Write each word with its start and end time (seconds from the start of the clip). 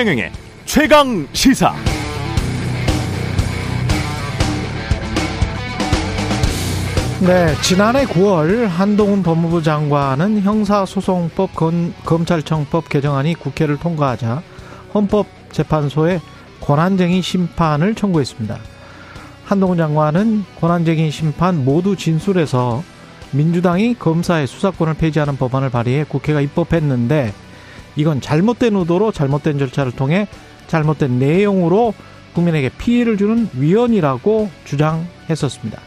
최경영의 0.00 0.32
최강 0.64 1.28
시사. 1.34 1.74
네, 7.20 7.54
지난해 7.60 8.06
9월 8.06 8.66
한동훈 8.66 9.22
법무부 9.22 9.62
장관은 9.62 10.40
형사소송법 10.40 11.50
검찰청법 12.06 12.88
개정안이 12.88 13.34
국회를 13.34 13.78
통과하자 13.78 14.42
헌법재판소에 14.94 16.22
권한쟁의 16.62 17.20
심판을 17.20 17.94
청구했습니다. 17.94 18.58
한동훈 19.44 19.76
장관은 19.76 20.44
권한쟁의 20.62 21.10
심판 21.10 21.62
모두 21.62 21.94
진술해서 21.94 22.82
민주당이 23.32 23.96
검사의 23.98 24.46
수사권을 24.46 24.94
폐지하는 24.94 25.36
법안을 25.36 25.68
발의해 25.68 26.04
국회가 26.08 26.40
입법했는데 26.40 27.34
이건 28.00 28.20
잘못된 28.20 28.74
의도로 28.74 29.12
잘못된 29.12 29.58
절차를 29.58 29.92
통해 29.92 30.26
잘못된 30.68 31.18
내용으로 31.18 31.92
국민에게 32.34 32.70
피해를 32.70 33.18
주는 33.18 33.48
위헌이라고 33.54 34.50
주장했었습니다. 34.64 35.80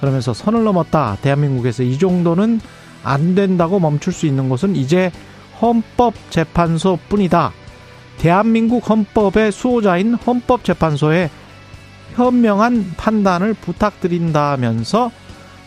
그러면서 0.00 0.34
선을 0.34 0.64
넘었다. 0.64 1.16
대한민국에서 1.22 1.82
이 1.82 1.98
정도는 1.98 2.60
안 3.02 3.34
된다고 3.34 3.80
멈출 3.80 4.12
수 4.12 4.26
있는 4.26 4.48
곳은 4.48 4.76
이제 4.76 5.10
헌법재판소 5.62 6.98
뿐이다. 7.08 7.52
대한민국 8.18 8.88
헌법의 8.88 9.52
수호자인 9.52 10.14
헌법재판소에 10.14 11.30
현명한 12.14 12.94
판단을 12.96 13.54
부탁드린다면서 13.54 15.10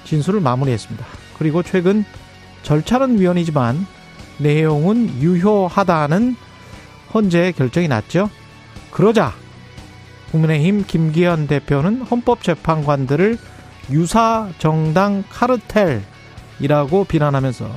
진술을 0.04 0.42
마무리했습니다. 0.42 1.06
그리고 1.38 1.64
최근 1.64 2.06
절차는 2.64 3.20
위헌이지만 3.20 3.86
내용은 4.40 5.22
유효하다는 5.22 6.36
헌재의 7.14 7.54
결정이 7.54 7.88
났죠. 7.88 8.30
그러자 8.92 9.34
국민의힘 10.32 10.86
김기현 10.86 11.48
대표는 11.48 12.02
헌법재판관들을 12.02 13.38
유사 13.92 14.50
정당 14.60 15.24
카르텔이라고 15.30 17.06
비난하면서 17.06 17.70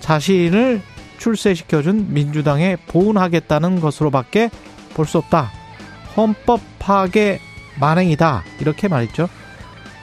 자신을 0.00 0.82
출세시켜준 1.18 2.12
민주당에 2.12 2.76
보훈하겠다는 2.86 3.80
것으로밖에 3.80 4.50
볼 4.94 5.06
수 5.06 5.18
없다. 5.18 5.50
헌법 6.16 6.60
파괴 6.78 7.40
만행이다. 7.80 8.44
이렇게 8.60 8.88
말했죠. 8.88 9.28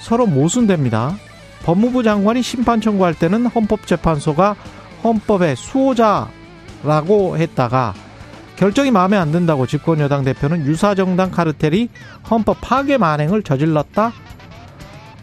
서로 0.01 0.25
모순됩니다. 0.25 1.15
법무부 1.63 2.03
장관이 2.03 2.41
심판 2.41 2.81
청구할 2.81 3.13
때는 3.13 3.45
헌법재판소가 3.45 4.55
헌법의 5.03 5.55
수호자라고 5.55 7.37
했다가 7.37 7.93
결정이 8.55 8.91
마음에 8.91 9.15
안 9.15 9.31
든다고 9.31 9.67
집권 9.67 9.99
여당 9.99 10.25
대표는 10.25 10.65
유사 10.65 10.93
정당 10.93 11.31
카르텔이 11.31 11.87
헌법 12.29 12.57
파괴 12.59 12.97
만행을 12.97 13.41
저질렀다. 13.41 14.11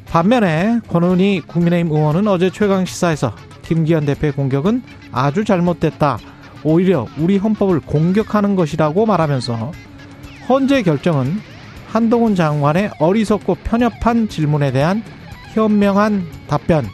반면에 0.07 0.81
권은희 0.89 1.43
국민의힘 1.47 1.93
의원은 1.93 2.29
어제 2.29 2.49
최강 2.49 2.87
시사에서 2.87 3.35
김기현 3.63 4.07
대표의 4.07 4.33
공격은 4.33 4.83
아주 5.13 5.45
잘못됐다. 5.45 6.19
오히려 6.65 7.07
우리 7.19 7.37
헌법을 7.37 7.81
공격하는 7.81 8.57
것이라고 8.57 9.05
말하면서 9.05 9.73
헌재 10.49 10.83
결정은 10.83 11.39
한동훈 11.89 12.35
장관의 12.35 12.93
어리석고 12.99 13.57
편협한 13.65 14.29
질문에 14.29 14.73
대한 14.73 15.03
현명한 15.53 16.27
답변, 16.47 16.87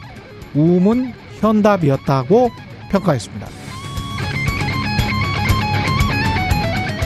우문 0.53 1.13
현답이었다고 1.39 2.51
평가했습니다. 2.93 3.47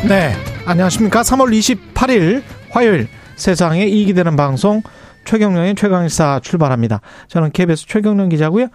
네, 0.07 0.33
안녕하십니까. 0.65 1.21
3월 1.21 1.51
28일 1.93 2.43
화요일 2.69 3.07
세상에 3.35 3.85
이익이 3.85 4.13
되는 4.13 4.35
방송 4.35 4.81
최경령의 5.25 5.75
최강시사 5.75 6.39
출발합니다. 6.43 7.01
저는 7.27 7.51
KBS 7.51 7.85
최경령 7.87 8.29
기자고요. 8.29 8.67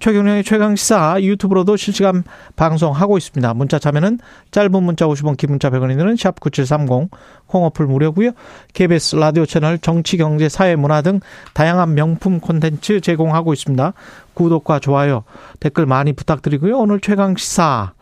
최경령의 0.00 0.42
최강시사 0.44 1.22
유튜브로도 1.22 1.76
실시간 1.76 2.24
방송하고 2.56 3.18
있습니다. 3.18 3.54
문자 3.54 3.78
참여는 3.78 4.18
짧은 4.50 4.82
문자 4.82 5.06
50원, 5.06 5.36
긴 5.36 5.50
문자 5.50 5.70
100원이 5.70 5.96
드는 5.96 6.14
샵9730 6.14 7.10
콩어플 7.46 7.86
무료고요. 7.86 8.30
KBS 8.72 9.16
라디오 9.16 9.44
채널 9.46 9.78
정치, 9.78 10.16
경제, 10.16 10.48
사회, 10.48 10.74
문화 10.74 11.02
등 11.02 11.20
다양한 11.54 11.94
명품 11.94 12.40
콘텐츠 12.40 13.00
제공하고 13.00 13.52
있습니다. 13.52 13.92
구독과 14.34 14.80
좋아요, 14.80 15.24
댓글 15.60 15.86
많이 15.86 16.14
부탁드리고요. 16.14 16.78
오늘 16.78 17.00
최강시사 17.00 17.92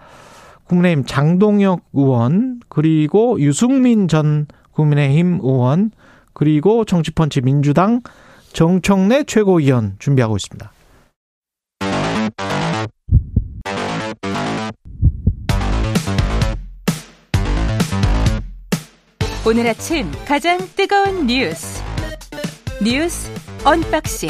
국민의힘 0.69 1.05
장동혁 1.05 1.81
의원 1.95 2.61
그리고 2.69 3.41
유승민 3.41 4.07
전 4.07 4.47
국민의힘 4.73 5.41
의원 5.43 5.91
그리고 6.33 6.85
정치펀치 6.85 7.41
민주당 7.41 8.03
정청래 8.53 9.25
최고위원 9.25 9.97
준비하고 9.99 10.37
있습니다. 10.37 10.71
오늘 19.49 19.67
아침 19.67 20.13
가장 20.27 20.59
뜨거운 20.77 21.27
뉴스 21.27 21.83
뉴스 22.85 23.31
언박싱 23.65 24.29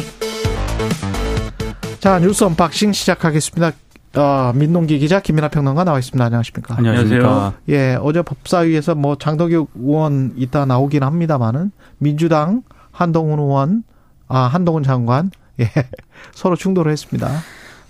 자 1.99 2.21
뉴스 2.21 2.45
언박싱 2.45 2.93
시작하겠습니다. 2.93 3.73
어, 4.15 4.53
민동기 4.55 5.01
기자 5.01 5.19
김민아 5.19 5.49
평론가 5.49 5.83
나와 5.83 5.99
있습니다. 5.99 6.25
안녕하십니까? 6.25 6.77
안녕하세요. 6.79 7.53
예, 7.69 7.99
어제 8.01 8.23
법사위에서 8.23 8.95
뭐 8.95 9.19
장덕혁 9.19 9.71
의원 9.75 10.35
이따 10.37 10.65
나오긴 10.65 11.03
합니다만은 11.03 11.73
민주당 11.99 12.63
한동훈 12.93 13.41
의원, 13.41 13.83
아 14.29 14.43
한동훈 14.43 14.85
장관 14.85 15.33
예, 15.59 15.69
서로 16.31 16.55
충돌을 16.55 16.93
했습니다. 16.93 17.29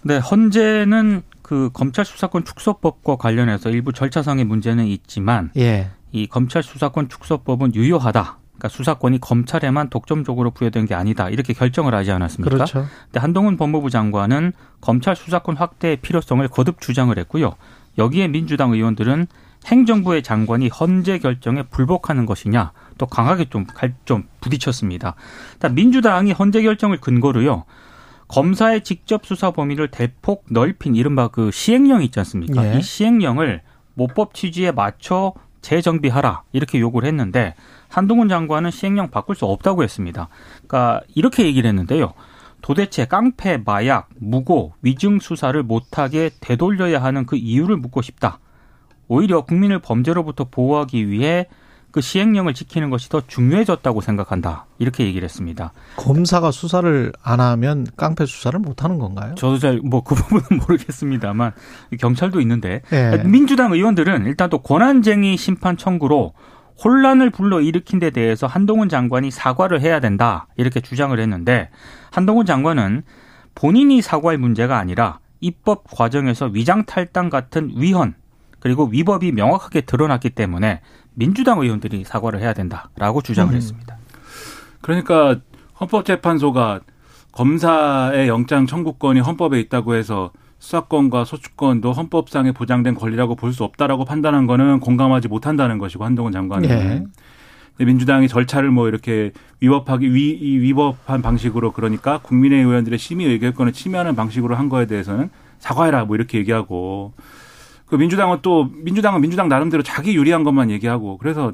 네, 0.01 0.17
헌재는 0.17 1.21
그 1.43 1.69
검찰 1.75 2.07
수사권 2.07 2.47
축소법과 2.47 3.17
관련해서 3.17 3.69
일부 3.69 3.93
절차상의 3.93 4.47
문제는 4.47 4.87
있지만 4.87 5.51
예. 5.59 5.91
이 6.13 6.27
검찰 6.27 6.63
수사권 6.63 7.09
축소법은 7.09 7.75
유효하다. 7.75 8.39
그러니까 8.59 8.69
수사권이 8.69 9.21
검찰에만 9.21 9.89
독점적으로 9.89 10.51
부여된 10.51 10.87
게 10.87 10.95
아니다 10.95 11.29
이렇게 11.29 11.53
결정을 11.53 11.95
하지 11.95 12.11
않았습니까? 12.11 12.55
그렇죠. 12.55 12.87
근데 13.05 13.21
한동훈 13.21 13.57
법무부 13.57 13.89
장관은 13.91 14.53
검찰 14.81 15.15
수사권 15.15 15.57
확대의 15.57 15.99
필요성을 15.99 16.47
거듭 16.49 16.81
주장을 16.81 17.17
했고요. 17.17 17.55
여기에 17.99 18.29
민주당 18.29 18.73
의원들은 18.73 19.27
행정부의 19.67 20.23
장관이 20.23 20.69
헌재 20.69 21.19
결정에 21.19 21.63
불복하는 21.65 22.27
것이냐 22.27 22.73
또 22.97 23.07
강하게 23.07 23.47
좀, 23.47 23.67
좀 24.05 24.25
부딪혔습니다. 24.41 25.15
일단 25.55 25.75
민주당이 25.75 26.33
헌재 26.33 26.63
결정을 26.63 26.99
근거로요. 26.99 27.65
검사의 28.29 28.85
직접 28.85 29.25
수사 29.25 29.51
범위를 29.51 29.89
대폭 29.89 30.45
넓힌 30.51 30.95
이른바 30.95 31.29
그 31.29 31.51
시행령 31.51 32.03
있지 32.03 32.19
않습니까? 32.21 32.75
예. 32.75 32.79
이 32.79 32.83
시행령을 32.83 33.63
모법 33.95 34.35
취지에 34.35 34.71
맞춰 34.71 35.33
재정비하라 35.61 36.43
이렇게 36.53 36.81
요구를 36.81 37.09
했는데 37.09 37.55
한동훈 37.89 38.29
장관은 38.29 38.71
시행령 38.71 39.11
바꿀 39.11 39.37
수 39.37 39.45
없다고 39.47 39.83
했습니다. 39.83 40.29
그러니까 40.67 41.01
이렇게 41.15 41.45
얘기를 41.45 41.69
했는데요. 41.69 42.13
도대체 42.61 43.05
깡패, 43.07 43.57
마약, 43.59 44.09
무고, 44.19 44.75
위증 44.83 45.21
수사를 45.21 45.61
못하게 45.63 46.31
되돌려야 46.41 47.03
하는 47.03 47.25
그 47.25 47.37
이유를 47.37 47.77
묻고 47.77 48.03
싶다. 48.03 48.41
오히려 49.07 49.43
국민을 49.43 49.79
범죄로부터 49.79 50.49
보호하기 50.51 51.09
위해 51.09 51.47
그 51.91 52.01
시행령을 52.01 52.53
지키는 52.55 52.91
것이 52.91 53.09
더 53.09 53.23
중요해졌다고 53.27 54.01
생각한다. 54.03 54.67
이렇게 54.79 55.05
얘기를 55.05 55.25
했습니다. 55.25 55.73
검사가 55.97 56.51
수사를 56.51 57.13
안 57.23 57.41
하면 57.41 57.87
깡패 57.97 58.27
수사를 58.27 58.59
못 58.61 58.85
하는 58.85 58.99
건가요? 58.99 59.35
저도 59.37 59.59
잘 59.59 59.81
뭐 59.83 60.03
그 60.03 60.15
부분은 60.17 60.61
모르겠습니다만 60.61 61.53
경찰도 61.99 62.41
있는데 62.43 62.83
네. 62.91 63.23
민주당 63.25 63.73
의원들은 63.73 64.27
일단 64.27 64.51
또 64.51 64.59
권한쟁의 64.59 65.37
심판 65.37 65.77
청구로 65.77 66.35
혼란을 66.85 67.31
불러일으킨 67.31 67.99
데 67.99 68.11
대해서 68.11 68.47
한동훈 68.47 68.89
장관이 68.89 69.31
사과를 69.31 69.81
해야 69.81 69.99
된다. 69.99 70.47
이렇게 70.57 70.81
주장을 70.81 71.19
했는데 71.19 71.71
한동훈 72.13 72.47
장관은 72.47 73.03
본인이 73.55 74.01
사과할 74.03 74.39
문제가 74.39 74.79
아니라 74.79 75.19
입법 75.41 75.85
과정에서 75.91 76.47
위장 76.47 76.85
탈당 76.85 77.31
같은 77.31 77.73
위헌 77.75 78.15
그리고 78.61 78.87
위법이 78.87 79.33
명확하게 79.33 79.83
드러났기 79.83 80.31
때문에 80.31 80.81
민주당 81.19 81.59
의원들이 81.61 82.05
사과를 82.05 82.41
해야 82.41 82.53
된다라고 82.53 83.23
주장을 83.23 83.53
음. 83.53 83.57
했습니다. 83.57 83.97
그러니까 84.81 85.37
헌법재판소가 85.81 86.81
검사의 87.33 88.29
영장 88.29 88.67
청구권이 88.67 89.21
헌법에 89.21 89.59
있다고 89.61 89.95
해서 89.95 90.31
수사권과 90.61 91.25
소추권도 91.25 91.93
헌법상에 91.93 92.53
보장된 92.53 92.95
권리라고 92.95 93.35
볼 93.37 93.53
수 93.53 93.65
없다라고 93.65 94.05
판단한 94.05 94.47
거는 94.47 94.81
공감하지 94.81 95.29
못한다는 95.29 95.79
것이고 95.79 96.05
한동훈 96.05 96.33
장관은 96.33 96.69
네. 96.69 97.05
민주당이 97.85 98.27
절차를 98.29 98.71
뭐 98.71 98.89
이렇게 98.89 99.33
위법하기 99.61 100.13
위 100.13 100.59
위법한 100.61 101.23
방식으로 101.23 101.73
그러니까 101.73 102.19
국민의 102.19 102.65
의원들의 102.65 102.99
심의 102.99 103.27
의결권을 103.29 103.73
침해하는 103.73 104.17
방식으로 104.17 104.57
한 104.57 104.69
거에 104.69 104.87
대해서는 104.87 105.31
사과해라 105.61 106.05
뭐 106.05 106.17
이렇게 106.17 106.39
얘기하고 106.39 107.13
그 107.89 107.97
민주당은 107.97 108.39
또 108.43 108.69
민주당은 108.73 109.21
민주당 109.21 109.49
나름대로 109.49 109.83
자기 109.83 110.15
유리한 110.15 110.45
것만 110.45 110.71
얘기하고 110.71 111.17
그래서 111.19 111.53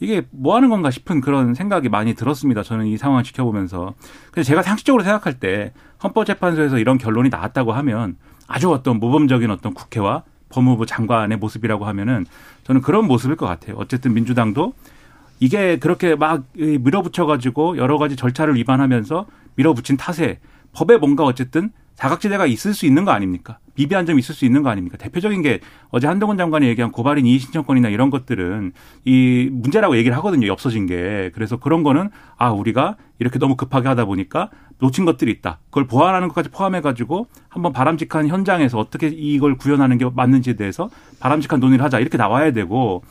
이게 0.00 0.26
뭐 0.30 0.56
하는 0.56 0.68
건가 0.68 0.90
싶은 0.90 1.20
그런 1.20 1.54
생각이 1.54 1.88
많이 1.88 2.14
들었습니다. 2.14 2.62
저는 2.62 2.86
이 2.86 2.96
상황을 2.96 3.22
지켜보면서. 3.24 3.94
그래서 4.30 4.48
제가 4.48 4.62
상식적으로 4.62 5.04
생각할 5.04 5.38
때 5.38 5.72
헌법재판소에서 6.02 6.78
이런 6.78 6.98
결론이 6.98 7.28
나왔다고 7.28 7.72
하면 7.72 8.16
아주 8.48 8.70
어떤 8.70 8.98
모범적인 8.98 9.50
어떤 9.50 9.74
국회와 9.74 10.24
법무부 10.48 10.86
장관의 10.86 11.38
모습이라고 11.38 11.84
하면은 11.86 12.26
저는 12.64 12.80
그런 12.80 13.06
모습일 13.06 13.36
것 13.36 13.46
같아요. 13.46 13.76
어쨌든 13.78 14.12
민주당도 14.12 14.74
이게 15.40 15.78
그렇게 15.78 16.14
막 16.14 16.44
밀어붙여 16.54 17.26
가지고 17.26 17.76
여러 17.76 17.98
가지 17.98 18.16
절차를 18.16 18.54
위반하면서 18.56 19.26
밀어붙인 19.54 19.96
탓에 19.96 20.40
법에 20.72 20.96
뭔가 20.96 21.24
어쨌든 21.24 21.70
사각지대가 22.02 22.46
있을 22.46 22.74
수 22.74 22.84
있는 22.84 23.04
거 23.04 23.12
아닙니까? 23.12 23.58
미비한 23.76 24.06
점이 24.06 24.18
있을 24.18 24.34
수 24.34 24.44
있는 24.44 24.64
거 24.64 24.70
아닙니까? 24.70 24.96
대표적인 24.98 25.40
게 25.40 25.60
어제 25.90 26.08
한동훈 26.08 26.36
장관이 26.36 26.66
얘기한 26.66 26.90
고발인 26.90 27.26
이의 27.26 27.38
신청권이나 27.38 27.90
이런 27.90 28.10
것들은 28.10 28.72
이 29.04 29.48
문제라고 29.52 29.96
얘기를 29.96 30.16
하거든요. 30.16 30.48
엽서진 30.48 30.86
게. 30.86 31.30
그래서 31.32 31.58
그런 31.58 31.84
거는 31.84 32.10
아, 32.36 32.50
우리가 32.50 32.96
이렇게 33.20 33.38
너무 33.38 33.54
급하게 33.54 33.86
하다 33.86 34.06
보니까 34.06 34.50
놓친 34.80 35.04
것들이 35.04 35.30
있다. 35.30 35.60
그걸 35.66 35.86
보완하는 35.86 36.26
것까지 36.26 36.48
포함해 36.48 36.80
가지고 36.80 37.28
한번 37.48 37.72
바람직한 37.72 38.26
현장에서 38.26 38.80
어떻게 38.80 39.06
이걸 39.06 39.56
구현하는 39.56 39.96
게 39.96 40.10
맞는지에 40.12 40.54
대해서 40.54 40.90
바람직한 41.20 41.60
논의를 41.60 41.84
하자. 41.84 42.00
이렇게 42.00 42.18
나와야 42.18 42.50
되고 42.50 43.04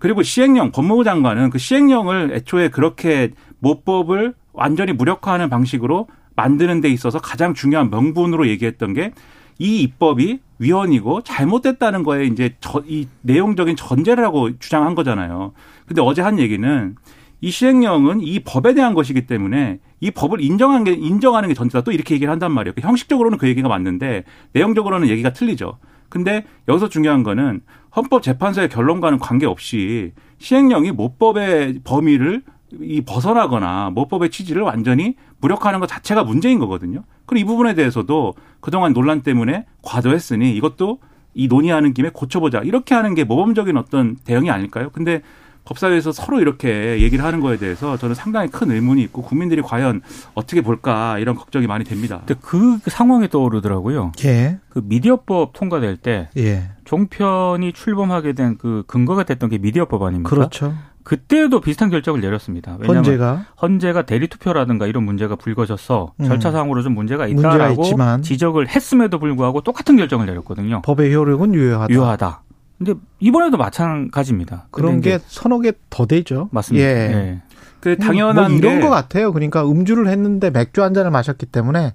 그리고 0.00 0.24
시행령 0.24 0.72
법무부 0.72 1.04
장관은 1.04 1.50
그 1.50 1.58
시행령을 1.58 2.32
애초에 2.34 2.70
그렇게 2.70 3.30
모법을 3.60 4.34
완전히 4.52 4.92
무력화하는 4.92 5.50
방식으로 5.50 6.08
만드는 6.36 6.80
데 6.80 6.88
있어서 6.88 7.18
가장 7.18 7.54
중요한 7.54 7.90
명분으로 7.90 8.48
얘기했던 8.48 8.94
게 8.94 9.12
이 9.58 9.82
입법이 9.82 10.40
위헌이고 10.58 11.22
잘못됐다는 11.22 12.02
거에 12.02 12.24
이제 12.26 12.54
저, 12.60 12.82
이 12.86 13.06
내용적인 13.22 13.76
전제라고 13.76 14.58
주장한 14.58 14.94
거잖아요. 14.94 15.52
근데 15.86 16.02
어제 16.02 16.22
한 16.22 16.38
얘기는 16.38 16.94
이 17.40 17.50
시행령은 17.50 18.20
이 18.22 18.40
법에 18.40 18.74
대한 18.74 18.94
것이기 18.94 19.26
때문에 19.26 19.78
이 20.00 20.10
법을 20.10 20.40
인정한 20.40 20.84
게 20.84 20.92
인정하는 20.92 21.48
게 21.48 21.54
전제다 21.54 21.82
또 21.82 21.92
이렇게 21.92 22.14
얘기를 22.14 22.30
한단 22.30 22.52
말이에요. 22.52 22.74
형식적으로는 22.80 23.38
그 23.38 23.48
얘기가 23.48 23.68
맞는데 23.68 24.24
내용적으로는 24.52 25.08
얘기가 25.08 25.32
틀리죠. 25.32 25.78
근데 26.08 26.44
여기서 26.68 26.88
중요한 26.88 27.22
거는 27.22 27.60
헌법재판소의 27.96 28.68
결론과는 28.68 29.18
관계없이 29.18 30.12
시행령이 30.38 30.92
모법의 30.92 31.80
범위를 31.84 32.42
이 32.82 33.00
벗어나거나 33.02 33.90
모법의 33.90 34.30
취지를 34.30 34.62
완전히 34.62 35.16
무력화하는 35.40 35.80
것 35.80 35.86
자체가 35.86 36.24
문제인 36.24 36.58
거거든요. 36.58 37.02
그리고 37.26 37.42
이 37.42 37.44
부분에 37.46 37.74
대해서도 37.74 38.34
그동안 38.60 38.92
논란 38.94 39.22
때문에 39.22 39.66
과도했으니 39.82 40.54
이것도 40.56 40.98
이 41.34 41.48
논의하는 41.48 41.94
김에 41.94 42.10
고쳐보자. 42.10 42.60
이렇게 42.60 42.94
하는 42.94 43.14
게 43.14 43.24
모범적인 43.24 43.76
어떤 43.76 44.16
대응이 44.24 44.50
아닐까요? 44.50 44.90
근데 44.92 45.20
법사위에서 45.64 46.12
서로 46.12 46.40
이렇게 46.40 47.00
얘기를 47.00 47.24
하는 47.24 47.40
거에 47.40 47.56
대해서 47.56 47.96
저는 47.96 48.14
상당히 48.14 48.48
큰 48.50 48.70
의문이 48.70 49.02
있고 49.04 49.22
국민들이 49.22 49.62
과연 49.62 50.02
어떻게 50.34 50.60
볼까 50.60 51.18
이런 51.18 51.34
걱정이 51.34 51.66
많이 51.66 51.84
됩니다. 51.84 52.22
그 52.42 52.78
상황이 52.86 53.28
떠오르더라고요. 53.28 54.12
예. 54.24 54.58
그 54.68 54.82
미디어법 54.84 55.54
통과될 55.54 55.96
때 55.96 56.28
예. 56.36 56.70
종편이 56.84 57.72
출범하게 57.72 58.34
된 58.34 58.56
그 58.58 58.84
근거가 58.86 59.24
됐던 59.24 59.48
게 59.48 59.58
미디어법 59.58 60.02
아닙니까? 60.02 60.28
그렇죠. 60.28 60.74
그때도 61.04 61.60
비슷한 61.60 61.90
결정을 61.90 62.20
내렸습니다. 62.20 62.76
왜냐하면 62.80 63.04
헌재가 63.04 63.46
헌재가 63.62 64.02
대리 64.06 64.26
투표라든가 64.26 64.86
이런 64.86 65.04
문제가 65.04 65.36
불거져서 65.36 66.14
음. 66.18 66.24
절차상으로 66.24 66.82
좀 66.82 66.94
문제가 66.94 67.26
있다라고 67.26 67.82
지적을 68.22 68.68
했음에도 68.68 69.18
불구하고 69.18 69.60
똑같은 69.60 69.96
결정을 69.96 70.26
내렸거든요. 70.26 70.80
법의 70.82 71.14
효력은 71.14 71.54
유효하다. 71.54 71.92
유효하다. 71.92 72.42
근데 72.78 72.94
이번에도 73.20 73.56
마찬가지입니다. 73.56 74.66
그런 74.70 75.00
게 75.00 75.18
서너 75.26 75.60
개 75.60 75.72
더 75.90 76.06
되죠. 76.06 76.48
맞습니다. 76.52 76.86
예. 76.86 76.90
예. 77.12 77.42
그 77.80 77.96
당연한 77.98 78.50
뭐 78.52 78.58
이런 78.58 78.76
게 78.76 78.80
것 78.80 78.90
같아요. 78.90 79.32
그러니까 79.32 79.62
음주를 79.64 80.08
했는데 80.08 80.50
맥주 80.50 80.82
한 80.82 80.94
잔을 80.94 81.10
마셨기 81.10 81.46
때문에 81.46 81.92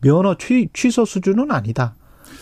면허 0.00 0.36
취, 0.38 0.68
취소 0.72 1.04
수준은 1.04 1.50
아니다. 1.50 1.94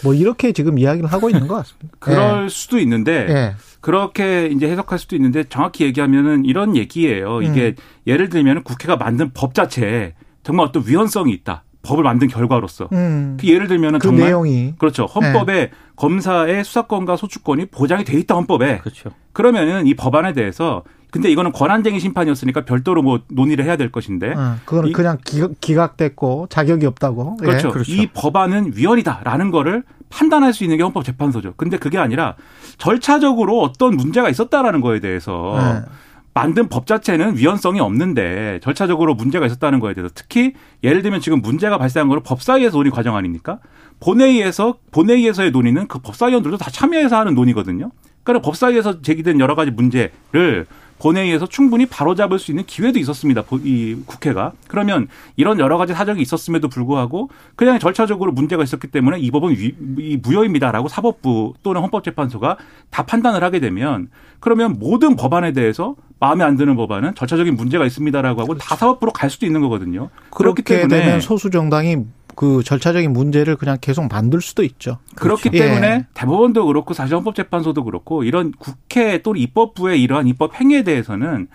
뭐 0.04 0.14
이렇게 0.14 0.52
지금 0.52 0.78
이야기를 0.78 1.10
하고 1.10 1.30
있는 1.30 1.48
것 1.48 1.56
같습니다. 1.56 1.88
그럴 1.98 2.48
수도 2.50 2.78
있는데 2.78 3.26
예. 3.28 3.54
예. 3.80 3.90
그렇게 3.90 4.46
이제 4.46 4.68
해석할 4.70 4.98
수도 4.98 5.16
있는데 5.16 5.44
정확히 5.44 5.84
얘기하면은 5.84 6.44
이런 6.44 6.76
얘기예요. 6.76 7.42
이게 7.42 7.68
음. 7.68 7.82
예를 8.06 8.28
들면 8.28 8.62
국회가 8.62 8.96
만든 8.96 9.30
법 9.32 9.54
자체에 9.54 10.14
정말 10.42 10.66
어떤 10.66 10.84
위헌성이 10.86 11.32
있다. 11.32 11.64
법을 11.82 12.04
만든 12.04 12.28
결과로서. 12.28 12.88
음. 12.92 13.38
그 13.40 13.48
예를 13.48 13.66
들면은 13.66 13.98
그 14.00 14.08
정말 14.08 14.26
내용이 14.26 14.74
그렇죠. 14.78 15.06
헌법에 15.06 15.70
검사의 15.96 16.62
수사권과 16.62 17.16
소추권이 17.16 17.66
보장이 17.66 18.04
돼 18.04 18.18
있다 18.18 18.34
헌법에. 18.34 18.78
그렇죠. 18.78 19.10
그러면은 19.32 19.86
이 19.86 19.94
법안에 19.94 20.34
대해서 20.34 20.82
근데 21.10 21.30
이거는 21.30 21.50
권한쟁의 21.52 21.98
심판이었으니까 22.00 22.64
별도로 22.64 23.02
뭐 23.02 23.20
논의를 23.30 23.64
해야 23.64 23.76
될 23.76 23.90
것인데. 23.90 24.32
어, 24.34 24.56
그거는 24.66 24.90
이- 24.90 24.92
그냥 24.92 25.16
기각, 25.24 25.52
기각됐고 25.60 26.46
자격이 26.50 26.84
없다고. 26.86 27.38
예. 27.40 27.46
그렇죠. 27.46 27.70
그렇죠. 27.70 27.90
이 27.90 28.08
법안은 28.12 28.72
위헌이다라는 28.76 29.50
거를 29.50 29.82
판단할 30.10 30.52
수 30.52 30.64
있는 30.64 30.76
게 30.76 30.82
헌법재판소죠. 30.82 31.54
근데 31.56 31.78
그게 31.78 31.98
아니라 31.98 32.36
절차적으로 32.76 33.60
어떤 33.60 33.96
문제가 33.96 34.28
있었다라는 34.28 34.80
거에 34.80 35.00
대해서 35.00 35.56
예. 35.58 35.90
만든 36.34 36.68
법 36.68 36.86
자체는 36.86 37.36
위헌성이 37.36 37.80
없는데 37.80 38.60
절차적으로 38.62 39.14
문제가 39.14 39.46
있었다는 39.46 39.80
거에 39.80 39.94
대해서 39.94 40.12
특히 40.14 40.54
예를 40.84 41.02
들면 41.02 41.20
지금 41.20 41.40
문제가 41.40 41.78
발생한 41.78 42.08
거는 42.08 42.22
법사위에서 42.22 42.76
논의 42.76 42.92
과정 42.92 43.16
아닙니까? 43.16 43.58
본회의에서 43.98 44.78
본회의에서의 44.92 45.50
논의는 45.50 45.88
그 45.88 45.98
법사위원들도 45.98 46.56
다 46.56 46.70
참여해서 46.70 47.18
하는 47.18 47.34
논의거든요. 47.34 47.90
그러니까 48.22 48.46
법사위에서 48.46 49.02
제기된 49.02 49.40
여러 49.40 49.54
가지 49.54 49.70
문제를 49.70 50.66
본회의에서 51.00 51.46
충분히 51.46 51.86
바로잡을 51.86 52.38
수 52.38 52.50
있는 52.52 52.64
기회도 52.66 52.98
있었습니다. 52.98 53.42
보- 53.42 53.58
이 53.58 53.96
국회가. 54.06 54.52
그러면 54.68 55.08
이런 55.36 55.58
여러 55.58 55.78
가지 55.78 55.92
사정이 55.94 56.20
있었음에도 56.22 56.68
불구하고 56.68 57.30
그냥 57.56 57.78
절차적으로 57.78 58.32
문제가 58.32 58.62
있었기 58.62 58.88
때문에 58.88 59.18
이 59.18 59.30
법은 59.30 59.50
위- 59.52 59.74
이 59.98 60.16
무효입니다라고 60.22 60.88
사법부 60.88 61.54
또는 61.62 61.80
헌법재판소가 61.82 62.56
다 62.90 63.02
판단을 63.06 63.42
하게 63.42 63.60
되면 63.60 64.08
그러면 64.40 64.76
모든 64.78 65.16
법안에 65.16 65.52
대해서 65.52 65.96
마음에 66.20 66.44
안 66.44 66.56
드는 66.56 66.76
법안은 66.76 67.14
절차적인 67.14 67.56
문제가 67.56 67.86
있습니다라고 67.86 68.42
하고 68.42 68.54
다 68.58 68.76
사법부로 68.76 69.10
갈 69.12 69.30
수도 69.30 69.46
있는 69.46 69.62
거거든요. 69.62 70.10
그렇기 70.30 70.62
때문에 70.62 71.00
되면 71.00 71.20
소수 71.20 71.48
정당이 71.50 71.96
그 72.34 72.62
절차적인 72.62 73.12
문제를 73.12 73.56
그냥 73.56 73.78
계속 73.80 74.08
만들 74.08 74.40
수도 74.40 74.62
있죠. 74.62 74.98
그렇기 75.14 75.50
그렇죠. 75.50 75.64
때문에 75.64 75.86
예. 75.86 76.06
대법원도 76.14 76.66
그렇고 76.66 76.94
사실 76.94 77.14
헌법재판소도 77.16 77.84
그렇고 77.84 78.24
이런 78.24 78.52
국회 78.52 79.22
또는 79.22 79.40
입법부의 79.40 80.02
이러한 80.02 80.26
입법 80.26 80.54
행위에 80.54 80.82
대해서는 80.82 81.48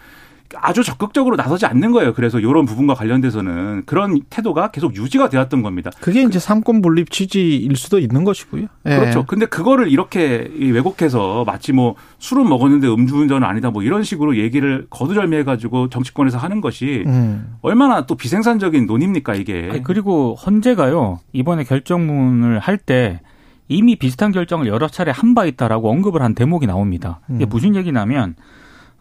아주 0.57 0.83
적극적으로 0.83 1.35
나서지 1.35 1.65
않는 1.65 1.91
거예요. 1.91 2.13
그래서 2.13 2.39
이런 2.39 2.65
부분과 2.65 2.93
관련돼서는 2.93 3.83
그런 3.85 4.21
태도가 4.29 4.71
계속 4.71 4.95
유지가 4.95 5.29
되었던 5.29 5.61
겁니다. 5.61 5.91
그게 6.01 6.23
이제 6.23 6.39
삼권 6.39 6.81
분립 6.81 7.09
취지일 7.11 7.75
수도 7.75 7.99
있는 7.99 8.23
것이고요. 8.23 8.67
예. 8.85 8.99
그렇죠. 8.99 9.25
근데 9.25 9.45
그거를 9.45 9.89
이렇게 9.89 10.49
이 10.57 10.71
왜곡해서 10.71 11.43
마치 11.45 11.73
뭐 11.73 11.95
술은 12.19 12.47
먹었는데 12.47 12.87
음주운전은 12.87 13.47
아니다 13.47 13.69
뭐 13.71 13.83
이런 13.83 14.03
식으로 14.03 14.37
얘기를 14.37 14.87
거두절미해 14.89 15.43
가지고 15.43 15.89
정치권에서 15.89 16.37
하는 16.37 16.61
것이 16.61 17.03
음. 17.05 17.55
얼마나 17.61 18.05
또 18.05 18.15
비생산적인 18.15 18.85
논의입니까 18.85 19.35
이게. 19.35 19.69
아니, 19.71 19.83
그리고 19.83 20.35
헌재가요 20.35 21.19
이번에 21.33 21.63
결정문을 21.63 22.59
할 22.59 22.77
때 22.77 23.21
이미 23.67 23.95
비슷한 23.95 24.31
결정을 24.31 24.67
여러 24.67 24.87
차례 24.87 25.11
한 25.11 25.33
바 25.33 25.45
있다라고 25.45 25.89
언급을 25.89 26.21
한 26.21 26.35
대목이 26.35 26.67
나옵니다. 26.67 27.19
이게 27.33 27.45
음. 27.45 27.49
무슨 27.49 27.75
얘기냐면 27.75 28.35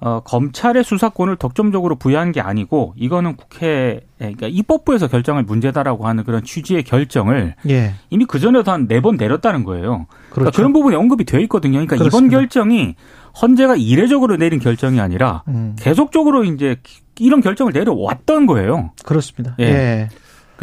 어, 0.00 0.20
검찰의 0.20 0.84
수사권을 0.84 1.36
독점적으로 1.36 1.96
부여한 1.96 2.32
게 2.32 2.40
아니고 2.40 2.92
이거는 2.96 3.36
국회 3.36 4.00
그러니까 4.18 4.48
입법부에서 4.48 5.08
결정할 5.08 5.44
문제다라고 5.44 6.06
하는 6.06 6.24
그런 6.24 6.42
취지의 6.44 6.82
결정을 6.84 7.54
예. 7.68 7.94
이미 8.10 8.26
그 8.26 8.38
전에도 8.38 8.70
한 8.70 8.86
네 8.86 9.00
번 9.00 9.16
내렸다는 9.16 9.64
거예요. 9.64 10.06
그러니까 10.30 10.34
그렇죠. 10.34 10.56
그런 10.56 10.72
부분이 10.72 10.94
언급이 10.96 11.24
되어 11.24 11.40
있거든요. 11.42 11.72
그러니까 11.74 11.96
이번 11.96 12.08
그렇습니다. 12.08 12.36
결정이 12.38 12.94
헌재가 13.40 13.76
이례적으로 13.76 14.36
내린 14.36 14.60
결정이 14.60 15.00
아니라 15.00 15.42
음. 15.48 15.74
계속적으로 15.78 16.44
이제 16.44 16.76
이런 17.18 17.40
결정을 17.40 17.72
내려왔던 17.72 18.46
거예요. 18.46 18.92
그렇습니다. 19.04 19.56
예. 19.60 19.64
예. 19.64 20.08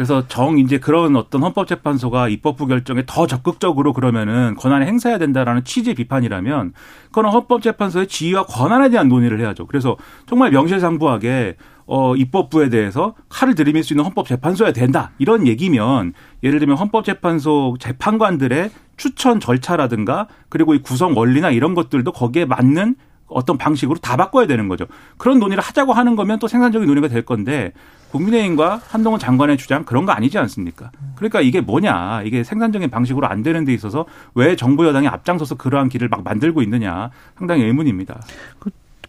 그래서 0.02 0.26
정 0.26 0.58
이제 0.58 0.78
그런 0.78 1.14
어떤 1.14 1.44
헌법재판소가 1.44 2.28
입법부 2.28 2.66
결정에 2.66 3.04
더 3.06 3.28
적극적으로 3.28 3.92
그러면은 3.92 4.56
권한을 4.56 4.84
행사해야 4.88 5.16
된다라는 5.18 5.62
취지의 5.62 5.94
비판이라면 5.94 6.72
그거는 7.06 7.30
헌법재판소의 7.30 8.08
지위와 8.08 8.46
권한에 8.46 8.88
대한 8.90 9.06
논의를 9.06 9.38
해야죠. 9.38 9.68
그래서 9.68 9.96
정말 10.26 10.50
명실상부하게 10.50 11.54
어 11.86 12.16
입법부에 12.16 12.68
대해서 12.68 13.14
칼을 13.28 13.54
들이밀 13.54 13.84
수 13.84 13.92
있는 13.92 14.04
헌법재판소야 14.06 14.72
된다 14.72 15.12
이런 15.18 15.46
얘기면 15.46 16.14
예를 16.42 16.58
들면 16.58 16.78
헌법재판소 16.78 17.76
재판관들의 17.78 18.70
추천 18.96 19.38
절차라든가 19.38 20.26
그리고 20.48 20.74
이 20.74 20.82
구성 20.82 21.16
원리나 21.16 21.52
이런 21.52 21.74
것들도 21.74 22.10
거기에 22.10 22.44
맞는 22.44 22.96
어떤 23.26 23.58
방식으로 23.58 23.98
다 23.98 24.16
바꿔야 24.16 24.46
되는 24.46 24.68
거죠. 24.68 24.86
그런 25.16 25.38
논의를 25.38 25.62
하자고 25.62 25.92
하는 25.92 26.16
거면 26.16 26.38
또 26.38 26.48
생산적인 26.48 26.86
논의가 26.86 27.08
될 27.08 27.24
건데 27.24 27.72
국민의힘과 28.10 28.82
한동훈 28.88 29.18
장관의 29.18 29.56
주장 29.56 29.84
그런 29.84 30.04
거 30.04 30.12
아니지 30.12 30.38
않습니까? 30.38 30.90
그러니까 31.16 31.40
이게 31.40 31.60
뭐냐. 31.60 32.22
이게 32.24 32.44
생산적인 32.44 32.90
방식으로 32.90 33.26
안 33.26 33.42
되는 33.42 33.64
데 33.64 33.72
있어서 33.72 34.04
왜 34.34 34.54
정부 34.54 34.86
여당이 34.86 35.08
앞장서서 35.08 35.56
그러한 35.56 35.88
길을 35.88 36.08
막 36.08 36.22
만들고 36.22 36.62
있느냐. 36.62 37.10
상당히 37.38 37.64
의문입니다. 37.64 38.20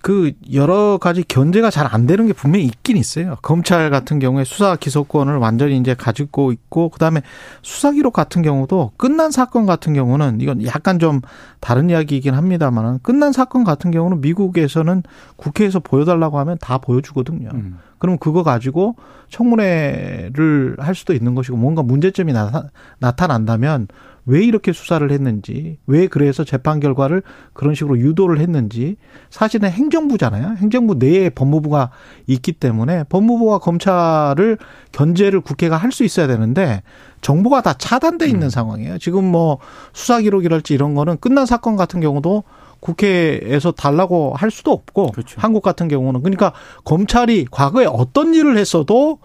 그, 0.03 0.31
그 0.33 0.33
여러 0.53 0.97
가지 0.97 1.23
견제가 1.23 1.69
잘 1.69 1.83
안 1.93 2.07
되는 2.07 2.25
게 2.25 2.33
분명히 2.33 2.65
있긴 2.65 2.97
있어요. 2.97 3.35
검찰 3.41 3.89
같은 3.89 4.17
경우에 4.19 4.43
수사 4.43 4.75
기소권을 4.75 5.37
완전히 5.37 5.77
이제 5.77 5.93
가지고 5.93 6.51
있고 6.51 6.89
그다음에 6.89 7.21
수사 7.61 7.91
기록 7.91 8.13
같은 8.13 8.41
경우도 8.41 8.93
끝난 8.97 9.31
사건 9.31 9.65
같은 9.65 9.93
경우는 9.93 10.41
이건 10.41 10.65
약간 10.65 10.97
좀 10.97 11.21
다른 11.59 11.89
이야기이긴 11.89 12.33
합니다만은 12.33 12.99
끝난 13.03 13.31
사건 13.31 13.63
같은 13.63 13.91
경우는 13.91 14.21
미국에서는 14.21 15.03
국회에서 15.35 15.79
보여달라고 15.79 16.39
하면 16.39 16.57
다 16.59 16.79
보여주거든요. 16.79 17.49
음. 17.53 17.77
그럼 17.99 18.17
그거 18.17 18.43
가지고 18.43 18.95
청문회를 19.29 20.75
할 20.79 20.95
수도 20.95 21.13
있는 21.13 21.35
것이고 21.35 21.55
뭔가 21.55 21.83
문제점이 21.83 22.33
나타, 22.33 22.69
나타난다면 22.99 23.87
왜 24.25 24.43
이렇게 24.43 24.73
수사를 24.73 25.09
했는지, 25.09 25.77
왜 25.87 26.07
그래서 26.07 26.43
재판 26.43 26.79
결과를 26.79 27.23
그런 27.53 27.75
식으로 27.75 27.97
유도를 27.99 28.39
했는지, 28.39 28.97
사실은 29.29 29.69
행정부잖아요. 29.69 30.55
행정부 30.57 30.95
내에 30.95 31.29
법무부가 31.29 31.91
있기 32.27 32.53
때문에 32.53 33.03
법무부와 33.05 33.59
검찰을 33.59 34.57
견제를 34.91 35.39
국회가 35.41 35.77
할 35.77 35.93
수 35.93 36.03
있어야 36.03 36.27
되는데 36.27 36.81
정보가 37.21 37.61
다 37.61 37.73
차단돼 37.73 38.25
있는 38.27 38.47
음. 38.47 38.49
상황이에요. 38.49 38.97
지금 38.97 39.23
뭐 39.23 39.59
수사 39.93 40.19
기록이랄지 40.19 40.73
이런 40.73 40.95
거는 40.95 41.17
끝난 41.19 41.45
사건 41.45 41.77
같은 41.77 42.01
경우도 42.01 42.43
국회에서 42.81 43.71
달라고 43.71 44.33
할 44.35 44.51
수도 44.51 44.71
없고 44.71 45.11
그렇죠. 45.11 45.39
한국 45.39 45.63
같은 45.63 45.87
경우는 45.87 46.21
그러니까 46.21 46.51
검찰이 46.83 47.45
과거에 47.49 47.85
어떤 47.85 48.33
일을 48.33 48.57
했어도 48.57 49.19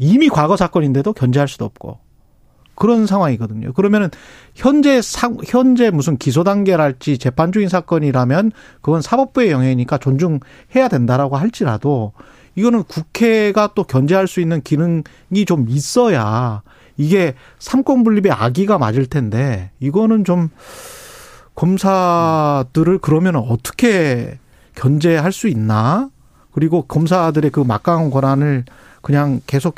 이미 0.00 0.28
과거 0.28 0.56
사건인데도 0.56 1.14
견제할 1.14 1.48
수도 1.48 1.64
없고 1.64 1.98
그런 2.78 3.06
상황이거든요. 3.06 3.72
그러면은 3.72 4.08
현재 4.54 5.02
사, 5.02 5.30
현재 5.44 5.90
무슨 5.90 6.16
기소 6.16 6.44
단계랄지 6.44 7.18
재판 7.18 7.50
중인 7.50 7.68
사건이라면 7.68 8.52
그건 8.80 9.02
사법부의 9.02 9.50
영역이니까 9.50 9.98
존중해야 9.98 10.88
된다라고 10.88 11.36
할지라도 11.36 12.12
이거는 12.54 12.84
국회가 12.84 13.70
또 13.74 13.82
견제할 13.82 14.28
수 14.28 14.40
있는 14.40 14.62
기능이 14.62 15.44
좀 15.44 15.66
있어야 15.68 16.62
이게 16.96 17.34
삼권 17.58 18.04
분립의 18.04 18.30
아기가 18.30 18.78
맞을 18.78 19.06
텐데 19.06 19.72
이거는 19.80 20.24
좀 20.24 20.48
검사들을 21.56 22.98
그러면 22.98 23.34
어떻게 23.34 24.38
견제할 24.76 25.32
수 25.32 25.48
있나? 25.48 26.10
그리고 26.52 26.82
검사들의 26.82 27.50
그 27.50 27.58
막강한 27.60 28.10
권한을 28.10 28.64
그냥 29.08 29.40
계속 29.46 29.76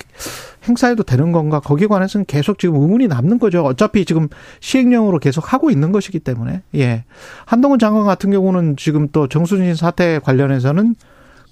행사해도 0.67 1.05
되는 1.05 1.31
건가? 1.31 1.61
거기에 1.61 1.87
관해서는 1.87 2.25
계속 2.27 2.59
지금 2.59 2.83
의문이 2.83 3.07
남는 3.07 3.39
거죠. 3.39 3.63
어차피 3.63 4.05
지금 4.05 4.27
시행령으로 4.59 5.21
계속 5.21 5.53
하고 5.53 5.71
있는 5.71 5.93
것이기 5.93 6.19
때문에. 6.19 6.63
예. 6.75 7.05
한동훈 7.45 7.79
장관 7.79 8.07
같은 8.07 8.33
경우는 8.33 8.75
지금 8.77 9.07
또 9.13 9.29
정순신 9.29 9.77
사태 9.77 10.19
관련해서는 10.19 10.97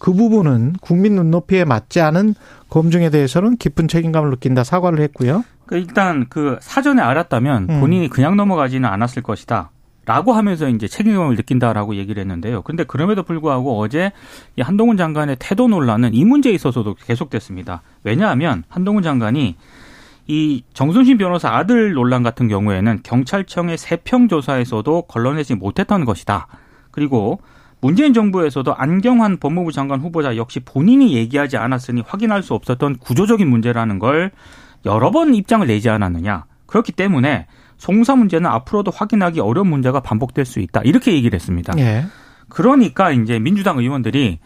그 0.01 0.13
부분은 0.13 0.73
국민 0.81 1.15
눈높이에 1.15 1.65
맞지 1.65 2.01
않은 2.01 2.35
검증에 2.69 3.11
대해서는 3.11 3.59
깊은 3.59 3.87
책임감을 3.87 4.31
느낀다 4.31 4.65
사과를 4.65 5.01
했고요. 5.01 5.45
그 5.67 5.77
일단 5.77 6.27
그 6.29 6.59
사전에 6.61 7.01
알았다면 7.01 7.67
음. 7.71 7.81
본인이 7.81 8.09
그냥 8.09 8.37
넘어가지는 8.37 8.89
않았을 8.89 9.23
것이다. 9.23 9.71
라고 10.09 10.33
하면서 10.33 10.71
이제 10.71 10.89
책임감을 10.89 11.37
느낀다라고 11.37 11.97
얘기를 11.97 12.19
했는데요. 12.23 12.63
그런데 12.63 12.85
그럼에도 12.85 13.23
불구하고 13.23 13.79
어제 13.79 14.11
이 14.57 14.63
한동훈 14.63 14.97
장관의 14.97 15.37
태도 15.39 15.69
논란은 15.69 16.15
이 16.15 16.25
문제에 16.25 16.55
있어서도 16.55 16.95
계속됐습니다. 16.95 17.83
왜냐하면 18.05 18.65
한동훈 18.71 19.03
장관이 19.03 19.57
이 20.27 20.63
정순신 20.73 21.19
변호사 21.19 21.51
아들 21.51 21.93
논란 21.93 22.23
같은 22.23 22.49
경우에는 22.49 23.01
경찰청의 23.03 23.77
세평 23.77 24.29
조사에서도 24.29 25.03
걸러내지 25.03 25.57
못했던 25.57 26.07
것이다. 26.07 26.47
그리고 26.91 27.43
문재인 27.83 28.15
정부에서도 28.15 28.75
안경환 28.75 29.37
법무부 29.37 29.73
장관 29.73 30.01
후보자 30.01 30.37
역시 30.37 30.61
본인이 30.61 31.13
얘기하지 31.17 31.59
않았으니 31.59 32.03
확인할 32.07 32.43
수 32.43 32.55
없었던 32.55 32.97
구조적인 32.97 33.47
문제라는 33.47 33.99
걸 33.99 34.31
여러 34.87 35.11
번 35.11 35.35
입장을 35.35 35.67
내지 35.67 35.91
않았느냐. 35.91 36.47
그렇기 36.65 36.93
때문에 36.93 37.47
송사 37.79 38.15
문제는 38.17 38.51
앞으로도 38.51 38.91
확인하기 38.91 39.41
어려운 39.41 39.69
문제가 39.69 40.01
반복될 40.01 40.45
수 40.45 40.61
있다. 40.61 40.83
이렇게 40.83 41.13
얘기를 41.13 41.35
했습니다. 41.35 41.73
예. 41.79 42.05
그러니까 42.49 43.11
이제 43.11 43.39
민주당 43.39 43.79
의원들이 43.79 44.39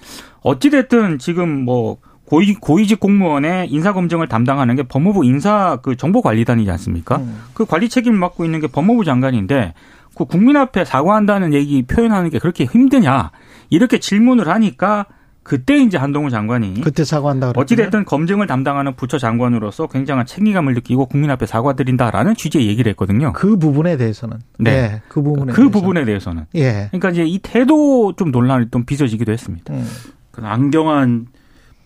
어찌됐든 0.43 1.19
지금 1.19 1.65
뭐 1.65 1.99
고위, 2.25 2.55
고위직 2.55 3.01
공무원의 3.01 3.71
인사검증을 3.71 4.29
담당하는 4.29 4.77
게 4.77 4.83
법무부 4.85 5.25
인사 5.25 5.79
그 5.83 5.97
정보관리단이지 5.97 6.71
않습니까? 6.71 7.17
음. 7.17 7.43
그 7.53 7.65
관리 7.65 7.89
책임을 7.89 8.19
맡고 8.19 8.45
있는 8.45 8.61
게 8.61 8.69
법무부 8.69 9.05
장관인데 9.05 9.75
그 10.15 10.25
국민 10.25 10.57
앞에 10.57 10.85
사과한다는 10.85 11.55
얘기 11.55 11.83
표현하는 11.83 12.31
게 12.31 12.39
그렇게 12.39 12.65
힘드냐 12.65 13.31
이렇게 13.71 13.99
질문을 13.99 14.49
하니까 14.49 15.07
그때 15.45 15.77
이제 15.79 15.99
한동훈 15.99 16.31
장관이 16.31 16.81
그때 16.83 17.05
사과한다 17.05 17.53
어찌 17.57 17.75
됐든 17.75 18.05
검증을 18.05 18.47
담당하는 18.47 18.95
부처 18.95 19.19
장관으로서 19.19 19.89
굉장한 19.89 20.25
책임감을 20.27 20.75
느끼고 20.75 21.07
국민 21.07 21.31
앞에 21.31 21.47
사과드린다라는 21.47 22.37
취지의 22.37 22.69
얘기를 22.69 22.89
했거든요. 22.91 23.33
그 23.33 23.57
부분에 23.59 23.97
대해서는 23.97 24.39
네, 24.59 24.71
네 24.71 25.03
그 25.09 25.21
부분에 25.21 25.53
그 25.53 25.57
대해서는. 25.57 25.71
부분에 25.73 26.05
대해서는 26.05 26.45
예. 26.55 26.89
그러니까 26.93 27.11
이제 27.11 27.25
이 27.25 27.39
태도 27.43 28.15
좀 28.17 28.31
논란이 28.31 28.67
좀 28.71 28.85
빚어지기도 28.85 29.33
했습니다. 29.33 29.75
음. 29.75 29.85
그 30.31 30.43
안경환 30.45 31.27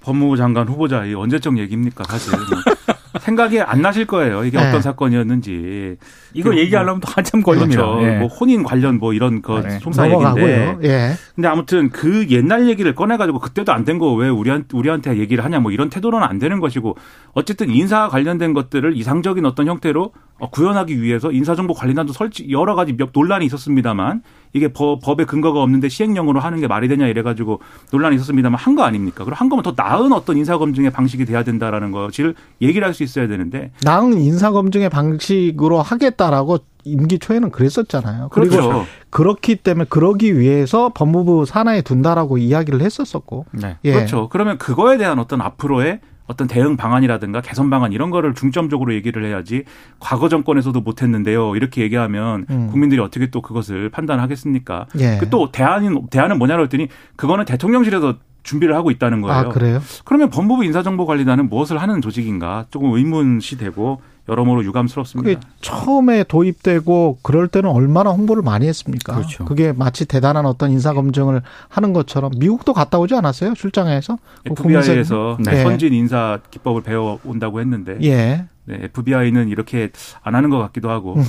법무부 0.02 0.36
장관 0.36 0.68
후보자 0.68 1.04
이 1.04 1.14
언제적 1.14 1.58
얘기입니까 1.58 2.04
사실 2.04 2.32
생각이 3.18 3.60
안 3.60 3.82
나실 3.82 4.06
거예요. 4.06 4.44
이게 4.44 4.58
네. 4.58 4.68
어떤 4.68 4.82
사건이었는지. 4.82 5.96
이거 6.34 6.56
얘기하려면 6.56 7.00
또 7.00 7.08
한참 7.10 7.42
걸리죠. 7.42 7.66
그렇죠. 7.68 8.00
네. 8.00 8.18
뭐 8.18 8.28
혼인 8.28 8.62
관련 8.62 8.98
뭐 8.98 9.12
이런 9.12 9.42
거 9.42 9.60
네. 9.62 9.78
솜사 9.80 10.10
얘기인데. 10.10 10.76
예. 10.84 11.12
근데 11.34 11.48
아무튼 11.48 11.90
그 11.90 12.26
옛날 12.30 12.68
얘기를 12.68 12.94
꺼내 12.94 13.16
가지고 13.16 13.38
그때도 13.38 13.72
안 13.72 13.84
된 13.84 13.98
거 13.98 14.14
왜 14.14 14.28
우리한 14.28 14.64
우리한테 14.72 15.16
얘기를 15.18 15.44
하냐 15.44 15.60
뭐 15.60 15.72
이런 15.72 15.88
태도로는 15.90 16.26
안 16.26 16.38
되는 16.38 16.60
것이고 16.60 16.96
어쨌든 17.32 17.70
인사 17.70 18.08
관련된 18.08 18.52
것들을 18.52 18.96
이상적인 18.96 19.44
어떤 19.46 19.66
형태로 19.66 20.12
어, 20.38 20.50
구현하기 20.50 21.00
위해서 21.00 21.32
인사정보관리단도 21.32 22.12
설치 22.12 22.50
여러 22.50 22.74
가지 22.74 22.92
몇 22.92 23.10
논란이 23.14 23.46
있었습니다만 23.46 24.22
이게 24.52 24.72
법, 24.72 25.00
법에 25.00 25.24
근거가 25.24 25.60
없는데 25.62 25.88
시행령으로 25.88 26.40
하는 26.40 26.60
게 26.60 26.66
말이 26.66 26.88
되냐 26.88 27.06
이래가지고 27.06 27.60
논란이 27.92 28.16
있었습니다만 28.16 28.58
한 28.58 28.76
거 28.76 28.82
아닙니까? 28.82 29.24
그리고 29.24 29.36
한 29.36 29.48
거면 29.48 29.62
더 29.62 29.72
나은 29.76 30.12
어떤 30.12 30.36
인사검증의 30.36 30.90
방식이 30.90 31.24
돼야 31.24 31.42
된다라는 31.44 31.92
것을 31.92 32.34
얘기를 32.60 32.86
할 32.86 32.92
수 32.92 33.02
있어야 33.02 33.26
되는데 33.28 33.70
나은 33.82 34.14
인사검증의 34.18 34.88
방식으로 34.90 35.82
하겠다라고 35.82 36.58
임기 36.84 37.18
초에는 37.18 37.50
그랬었잖아요. 37.50 38.28
그리고 38.30 38.50
그렇죠. 38.56 38.86
그렇기 39.10 39.56
때문에 39.56 39.86
그러기 39.88 40.38
위해서 40.38 40.90
법무부 40.94 41.44
산하에 41.44 41.82
둔다라고 41.82 42.38
이야기를 42.38 42.80
했었었고. 42.80 43.46
네. 43.52 43.76
예. 43.84 43.92
그렇죠. 43.92 44.28
그러면 44.28 44.56
그거에 44.58 44.96
대한 44.96 45.18
어떤 45.18 45.40
앞으로의 45.40 46.00
어떤 46.26 46.46
대응 46.48 46.76
방안이라든가 46.76 47.40
개선 47.40 47.70
방안 47.70 47.92
이런 47.92 48.10
거를 48.10 48.34
중점적으로 48.34 48.94
얘기를 48.94 49.24
해야지 49.24 49.64
과거 50.00 50.28
정권에서도 50.28 50.80
못했는데요 50.80 51.56
이렇게 51.56 51.82
얘기하면 51.82 52.46
음. 52.50 52.66
국민들이 52.68 53.00
어떻게 53.00 53.30
또 53.30 53.40
그것을 53.40 53.90
판단하겠습니까? 53.90 54.86
예. 54.98 55.18
그또 55.18 55.52
대안인 55.52 56.06
대안은 56.10 56.38
뭐냐고 56.38 56.62
했더니 56.62 56.88
그거는 57.16 57.44
대통령실에서 57.44 58.16
준비를 58.42 58.76
하고 58.76 58.90
있다는 58.90 59.22
거예요. 59.22 59.36
아, 59.36 59.48
그래요? 59.48 59.80
그러면 60.04 60.30
법무부 60.30 60.64
인사정보관리단은 60.64 61.48
무엇을 61.48 61.78
하는 61.78 62.00
조직인가 62.00 62.66
조금 62.70 62.92
의문시 62.92 63.58
되고 63.58 64.00
여러모로 64.28 64.64
유감스럽습니다. 64.64 65.28
그게 65.28 65.46
처음에 65.60 66.24
도입되고 66.24 67.18
그럴 67.22 67.48
때는 67.48 67.70
얼마나 67.70 68.10
홍보를 68.10 68.42
많이 68.42 68.66
했습니까? 68.66 69.14
그렇죠. 69.14 69.44
그게 69.44 69.72
마치 69.72 70.04
대단한 70.06 70.46
어떤 70.46 70.70
인사 70.70 70.92
검증을 70.92 71.42
하는 71.68 71.92
것처럼 71.92 72.32
미국도 72.36 72.72
갔다 72.72 72.98
오지 72.98 73.14
않았어요? 73.14 73.54
출장에서 73.54 74.18
FBI에서 74.44 75.38
네. 75.40 75.62
선진 75.62 75.92
인사 75.92 76.40
기법을 76.50 76.82
배워 76.82 77.18
온다고 77.24 77.60
했는데 77.60 77.98
예. 78.02 78.46
네, 78.64 78.80
FBI는 78.82 79.48
이렇게 79.48 79.90
안 80.22 80.34
하는 80.34 80.50
것 80.50 80.58
같기도 80.58 80.90
하고. 80.90 81.14
음. 81.14 81.22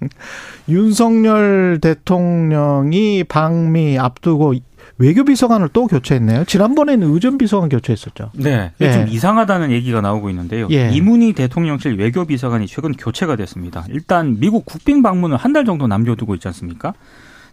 네. 0.00 0.08
윤석열 0.68 1.78
대통령이 1.80 3.24
방미 3.24 3.98
앞두고 3.98 4.54
외교비서관을 4.98 5.68
또 5.72 5.86
교체했네요. 5.86 6.44
지난번에는 6.44 7.12
의전비서관 7.12 7.68
교체했었죠. 7.68 8.30
네. 8.34 8.72
예. 8.80 8.92
좀 8.92 9.08
이상하다는 9.08 9.70
얘기가 9.72 10.00
나오고 10.00 10.30
있는데요. 10.30 10.68
예. 10.70 10.90
이문희 10.92 11.32
대통령실 11.34 11.98
외교비서관이 11.98 12.66
최근 12.66 12.92
교체가 12.92 13.36
됐습니다. 13.36 13.84
일단 13.90 14.38
미국 14.40 14.64
국빈 14.64 15.02
방문을 15.02 15.36
한 15.36 15.52
달 15.52 15.64
정도 15.64 15.86
남겨두고 15.86 16.34
있지 16.34 16.48
않습니까? 16.48 16.92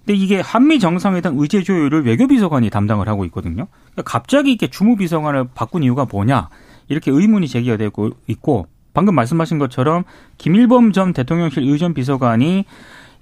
근데 0.05 0.19
이게 0.19 0.41
한미 0.41 0.79
정상회담 0.79 1.35
의제 1.37 1.63
조율을 1.63 2.05
외교비서관이 2.05 2.69
담당을 2.69 3.07
하고 3.07 3.23
있거든요. 3.25 3.67
그러니까 3.93 4.03
갑자기 4.03 4.51
이렇게 4.51 4.67
주무비서관을 4.67 5.45
바꾼 5.55 5.83
이유가 5.83 6.05
뭐냐? 6.09 6.49
이렇게 6.89 7.11
의문이 7.11 7.47
제기가 7.47 7.77
되고 7.77 8.09
있고 8.27 8.67
방금 8.93 9.15
말씀하신 9.15 9.57
것처럼 9.59 10.03
김일범 10.37 10.91
전 10.91 11.13
대통령실 11.13 11.63
의전 11.63 11.93
비서관이 11.93 12.65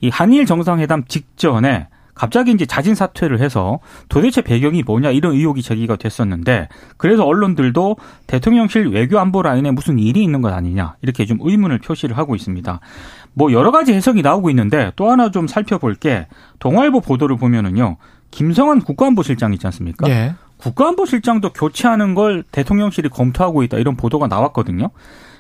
이 0.02 0.10
한일 0.10 0.48
정상회담 0.48 1.06
직전에 1.08 1.88
갑자기 2.22 2.52
이제 2.52 2.68
자진 2.68 2.94
사퇴를 2.94 3.40
해서 3.40 3.80
도대체 4.08 4.44
배경이 4.44 4.84
뭐냐 4.84 5.10
이런 5.10 5.34
의혹이 5.34 5.64
제기가 5.64 5.96
됐었는데 5.96 6.68
그래서 6.98 7.26
언론들도 7.26 7.98
대통령실 8.28 8.90
외교 8.90 9.18
안보 9.18 9.42
라인에 9.42 9.72
무슨 9.72 9.98
일이 9.98 10.22
있는 10.22 10.44
것 10.44 10.54
아니냐 10.54 10.98
이렇게 11.02 11.26
좀 11.26 11.40
의문을 11.42 11.80
표시를 11.80 12.16
하고 12.20 12.36
있습니다. 12.36 12.80
뭐 13.34 13.52
여러 13.52 13.72
가지 13.72 13.94
해석이 13.94 14.22
나오고 14.22 14.52
있는데 14.52 14.92
또 14.98 15.10
하나 15.10 15.32
좀 15.32 15.48
살펴볼 15.48 15.96
게 15.96 16.28
동아일보 16.60 17.02
보도를 17.02 17.38
보면은요. 17.38 17.98
김성환 18.30 18.82
국가안보실장 18.82 19.54
있지 19.54 19.66
않습니까? 19.66 20.08
예. 20.08 20.36
국가안보실장도 20.58 21.54
교체하는 21.54 22.14
걸 22.14 22.44
대통령실이 22.52 23.10
검토하고 23.10 23.64
있다 23.64 23.80
이런 23.80 23.96
보도가 23.96 24.28
나왔거든요. 24.28 24.92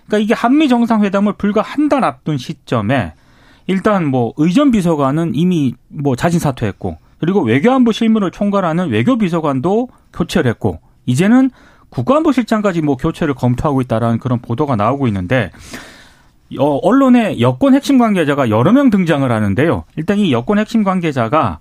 그러니까 0.07 0.17
이게 0.17 0.33
한미 0.33 0.67
정상회담을 0.67 1.33
불과 1.33 1.61
한 1.61 1.89
달 1.89 2.03
앞둔 2.03 2.39
시점에 2.39 3.13
일단 3.67 4.05
뭐 4.05 4.33
의전 4.37 4.71
비서관은 4.71 5.35
이미 5.35 5.75
뭐 5.87 6.15
자진 6.15 6.39
사퇴했고 6.39 6.97
그리고 7.19 7.41
외교안보 7.41 7.91
실무를 7.91 8.31
총괄하는 8.31 8.89
외교 8.89 9.17
비서관도 9.17 9.89
교체를 10.13 10.49
했고 10.49 10.79
이제는 11.05 11.51
국가안보실장까지 11.89 12.81
뭐 12.81 12.95
교체를 12.97 13.33
검토하고 13.33 13.81
있다라는 13.81 14.17
그런 14.19 14.39
보도가 14.39 14.75
나오고 14.75 15.07
있는데 15.07 15.51
어, 16.57 16.77
언론에 16.77 17.39
여권 17.39 17.75
핵심 17.75 17.97
관계자가 17.97 18.49
여러 18.49 18.71
명 18.71 18.89
등장을 18.89 19.29
하는데요. 19.29 19.85
일단 19.95 20.17
이 20.17 20.31
여권 20.33 20.57
핵심 20.57 20.83
관계자가 20.83 21.59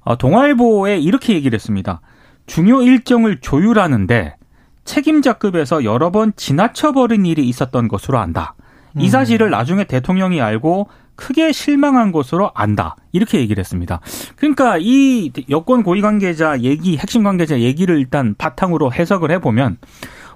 어, 0.00 0.16
동아일보에 0.16 0.98
이렇게 0.98 1.34
얘기를 1.34 1.54
했습니다. 1.54 2.00
중요 2.46 2.82
일정을 2.82 3.40
조율하는데 3.40 4.36
책임자급에서 4.84 5.84
여러 5.84 6.10
번 6.10 6.32
지나쳐버린 6.36 7.26
일이 7.26 7.48
있었던 7.48 7.88
것으로 7.88 8.18
안다. 8.18 8.54
이 8.98 9.10
사실을 9.10 9.50
나중에 9.50 9.84
대통령이 9.84 10.40
알고 10.40 10.88
크게 11.16 11.52
실망한 11.52 12.12
것으로 12.12 12.50
안다. 12.54 12.96
이렇게 13.12 13.38
얘기를 13.38 13.60
했습니다. 13.60 14.00
그러니까 14.36 14.76
이 14.78 15.32
여권 15.50 15.82
고위 15.82 16.00
관계자 16.00 16.60
얘기, 16.60 16.96
핵심 16.96 17.24
관계자 17.24 17.58
얘기를 17.58 17.98
일단 17.98 18.34
바탕으로 18.36 18.92
해석을 18.92 19.30
해보면 19.32 19.78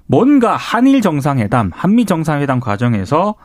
뭔가 0.07 0.57
한일 0.57 1.03
정상회담, 1.03 1.71
한미 1.73 2.05
정상회담 2.05 2.59
과정에서 2.59 3.37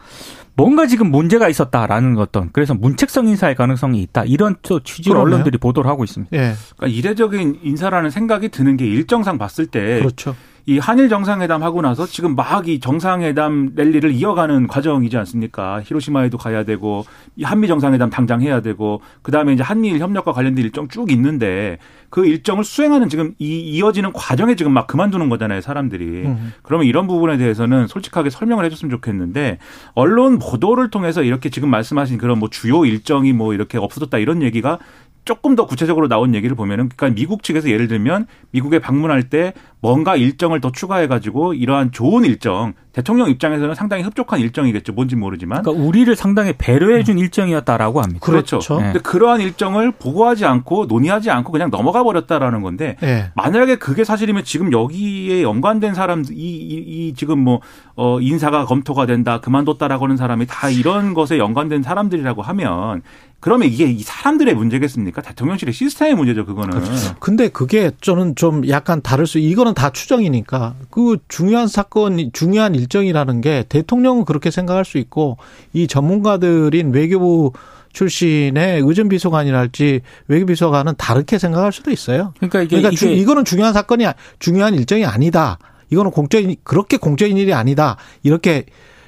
뭔가 0.55 0.87
지금 0.87 1.11
문제가 1.11 1.49
있었다라는 1.49 2.17
어떤 2.17 2.49
그래서 2.53 2.73
문책성 2.73 3.27
인사의 3.27 3.55
가능성이 3.55 4.01
있다 4.01 4.23
이런 4.23 4.55
또 4.61 4.79
취지로 4.79 5.15
그러네요. 5.15 5.35
언론들이 5.35 5.57
보도를 5.57 5.89
하고 5.89 6.03
있습니다. 6.03 6.35
예. 6.35 6.53
그러니까 6.77 6.97
이례적인 6.97 7.59
인사라는 7.61 8.09
생각이 8.09 8.49
드는 8.49 8.77
게 8.77 8.85
일정상 8.85 9.37
봤을 9.37 9.67
때 9.67 9.99
그렇죠. 9.99 10.35
이 10.67 10.79
한일 10.79 11.09
정상회담 11.09 11.61
하고 11.61 11.81
나서 11.81 12.07
지금 12.07 12.35
막 12.35 12.55
이 12.67 12.79
정상회담 12.79 13.73
랠리를 13.75 14.11
이어가는 14.13 14.67
과정이지 14.67 15.15
않습니까? 15.17 15.81
히로시마에도 15.83 16.37
가야 16.39 16.63
되고 16.63 17.05
이 17.35 17.43
한미 17.43 17.67
정상회담 17.67 18.09
당장 18.09 18.41
해야 18.41 18.61
되고 18.61 19.01
그다음에 19.21 19.53
이제 19.53 19.61
한미일 19.61 19.99
협력과 19.99 20.31
관련된 20.31 20.63
일정 20.63 20.87
쭉 20.87 21.11
있는데 21.11 21.77
그 22.09 22.25
일정을 22.25 22.63
수행하는 22.63 23.09
지금 23.09 23.33
이 23.37 23.59
이어지는 23.59 24.13
과정에 24.13 24.55
지금 24.55 24.71
막 24.71 24.87
그만두는 24.87 25.27
거잖아요, 25.29 25.59
사람들이. 25.61 26.05
음. 26.25 26.53
그러면 26.63 26.87
이런 26.87 27.07
부분에 27.07 27.37
대해서는 27.37 27.87
솔직하게 27.87 28.29
설명을 28.29 28.63
해 28.65 28.69
줬으면 28.69 28.89
좋겠는데 28.89 29.59
언론 29.93 30.39
보도를 30.39 30.89
통해서 30.89 31.21
이렇게 31.21 31.49
지금 31.49 31.69
말씀하신 31.69 32.17
그런 32.17 32.39
뭐 32.39 32.49
주요 32.49 32.85
일정이 32.85 33.33
뭐 33.33 33.53
이렇게 33.53 33.77
없어졌다 33.77 34.17
이런 34.17 34.41
얘기가 34.41 34.79
조금 35.25 35.55
더 35.55 35.65
구체적으로 35.65 36.07
나온 36.07 36.35
얘기를 36.35 36.55
보면은 36.55 36.89
그러니까 36.95 37.19
미국 37.19 37.43
측에서 37.43 37.69
예를 37.69 37.87
들면 37.87 38.27
미국에 38.51 38.79
방문할 38.79 39.23
때 39.23 39.53
뭔가 39.81 40.15
일정을 40.15 40.61
더 40.61 40.71
추가해 40.71 41.07
가지고 41.07 41.53
이러한 41.53 41.91
좋은 41.91 42.23
일정 42.25 42.73
대통령 42.91 43.29
입장에서는 43.29 43.75
상당히 43.75 44.03
흡족한 44.03 44.39
일정이겠죠. 44.39 44.93
뭔지 44.93 45.15
모르지만 45.15 45.63
그러니까 45.63 45.85
우리를 45.85 46.15
상당히 46.15 46.53
배려해준 46.57 47.19
일정이었다라고 47.19 48.01
합니다. 48.01 48.19
그렇죠. 48.25 48.59
그렇죠. 48.59 48.77
네. 48.77 48.83
근데 48.85 48.99
그러한 48.99 49.41
일정을 49.41 49.91
보고하지 49.91 50.45
않고 50.45 50.85
논의하지 50.85 51.29
않고 51.29 51.51
그냥 51.51 51.69
넘어가 51.69 52.03
버렸다라는 52.03 52.61
건데 52.61 52.95
예. 53.03 53.31
만약에 53.35 53.75
그게 53.75 54.03
사실이면 54.03 54.43
지금 54.43 54.71
여기에 54.71 55.43
연관된 55.43 55.93
사람 55.93 56.23
이, 56.31 56.33
이, 56.33 57.09
이 57.09 57.13
지금 57.15 57.39
뭐 57.39 57.59
어, 57.95 58.19
인사가 58.21 58.65
검토가 58.65 59.05
된다 59.05 59.39
그만뒀다라고 59.41 60.05
하는 60.05 60.17
사람이 60.17 60.45
다 60.47 60.69
이런 60.69 61.13
것에 61.13 61.37
연관된 61.37 61.83
사람들이라고 61.83 62.41
하면 62.41 63.01
그러면 63.45 63.67
이게 63.69 63.85
이 63.85 64.01
사람들의 64.01 64.55
문제겠습니까? 64.55 65.21
대통령실의 65.21 65.71
시스템의 65.71 66.15
문제죠, 66.15 66.47
그거는. 66.47 66.79
근데 67.19 67.47
그게 67.47 67.91
저는 68.01 68.35
좀 68.35 68.67
약간 68.69 69.03
다를 69.03 69.27
수, 69.27 69.37
이거는 69.37 69.75
다 69.75 69.91
추정이니까 69.91 70.73
그 70.89 71.17
중요한 71.27 71.67
사건, 71.67 72.31
중요한 72.33 72.73
일정이라는 72.73 73.41
게 73.41 73.63
대통령은 73.69 74.25
그렇게 74.25 74.49
생각할 74.49 74.83
수 74.83 74.97
있고 74.97 75.37
이 75.73 75.85
전문가들인 75.85 76.91
외교부 76.91 77.51
출신의 77.93 78.81
의전비서관이랄지 78.83 80.01
외교비서관은 80.27 80.95
다르게 80.97 81.37
생각할 81.37 81.71
수도 81.71 81.91
있어요. 81.91 82.33
그러니까 82.37 82.61
이게, 82.61 82.69
그러니까 82.69 82.89
이게 82.89 82.97
주- 82.97 83.09
이거는 83.09 83.45
중요한 83.45 83.73
사건이, 83.73 84.07
아- 84.07 84.15
중요한 84.39 84.73
일정이 84.73 85.05
아니다. 85.05 85.59
이거는 85.91 86.09
공적인, 86.09 86.55
그렇게 86.63 86.97
공적인 86.97 87.37
일이 87.37 87.53
아니다. 87.53 87.95
이렇게 88.23 88.65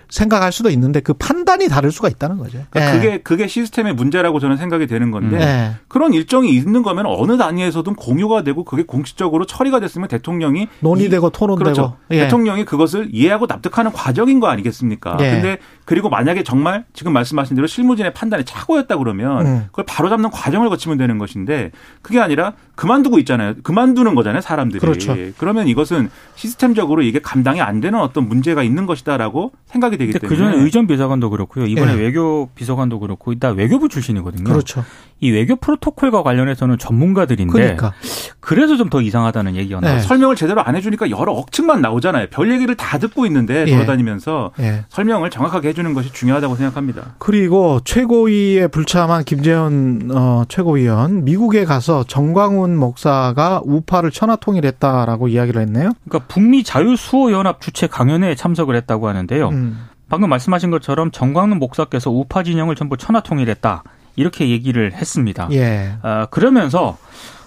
생각할 0.09 0.51
수도 0.51 0.69
있는데 0.69 0.99
그 0.99 1.13
판단이 1.13 1.67
다를 1.67 1.91
수가 1.91 2.07
있다는 2.09 2.37
거죠. 2.37 2.59
그러니까 2.69 2.95
예. 2.95 2.97
그게 2.99 3.17
그게 3.21 3.47
시스템의 3.47 3.93
문제라고 3.95 4.39
저는 4.39 4.57
생각이 4.57 4.87
되는 4.87 5.11
건데 5.11 5.39
예. 5.39 5.71
그런 5.87 6.13
일정이 6.13 6.49
있는 6.55 6.81
거면 6.83 7.05
어느 7.07 7.37
단위에서든 7.37 7.95
공유가 7.95 8.43
되고 8.43 8.63
그게 8.63 8.83
공식적으로 8.83 9.45
처리가 9.45 9.79
됐으면 9.79 10.07
대통령이 10.07 10.67
논의되고 10.79 11.27
이- 11.27 11.31
토론되고. 11.31 11.63
그렇죠. 11.63 11.97
예. 12.11 12.21
대통령이 12.21 12.65
그것을 12.65 13.09
이해하고 13.11 13.45
납득하는 13.47 13.91
과정인 13.91 14.39
거 14.39 14.47
아니겠습니까? 14.47 15.17
예. 15.21 15.31
근데 15.31 15.57
그리고 15.85 16.09
만약에 16.09 16.43
정말 16.43 16.85
지금 16.93 17.13
말씀하신 17.13 17.55
대로 17.55 17.67
실무진의 17.67 18.13
판단이 18.13 18.45
착오였다 18.45 18.97
그러면 18.97 19.45
음. 19.45 19.63
그걸 19.67 19.85
바로 19.85 20.09
잡는 20.09 20.29
과정을 20.31 20.69
거치면 20.69 20.97
되는 20.97 21.17
것인데 21.17 21.71
그게 22.01 22.19
아니라 22.19 22.53
그만두고 22.75 23.19
있잖아요. 23.19 23.55
그만두는 23.63 24.15
거잖아요, 24.15 24.41
사람들이. 24.41 24.79
그렇죠. 24.79 25.15
그러면 25.37 25.67
이것은 25.67 26.09
시스템적으로 26.35 27.01
이게 27.01 27.19
감당이 27.19 27.59
안 27.61 27.79
되는 27.81 27.99
어떤 27.99 28.27
문제가 28.27 28.63
있는 28.63 28.85
것이다라고 28.85 29.51
생각이 29.65 29.96
되기 29.97 30.13
때문에 30.13 30.27
그 30.27 30.35
전에 30.35 30.63
의전 30.63 30.87
비서관도 30.87 31.29
그렇고요. 31.29 31.65
이번에 31.65 31.93
예. 31.93 31.97
외교 31.97 32.49
비서관도 32.55 32.99
그렇고 32.99 33.31
일단 33.33 33.55
외교부 33.55 33.89
출신이거든요. 33.89 34.45
그렇죠. 34.45 34.83
이 35.19 35.31
외교 35.31 35.55
프로토콜과 35.55 36.23
관련해서는 36.23 36.77
전문가들인데 36.77 37.51
그러니까. 37.51 37.93
그래서 38.39 38.75
좀 38.75 38.87
더 38.87 39.01
이상하다는 39.01 39.55
얘기가 39.57 39.81
네. 39.81 39.87
나와요. 39.87 40.01
설명을 40.01 40.37
제대로 40.37 40.61
안 40.63 40.75
해주니까 40.77 41.09
여러 41.09 41.33
억측만 41.33 41.81
나오잖아요. 41.81 42.27
별 42.29 42.49
얘기를 42.49 42.73
다 42.75 42.97
듣고 42.97 43.25
있는데 43.25 43.65
예. 43.67 43.73
돌아다니면서 43.73 44.51
예. 44.61 44.85
설명을 44.87 45.29
정확하게 45.29 45.69
해주는 45.69 45.93
것이 45.93 46.13
중요하다고 46.13 46.55
생각합니다. 46.55 47.15
그리고 47.17 47.81
최고위에 47.83 48.67
불참한 48.67 49.25
김재현 49.25 50.09
어, 50.13 50.43
최고위원 50.47 51.25
미국에 51.25 51.65
가서 51.65 52.05
정광훈 52.07 52.77
목사가 52.77 53.61
우파를 53.65 54.11
천하 54.11 54.37
통일했다라고 54.37 55.27
이야기를 55.27 55.61
했네요. 55.63 55.91
그러니까 56.07 56.27
북미 56.33 56.63
자유수호연합 56.63 57.59
주최 57.59 57.87
강연회에 57.87 58.35
참석을 58.35 58.75
했다고 58.77 59.09
하는데요. 59.09 59.49
음. 59.49 59.86
방금 60.09 60.29
말씀하신 60.29 60.71
것처럼 60.71 61.11
정광훈 61.11 61.59
목사께서 61.59 62.09
우파 62.09 62.43
진영을 62.43 62.75
전부 62.75 62.97
천하 62.97 63.21
통일했다 63.21 63.83
이렇게 64.15 64.49
얘기를 64.49 64.93
했습니다. 64.93 65.47
예. 65.51 65.93
아, 66.01 66.27
그러면서 66.31 66.97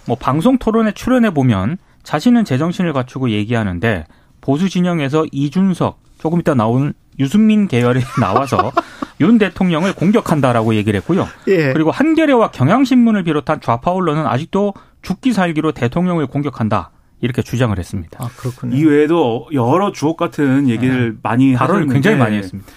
뭐 0.07 0.17
방송 0.17 0.59
토론에 0.59 0.93
출연해 0.93 1.31
보면 1.33 1.79
자신은 2.03 2.45
제정신을 2.45 2.93
갖추고 2.93 3.31
얘기하는데 3.31 4.05
보수 4.41 4.69
진영에서 4.69 5.27
이준석 5.33 6.01
조금 6.19 6.41
이따 6.41 6.55
나온 6.55 6.95
유승민 7.19 7.69
계열이 7.69 8.01
나와서 8.21 8.73
윤 9.21 9.39
대통령을 9.39 9.95
공격한다라고 9.95 10.75
얘기를 10.75 10.99
했고요. 11.01 11.29
예. 11.49 11.73
그리고 11.73 11.91
한겨레와 11.91 12.51
경향신문을 12.51 13.25
비롯한 13.25 13.61
좌파 13.61 13.91
언론은 13.91 14.27
아직도 14.27 14.75
죽기 15.03 15.33
살기로 15.33 15.73
대통령을 15.73 16.27
공격한다 16.27 16.91
이렇게 17.21 17.43
주장을 17.43 17.77
했습니다. 17.77 18.19
아 18.23 18.29
그렇군요. 18.37 18.77
이외에도 18.77 19.49
여러 19.53 19.93
주옥 19.93 20.17
같은 20.17 20.69
얘기를 20.69 21.17
많이 21.23 21.55
발언을 21.55 21.87
굉장히 21.89 22.17
많이 22.17 22.37
했습니다. 22.37 22.71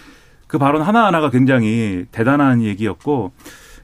그 0.48 0.58
발언 0.58 0.82
하나하나가 0.82 1.30
굉장히 1.30 2.06
대단한 2.12 2.62
얘기였고 2.62 3.32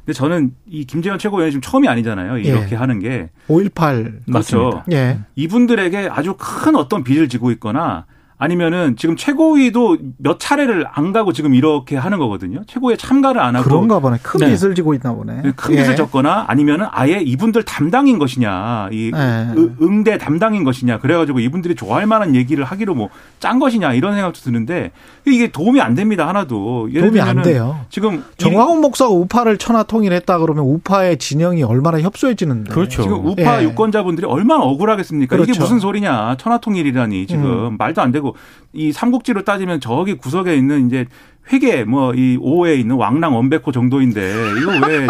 근데 0.06 0.13
저는 0.13 0.56
이 0.67 0.86
김재현 0.86 1.19
최고위원이 1.19 1.52
지금 1.52 1.62
처음이 1.62 1.88
아니잖아요. 1.88 2.39
이렇게 2.39 2.72
예. 2.72 2.76
하는 2.76 3.00
게 3.00 3.30
5.18. 3.48 4.26
그렇죠. 4.26 4.84
예. 4.91 5.19
이분들에게 5.36 6.10
아주 6.12 6.36
큰 6.38 6.76
어떤 6.76 7.04
빚을 7.04 7.30
지고 7.30 7.52
있거나 7.52 8.06
아니면은 8.41 8.95
지금 8.97 9.17
최고위도 9.17 9.97
몇 10.17 10.39
차례를 10.39 10.88
안 10.91 11.12
가고 11.12 11.34
지금 11.34 11.54
이렇게 11.54 11.97
하는 11.97 12.17
거거든요. 12.19 12.62
최고위에 12.67 12.95
참가를 12.95 13.41
안 13.41 13.58
하고 13.58 13.65
그런가 13.67 13.99
보네. 13.99 14.17
큰 14.23 14.39
네. 14.39 14.56
빚을 14.56 14.75
지고 14.75 14.93
있나 14.93 15.13
보네. 15.13 15.41
큰 15.58 15.75
빚을 15.75 15.91
예. 15.91 15.95
졌거나 15.95 16.45
아니면은 16.47 16.88
아예 16.91 17.19
이분들 17.19 17.63
담당인 17.63 18.17
것이냐, 18.17 18.89
이 18.93 19.12
예. 19.13 19.47
의- 19.56 19.69
응대 19.82 20.17
담당인 20.17 20.63
것이냐, 20.63 20.99
그래가지고 20.99 21.41
이분들이 21.41 21.75
좋아할 21.75 22.08
만한 22.08 22.34
얘기를 22.34 22.63
하기로 22.63 22.95
뭐 22.95 23.10
짠 23.39 23.58
것이냐 23.60 23.93
이런 23.93 24.15
생각도 24.15 24.39
드는데 24.41 24.91
이게 25.25 25.49
도움이 25.49 25.80
안 25.82 25.95
됩니다 25.95 26.28
하나도. 26.28 26.89
예를 26.91 27.04
도움이 27.12 27.21
안 27.21 27.41
돼요. 27.41 27.80
지금 27.89 28.23
정광훈 28.38 28.82
목사가 28.82 29.12
우파를 29.12 29.58
천하 29.58 29.84
통일했다 29.84 30.39
그러면 30.39 30.65
우파의 30.65 31.17
진영이 31.17 31.63
얼마나 31.63 31.99
협소해지는데. 32.02 32.73
그렇죠. 32.73 33.02
지금 33.04 33.25
우파 33.25 33.60
예. 33.62 33.63
유권자분들이 33.65 34.28
얼마나 34.28 34.63
억울하겠습니까? 34.63 35.36
이게 35.38 35.43
그렇죠. 35.45 35.62
음. 35.62 35.63
무슨 35.63 35.80
소리냐? 35.80 36.36
천하 36.38 36.58
통일이라니 36.58 37.28
지금 37.28 37.75
말도 37.78 38.02
안 38.02 38.12
되고 38.12 38.28
이 38.73 38.91
삼국지로 38.91 39.43
따지면 39.43 39.79
저기 39.79 40.15
구석에 40.15 40.55
있는 40.55 40.87
이제 40.87 41.05
회계 41.51 41.83
뭐이 41.83 42.37
오에 42.41 42.75
있는 42.75 42.95
왕랑 42.95 43.35
원백호 43.35 43.71
정도인데 43.71 44.33
이거 44.61 44.87
왜 44.87 45.07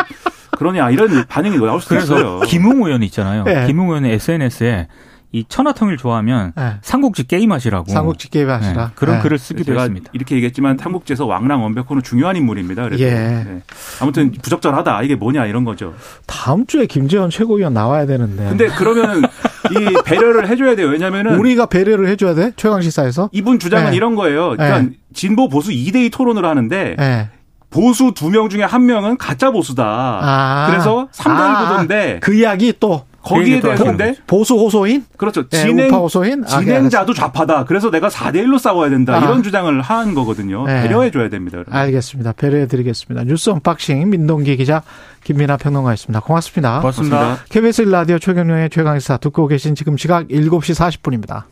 그러냐 0.58 0.90
이런 0.90 1.26
반응이 1.28 1.58
나올 1.58 1.82
수도 1.82 1.96
그래서 1.96 2.18
있어요. 2.18 2.40
김웅 2.42 2.84
의원 2.86 3.04
있잖아요. 3.04 3.44
네. 3.44 3.68
김웅 3.68 3.88
의원의 3.88 4.14
SNS에 4.14 4.88
이 5.32 5.46
천하통일 5.48 5.98
좋아하면 5.98 6.54
네. 6.56 6.74
삼국지 6.82 7.28
게임하시라고 7.28 7.92
삼국지 7.92 8.30
게임 8.32 8.50
하시라. 8.50 8.86
네, 8.88 8.92
그런 8.96 9.18
네. 9.18 9.22
글을 9.22 9.38
쓰기도 9.38 9.74
했습니다. 9.76 10.10
이렇게 10.14 10.34
얘기했지만 10.36 10.78
삼국지에서 10.80 11.28
왕랑 11.28 11.62
원백호는 11.62 12.02
중요한 12.02 12.36
인물입니다. 12.36 12.84
그래서 12.84 13.04
예. 13.04 13.10
네. 13.12 13.62
아무튼 14.02 14.32
부적절하다 14.32 15.04
이게 15.04 15.14
뭐냐 15.16 15.46
이런 15.46 15.66
거죠. 15.66 15.94
다음 16.26 16.66
주에 16.66 16.88
김재원 16.88 17.30
최고위원 17.30 17.74
나와야 17.76 18.08
되는데. 18.08 18.50
근데 18.50 18.68
그러면 18.70 19.22
이 19.22 19.98
배려를 20.04 20.48
해줘야 20.48 20.76
돼요. 20.76 20.88
왜냐면은 20.88 21.38
우리가 21.38 21.68
배려를 21.68 22.08
해줘야 22.08 22.34
돼? 22.34 22.52
최강 22.56 22.82
시사에서? 22.82 23.30
이분 23.32 23.60
주장은 23.60 23.92
네. 23.92 23.96
이런 23.98 24.16
거예요. 24.16 24.56
그러니까 24.58 24.96
진보 25.14 25.48
보수 25.48 25.70
2대2 25.70 26.12
토론을 26.12 26.44
하는데 26.44 26.96
예. 27.00 27.30
보수 27.70 28.14
두 28.16 28.32
명 28.32 28.50
중에 28.50 28.64
한 28.64 28.88
명은 28.88 29.18
가짜 29.18 29.52
보수다. 29.52 29.84
아. 30.24 30.68
그래서 30.72 31.08
3대1 31.14 31.40
아, 31.40 31.68
구도인데 31.70 32.20
그 32.24 32.34
이야기 32.34 32.74
또 32.80 33.06
거기에 33.22 33.60
근데 33.60 34.16
보수 34.26 34.56
호소인? 34.56 35.06
그렇죠. 35.18 35.44
예, 35.54 35.58
진행 35.58 35.88
우파 35.88 35.98
호소인? 35.98 36.44
아, 36.46 36.48
진행자도 36.48 37.14
좌파다. 37.14 37.66
그래서 37.66 37.92
내가 37.92 38.08
4대 38.08 38.44
1로 38.46 38.58
싸워야 38.58 38.90
된다. 38.90 39.16
아. 39.16 39.20
이런 39.20 39.44
주장을 39.44 39.82
한 39.82 40.14
거거든요. 40.14 40.66
네. 40.66 40.84
배려해 40.84 41.12
줘야 41.12 41.30
됩니다. 41.30 41.58
여러분. 41.58 41.74
알겠습니다. 41.74 42.34
배려해 42.34 42.68
드리겠습니다. 42.68 43.26
뉴스 43.26 43.50
언박싱 43.50 44.10
민동기 44.10 44.56
기자 44.58 44.84
김민아 45.24 45.58
평론가였습니다. 45.58 46.22
고맙습니다. 46.22 46.80
고맙습니다. 46.80 47.38
KBS 47.50 47.84
1라디오 47.84 48.20
최경영의 48.20 48.70
최강시사 48.70 49.18
듣고 49.18 49.48
계신 49.48 49.76
지금 49.76 49.98
시각 49.98 50.28
7시 50.28 51.02
40분입니다. 51.02 51.44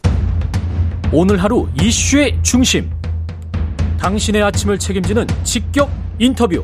오늘 1.12 1.42
하루 1.42 1.68
이슈의 1.82 2.40
중심. 2.42 2.90
당신의 4.00 4.44
아침을 4.44 4.78
책임지는 4.80 5.26
직격 5.44 5.90
인터뷰. 6.20 6.64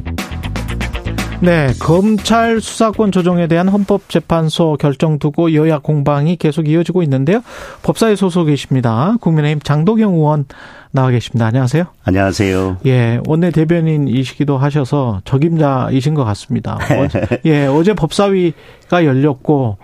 네, 1.43 1.73
검찰 1.79 2.61
수사권 2.61 3.11
조정에 3.11 3.47
대한 3.47 3.67
헌법재판소 3.67 4.77
결정 4.79 5.17
두고 5.17 5.55
여야 5.55 5.79
공방이 5.79 6.35
계속 6.35 6.67
이어지고 6.67 7.01
있는데요. 7.01 7.41
법사위 7.81 8.15
소속이십니다. 8.15 9.15
국민의힘 9.19 9.59
장도경 9.61 10.13
의원 10.13 10.45
나와 10.91 11.09
계십니다. 11.09 11.47
안녕하세요. 11.47 11.85
안녕하세요. 12.03 12.77
예, 12.85 13.19
원내 13.25 13.49
대변인이시기도 13.49 14.59
하셔서 14.59 15.21
적임자이신 15.25 16.13
것 16.13 16.25
같습니다. 16.25 16.77
어제, 16.99 17.25
예, 17.45 17.65
어제 17.65 17.95
법사위가 17.95 19.03
열렸고, 19.03 19.77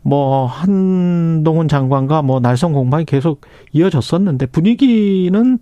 뭐, 0.00 0.46
한동훈 0.46 1.68
장관과 1.68 2.22
뭐, 2.22 2.40
날선 2.40 2.72
공방이 2.72 3.04
계속 3.04 3.42
이어졌었는데, 3.72 4.46
분위기는 4.46 5.58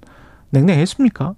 냉랭했습니까? 0.50 1.34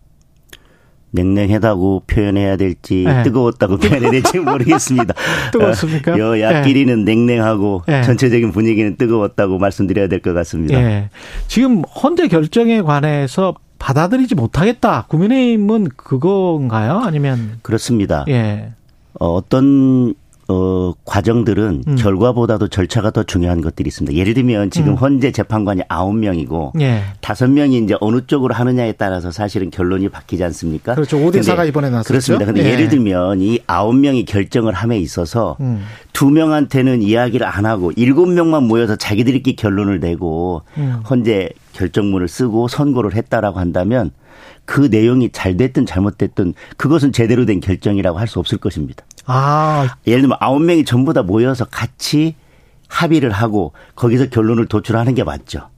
냉랭하다고 1.13 2.03
표현해야 2.07 2.57
될지 2.57 3.05
네. 3.07 3.23
뜨거웠다고 3.23 3.77
표현해야 3.79 4.11
될지 4.11 4.39
모르겠습니다. 4.41 5.15
뜨거웠습니까? 5.53 6.15
어, 6.15 6.19
여야끼리는 6.19 7.05
냉랭하고 7.05 7.83
네. 7.87 8.03
전체적인 8.03 8.51
분위기는 8.53 8.97
뜨거웠다고 8.97 9.59
말씀드려야 9.59 10.09
될 10.09 10.21
것 10.23 10.33
같습니다. 10.35 10.81
예. 10.81 11.11
지금 11.49 11.83
헌재 11.83 12.29
결정에 12.29 12.81
관해서 12.83 13.55
받아들이지 13.79 14.35
못하겠다. 14.37 15.07
국민의힘은 15.09 15.89
그건가요? 15.97 17.01
아니면, 17.05 17.59
그렇습니다. 17.63 18.25
예. 18.29 18.71
어, 19.21 19.35
어떤 19.35 20.15
어, 20.53 20.93
과정들은 21.07 21.85
음. 21.89 21.97
결과보다도 21.97 22.69
절차가 22.69 23.11
더 23.11 23.23
중요한 23.23 23.63
것들이 23.63 23.89
있습니다. 23.89 24.15
예를 24.17 24.35
들면 24.35 24.71
지금 24.71 24.93
음. 24.93 24.95
헌재 24.97 25.33
재판관이 25.33 25.83
아홉 25.89 26.15
명이고 26.15 26.75
예. 26.81 27.03
다섯 27.23 27.49
명이 27.49 27.79
이제 27.79 27.97
어느 28.01 28.21
쪽으로 28.27 28.55
하느냐에 28.55 28.93
따라서 28.93 29.31
사실은 29.31 29.71
결론이 29.71 30.11
바뀌지 30.11 30.45
않습니까? 30.45 30.95
그렇죠. 30.95 31.17
오대사가 31.25 31.59
근데 31.63 31.69
이번에 31.71 31.91
나섰죠. 31.91 32.09
그렇습니다. 32.09 32.45
근데 32.45 32.65
예. 32.65 32.73
예를 32.73 32.89
들면 32.89 33.41
이 33.41 33.61
아홉 33.67 33.95
명이 33.97 34.27
결정을 34.27 34.75
함에 34.75 34.99
있어서 34.99 35.57
음. 35.61 35.83
두 36.13 36.29
명한테는 36.31 37.01
이야기를 37.03 37.47
안 37.47 37.65
하고 37.65 37.93
일곱 37.97 38.27
명만 38.27 38.65
모여서 38.65 38.97
자기들끼리 38.97 39.57
결론을 39.57 40.01
내고 40.01 40.63
음. 40.77 41.01
헌재 41.09 41.49
결정문을 41.73 42.29
쓰고 42.29 42.69
선고를 42.69 43.15
했다라고 43.15 43.59
한다면 43.59 44.11
그 44.65 44.89
내용이 44.91 45.31
잘 45.33 45.57
됐든 45.57 45.87
잘못됐든 45.87 46.55
그것은 46.77 47.13
제대로 47.13 47.47
된 47.47 47.61
결정이라고 47.61 48.19
할 48.19 48.29
수 48.29 48.39
없을 48.39 48.59
것입니다. 48.59 49.05
아, 49.27 49.97
예를 50.07 50.23
들면 50.23 50.39
아홉 50.41 50.63
명이 50.63 50.85
전부 50.85 51.13
다 51.13 51.23
모여서 51.23 51.65
같이 51.65 52.35
합의를 52.89 53.31
하고 53.31 53.73
거기서 53.95 54.29
결론을 54.29 54.67
도출하는 54.67 55.15
게 55.15 55.25
맞죠. 55.25 55.71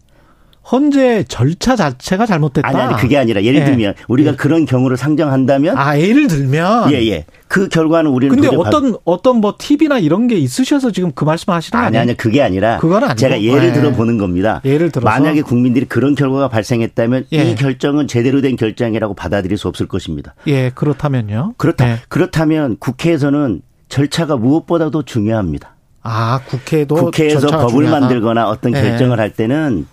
헌재 0.71 1.25
절차 1.29 1.77
자체가 1.77 2.27
잘못됐다. 2.27 2.67
아니 2.67 2.79
아니 2.81 2.97
그게 2.97 3.19
아니라 3.19 3.43
예를 3.43 3.61
예. 3.61 3.65
들면 3.65 3.95
우리가 4.09 4.37
그런 4.37 4.65
경우를 4.65 4.97
상정한다면 4.97 5.77
아, 5.77 5.99
예를 5.99 6.27
들면. 6.27 6.91
예 6.93 7.07
예. 7.09 7.27
그 7.49 7.69
결과는 7.69 8.11
우리는 8.11 8.35
근데 8.35 8.49
어떤 8.57 8.97
어떤 9.05 9.37
뭐 9.37 9.55
팁이나 9.59 9.99
이런 9.99 10.27
게 10.27 10.37
있으셔서 10.37 10.91
지금 10.91 11.13
그 11.15 11.25
말씀하시는 11.25 11.79
거 11.79 11.87
아니? 11.87 11.99
아니 11.99 12.17
그게 12.17 12.43
아니라 12.43 12.79
그건 12.79 13.05
아니고. 13.05 13.17
제가 13.17 13.43
예를 13.43 13.69
예. 13.69 13.73
들어 13.73 13.93
보는 13.93 14.19
겁니다. 14.19 14.61
예를 14.65 14.91
들어서? 14.91 15.09
만약에 15.09 15.43
국민들이 15.43 15.85
그런 15.85 16.15
결과가 16.15 16.49
발생했다면 16.49 17.27
예. 17.33 17.45
이 17.45 17.55
결정은 17.55 18.09
제대로 18.09 18.41
된 18.41 18.57
결정이라고 18.57 19.15
받아들일 19.15 19.59
수 19.59 19.69
없을 19.69 19.87
것입니다. 19.87 20.35
예, 20.47 20.71
그렇다면요. 20.71 21.55
그렇다 21.59 21.91
예. 21.91 21.99
그렇다면 22.09 22.77
국회에서는 22.79 23.61
절차가 23.89 24.37
무엇보다도 24.37 25.03
중요합니다. 25.03 25.75
아, 26.03 26.41
국회도 26.47 26.97
국회에서 26.97 27.47
법을 27.49 27.69
중요하다. 27.71 28.01
만들거나 28.01 28.49
어떤 28.49 28.75
예. 28.75 28.81
결정을 28.83 29.21
할 29.21 29.31
때는 29.31 29.87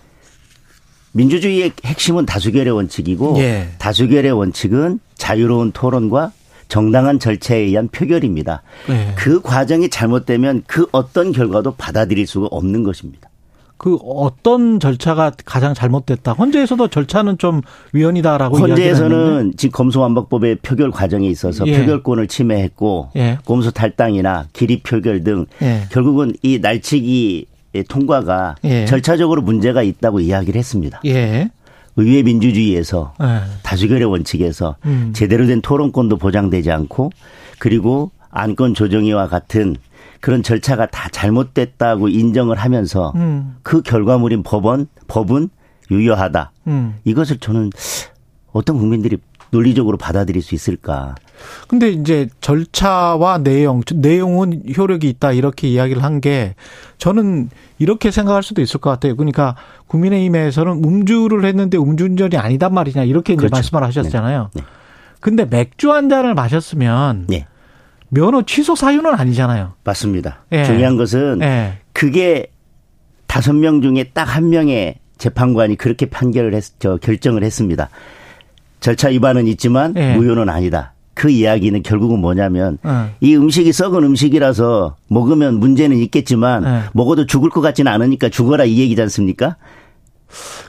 민주주의의 1.12 1.72
핵심은 1.84 2.26
다수결의 2.26 2.72
원칙이고 2.72 3.38
예. 3.38 3.68
다수결의 3.78 4.32
원칙은 4.32 5.00
자유로운 5.14 5.72
토론과 5.72 6.32
정당한 6.68 7.18
절차에 7.18 7.58
의한 7.58 7.88
표결입니다. 7.88 8.62
예. 8.88 9.14
그 9.16 9.42
과정이 9.42 9.90
잘못되면 9.90 10.64
그 10.66 10.86
어떤 10.90 11.32
결과도 11.32 11.74
받아들일 11.76 12.26
수가 12.26 12.46
없는 12.50 12.82
것입니다. 12.82 13.28
그 13.76 13.96
어떤 13.96 14.78
절차가 14.78 15.32
가장 15.44 15.74
잘못됐다. 15.74 16.34
헌재에서도 16.34 16.86
절차는 16.86 17.36
좀 17.38 17.62
위헌이다라고. 17.92 18.56
헌재에서는 18.56 19.54
지금 19.56 19.72
검소완박법의 19.72 20.58
표결 20.62 20.92
과정에 20.92 21.26
있어서 21.26 21.66
예. 21.66 21.78
표결권을 21.78 22.28
침해했고 22.28 23.10
예. 23.16 23.38
검수 23.44 23.72
탈당이나 23.72 24.46
기리 24.52 24.80
표결 24.82 25.24
등 25.24 25.46
예. 25.62 25.82
결국은 25.90 26.32
이 26.42 26.60
날치기 26.60 27.46
통과가 27.88 28.56
예. 28.64 28.84
절차적으로 28.84 29.42
문제가 29.42 29.82
있다고 29.82 30.20
이야기를 30.20 30.58
했습니다. 30.58 31.00
예. 31.06 31.50
의회 31.96 32.22
민주주의에서 32.22 33.14
예. 33.22 33.40
다수결의 33.62 34.04
원칙에서 34.04 34.76
음. 34.84 35.12
제대로 35.14 35.46
된 35.46 35.60
토론권도 35.60 36.18
보장되지 36.18 36.70
않고 36.70 37.10
그리고 37.58 38.10
안건 38.30 38.74
조정위와 38.74 39.28
같은 39.28 39.76
그런 40.20 40.42
절차가 40.42 40.86
다 40.86 41.08
잘못됐다고 41.10 42.08
인정을 42.08 42.56
하면서 42.56 43.12
음. 43.16 43.56
그 43.62 43.82
결과물인 43.82 44.42
법원 44.42 44.86
법은 45.08 45.50
유효하다. 45.90 46.52
음. 46.68 46.94
이것을 47.04 47.38
저는 47.38 47.70
어떤 48.52 48.78
국민들이 48.78 49.18
논리적으로 49.50 49.96
받아들일 49.96 50.42
수 50.42 50.54
있을까? 50.54 51.14
근데 51.68 51.90
이제 51.90 52.28
절차와 52.40 53.38
내용, 53.38 53.82
내용은 53.94 54.62
효력이 54.76 55.08
있다 55.08 55.32
이렇게 55.32 55.68
이야기를 55.68 56.02
한 56.02 56.20
게 56.22 56.54
저는 56.98 57.50
이렇게 57.78 58.10
생각할 58.12 58.42
수도 58.44 58.62
있을 58.62 58.78
것 58.78 58.90
같아요. 58.90 59.16
그러니까 59.16 59.56
국민의힘에서는 59.88 60.84
음주를 60.84 61.44
했는데 61.44 61.76
음주운전이 61.78 62.36
아니단 62.36 62.72
말이냐 62.72 63.02
이렇게 63.04 63.32
이제 63.32 63.38
그렇죠. 63.38 63.56
말씀을 63.56 63.82
하셨잖아요. 63.82 64.50
네. 64.54 64.60
네. 64.60 64.66
근데 65.20 65.44
맥주 65.44 65.90
한 65.92 66.08
잔을 66.08 66.34
마셨으면 66.34 67.26
네, 67.28 67.46
면허 68.08 68.42
취소 68.42 68.76
사유는 68.76 69.14
아니잖아요. 69.14 69.72
맞습니다. 69.84 70.44
예. 70.52 70.64
중요한 70.64 70.96
것은 70.96 71.40
예. 71.42 71.78
그게 71.92 72.46
다섯 73.26 73.52
명 73.54 73.82
중에 73.82 74.04
딱 74.12 74.28
한 74.28 74.50
명의 74.50 74.96
재판관이 75.18 75.76
그렇게 75.76 76.06
판결을 76.06 76.54
했, 76.54 76.64
저 76.78 76.96
결정을 76.98 77.42
했습니다. 77.42 77.88
절차 78.80 79.08
위반은 79.08 79.46
있지만 79.48 79.94
예. 79.96 80.14
무효는 80.16 80.48
아니다. 80.48 80.92
그 81.14 81.30
이야기는 81.30 81.82
결국은 81.82 82.20
뭐냐면 82.20 82.78
어. 82.82 83.10
이 83.20 83.36
음식이 83.36 83.72
썩은 83.72 84.02
음식이라서 84.02 84.96
먹으면 85.08 85.60
문제는 85.60 85.96
있겠지만 85.98 86.64
예. 86.64 86.82
먹어도 86.92 87.26
죽을 87.26 87.50
것 87.50 87.60
같지는 87.60 87.92
않으니까 87.92 88.28
죽어라 88.28 88.64
이 88.64 88.78
얘기지 88.78 89.00
않습니까? 89.02 89.56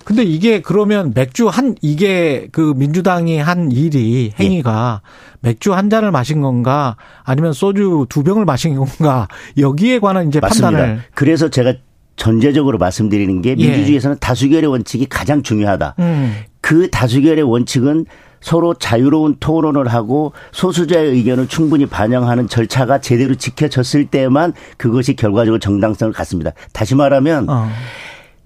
근데 0.04 0.24
이게 0.24 0.62
그러면 0.62 1.14
맥주 1.16 1.48
한 1.48 1.76
이게 1.82 2.50
그 2.52 2.74
민주당이 2.76 3.38
한 3.38 3.72
일이 3.72 4.32
예. 4.38 4.44
행위가 4.44 5.02
맥주 5.40 5.74
한 5.74 5.90
잔을 5.90 6.12
마신 6.12 6.42
건가 6.42 6.98
아니면 7.24 7.54
소주 7.54 8.06
두 8.10 8.24
병을 8.24 8.44
마신 8.44 8.76
건가 8.76 9.28
여기에 9.58 10.00
관한 10.00 10.28
이제 10.28 10.42
맞습니다. 10.42 10.72
판단을 10.72 11.04
그래서 11.14 11.50
제가 11.50 11.76
전제적으로 12.16 12.78
말씀드리는 12.78 13.42
게 13.42 13.52
예. 13.52 13.56
민주주의에서는 13.56 14.18
다수결의 14.20 14.70
원칙이 14.70 15.06
가장 15.08 15.42
중요하다. 15.42 15.96
음. 16.00 16.36
그 16.62 16.90
다수결의 16.90 17.44
원칙은 17.44 18.06
서로 18.44 18.74
자유로운 18.74 19.38
토론을 19.40 19.88
하고 19.88 20.34
소수자의 20.52 21.12
의견을 21.12 21.48
충분히 21.48 21.86
반영하는 21.86 22.50
절차가 22.50 23.00
제대로 23.00 23.36
지켜졌을 23.36 24.06
때만 24.08 24.54
그것이 24.78 25.16
결과적으로 25.16 25.60
정당성을 25.60 26.14
갖습니다. 26.14 26.52
다시 26.74 26.94
말하면 26.94 27.50
어. 27.50 27.70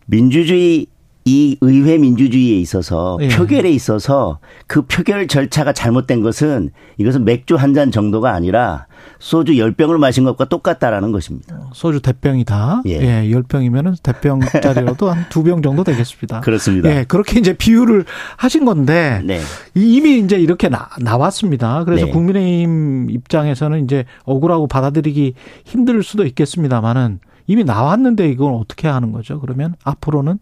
민주주의 0.05 0.85
이 1.27 1.57
의회 1.61 1.97
민주주의에 1.97 2.57
있어서 2.59 3.17
예. 3.21 3.27
표결에 3.27 3.69
있어서 3.71 4.39
그 4.65 4.83
표결 4.83 5.27
절차가 5.27 5.73
잘못된 5.73 6.21
것은 6.21 6.69
이것은 6.97 7.25
맥주 7.25 7.55
한 7.55 7.73
잔 7.73 7.91
정도가 7.91 8.31
아니라 8.33 8.87
소주 9.19 9.51
10병을 9.53 9.97
마신 9.97 10.23
것과 10.23 10.45
똑같다라는 10.45 11.11
것입니다. 11.11 11.69
소주 11.73 12.01
대병이다. 12.01 12.83
예. 12.87 12.91
예. 13.25 13.31
열 13.31 13.43
10병이면은 13.43 14.01
대병짜리로도 14.01 15.09
한 15.11 15.25
두 15.29 15.43
병 15.43 15.61
정도 15.61 15.83
되겠습니다. 15.83 16.39
그렇습니다. 16.41 16.89
예, 16.89 17.03
그렇게 17.03 17.39
이제 17.39 17.53
비유를 17.53 18.05
하신 18.37 18.63
건데 18.65 19.21
네. 19.25 19.39
이- 19.75 19.95
이미 19.97 20.19
이제 20.19 20.37
이렇게 20.39 20.69
나, 20.69 20.87
나왔습니다. 21.01 21.83
그래서 21.83 22.05
네. 22.05 22.11
국민의힘 22.11 23.09
입장에서는 23.09 23.83
이제 23.83 24.05
억울하고 24.23 24.67
받아들이기 24.67 25.33
힘들 25.65 26.01
수도 26.03 26.25
있겠습니다만은 26.25 27.19
이미 27.47 27.63
나왔는데 27.63 28.29
이건 28.29 28.53
어떻게 28.55 28.87
하는 28.87 29.11
거죠? 29.11 29.39
그러면 29.39 29.75
앞으로는 29.83 30.39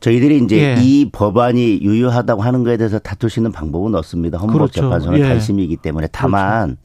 저희들이 0.00 0.38
이제 0.44 0.76
예. 0.76 0.82
이 0.82 1.10
법안이 1.10 1.80
유효하다고 1.82 2.42
하는 2.42 2.64
것에 2.64 2.76
대해서 2.78 2.98
다툴 2.98 3.30
수 3.30 3.38
있는 3.38 3.52
방법은 3.52 3.94
없습니다. 3.94 4.38
헌법재판소는 4.38 5.18
그렇죠. 5.18 5.24
예. 5.24 5.28
탈심이기 5.28 5.76
때문에 5.76 6.08
다만 6.10 6.78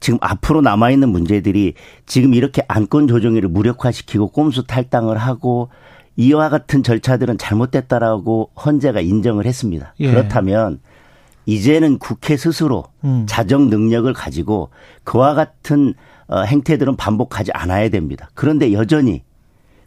지금 0.00 0.18
앞으로 0.20 0.60
남아 0.60 0.90
있는 0.90 1.08
문제들이 1.08 1.74
지금 2.04 2.34
이렇게 2.34 2.62
안건 2.68 3.08
조정위를 3.08 3.48
무력화시키고 3.48 4.28
꼼수 4.28 4.66
탈당을 4.66 5.16
하고 5.16 5.70
이와 6.16 6.48
같은 6.48 6.82
절차들은 6.82 7.38
잘못됐다라고 7.38 8.50
헌재가 8.64 9.00
인정을 9.00 9.46
했습니다. 9.46 9.94
예. 10.00 10.10
그렇다면 10.10 10.80
이제는 11.46 11.98
국회 11.98 12.36
스스로 12.36 12.84
음. 13.04 13.24
자정 13.28 13.70
능력을 13.70 14.12
가지고 14.12 14.70
그와 15.04 15.34
같은 15.34 15.94
어, 16.28 16.40
행태들은 16.42 16.96
반복하지 16.96 17.52
않아야 17.52 17.88
됩니다. 17.88 18.28
그런데 18.34 18.72
여전히 18.72 19.22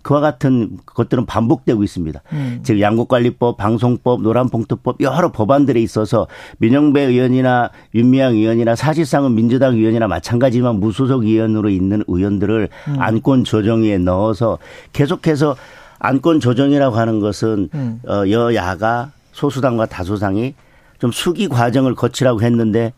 그와 0.09 0.21
같은 0.21 0.79
것들은 0.87 1.27
반복되고 1.27 1.83
있습니다. 1.83 2.19
음. 2.33 2.61
즉 2.63 2.81
양국관리법, 2.81 3.57
방송법, 3.57 4.23
노란봉투법 4.23 5.01
여러 5.01 5.31
법안들에 5.31 5.79
있어서 5.81 6.25
민영배 6.57 6.99
의원이나 7.01 7.69
윤미향 7.93 8.33
의원이나 8.33 8.75
사실상은 8.75 9.35
민주당 9.35 9.75
의원이나 9.75 10.07
마찬가지지만 10.07 10.79
무소속 10.79 11.25
의원으로 11.25 11.69
있는 11.69 12.03
의원들을 12.07 12.69
음. 12.87 12.95
안건 12.97 13.43
조정위에 13.43 13.99
넣어서 13.99 14.57
계속해서 14.93 15.55
안건 15.99 16.39
조정이라고 16.39 16.95
하는 16.95 17.19
것은 17.19 17.69
음. 17.75 18.01
어, 18.07 18.27
여야가 18.27 19.11
소수당과 19.33 19.85
다수당이 19.85 20.55
좀 20.97 21.11
수기 21.11 21.47
과정을 21.47 21.93
거치라고 21.93 22.41
했는데 22.41 22.93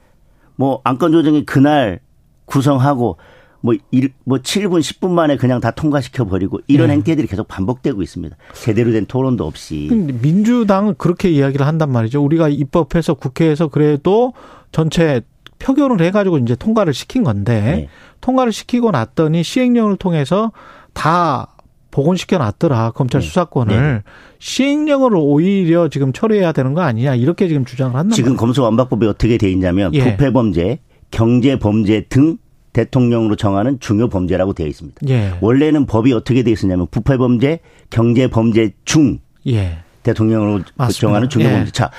뭐 0.56 0.80
안건 0.86 1.12
조정이 1.12 1.45
그날 1.45 2.00
구성하고 2.45 3.17
뭐, 3.62 3.76
일, 3.91 4.12
뭐 4.24 4.39
7분, 4.39 4.80
10분 4.80 5.10
만에 5.12 5.38
그냥 5.38 5.62
다 5.62 5.71
통과시켜 5.71 6.26
버리고 6.26 6.60
이런 6.67 6.88
네. 6.88 6.93
행태들이 6.93 7.28
계속 7.28 7.47
반복되고 7.47 8.02
있습니다. 8.02 8.36
제대로 8.54 8.91
된 8.91 9.06
토론도 9.06 9.45
없이. 9.45 9.89
민주당은 10.21 10.95
그렇게 10.97 11.30
이야기를 11.30 11.65
한단 11.65 11.91
말이죠. 11.91 12.24
우리가 12.24 12.50
입법해서 12.50 13.13
국회에서 13.13 13.67
그래도 13.67 14.34
전체 14.71 15.21
표결을 15.60 16.02
해가지고 16.02 16.39
이제 16.39 16.56
통과를 16.56 16.93
시킨 16.93 17.24
건데 17.24 17.62
네. 17.62 17.89
통과를 18.19 18.52
시키고 18.52 18.91
났더니 18.91 19.43
시행령을 19.43 19.97
통해서 19.97 20.52
다 20.93 21.56
복원시켜 21.91 22.38
놨더라 22.38 22.91
검찰 22.91 23.21
네. 23.21 23.28
수사권을 23.28 24.04
시행령을 24.39 25.12
오히려 25.15 25.88
지금 25.89 26.13
처리해야 26.13 26.52
되는 26.52 26.74
거 26.74 26.82
아니냐 26.82 27.15
이렇게 27.15 27.47
지금 27.47 27.65
주장을 27.65 27.93
한단 27.93 28.12
지금. 28.15 28.36
검수완박법이 28.38 29.06
어떻게 29.06 29.38
돼 29.38 29.52
있냐면 29.52 29.93
예. 29.93 30.12
부패 30.12 30.32
범죄, 30.32 30.80
경제 31.12 31.60
범죄 31.60 32.06
등 32.08 32.38
대통령으로 32.73 33.36
정하는 33.36 33.79
중요 33.79 34.07
범죄라고 34.10 34.53
되어 34.53 34.67
있습니다. 34.67 34.99
예, 35.10 35.34
원래는 35.41 35.86
법이 35.86 36.13
어떻게 36.13 36.43
돼 36.43 36.51
있었냐면 36.51 36.88
부패 36.89 37.17
범죄, 37.17 37.60
경제 37.89 38.27
범죄 38.27 38.71
중 38.86 39.19
예, 39.47 39.79
대통령으로 40.03 40.63
맞습니다. 40.75 40.99
정하는 40.99 41.29
중요 41.29 41.45
예. 41.45 41.51
범죄. 41.51 41.71
자, 41.71 41.91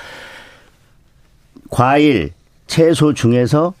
과일, 1.69 2.31
채소 2.67 3.13
중에서 3.13 3.73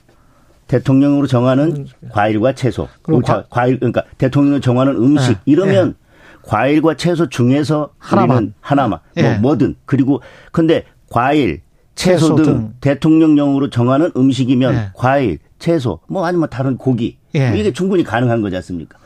대통령으로 0.67 1.27
정하는 1.27 1.87
과일과 2.11 2.53
채소. 2.53 2.87
음. 3.09 3.21
자, 3.23 3.35
과- 3.37 3.45
과일 3.49 3.79
그러니까 3.79 4.03
대통령으로 4.17 4.61
정하는 4.61 4.95
음식 4.95 5.31
예. 5.31 5.35
이러면 5.45 5.95
과일과 6.43 6.95
채소 6.95 7.29
중에서 7.29 7.89
하나만. 7.97 8.53
하나만 8.61 8.99
예. 9.17 9.23
뭐 9.23 9.37
뭐든 9.39 9.75
그리고 9.85 10.21
근데 10.51 10.83
과일, 11.09 11.61
채소, 11.95 12.19
채소 12.29 12.35
등, 12.35 12.43
등. 12.43 12.73
대통령령으로 12.81 13.69
정하는 13.69 14.11
음식이면 14.15 14.73
예. 14.73 14.89
과일, 14.95 15.39
채소 15.63 15.99
뭐 16.09 16.25
아니면 16.25 16.49
다른 16.49 16.75
고기 16.75 17.17
예. 17.35 17.53
이게 17.57 17.71
충분히 17.71 18.03
가능한 18.03 18.41
거지 18.41 18.57
않습니까? 18.57 18.99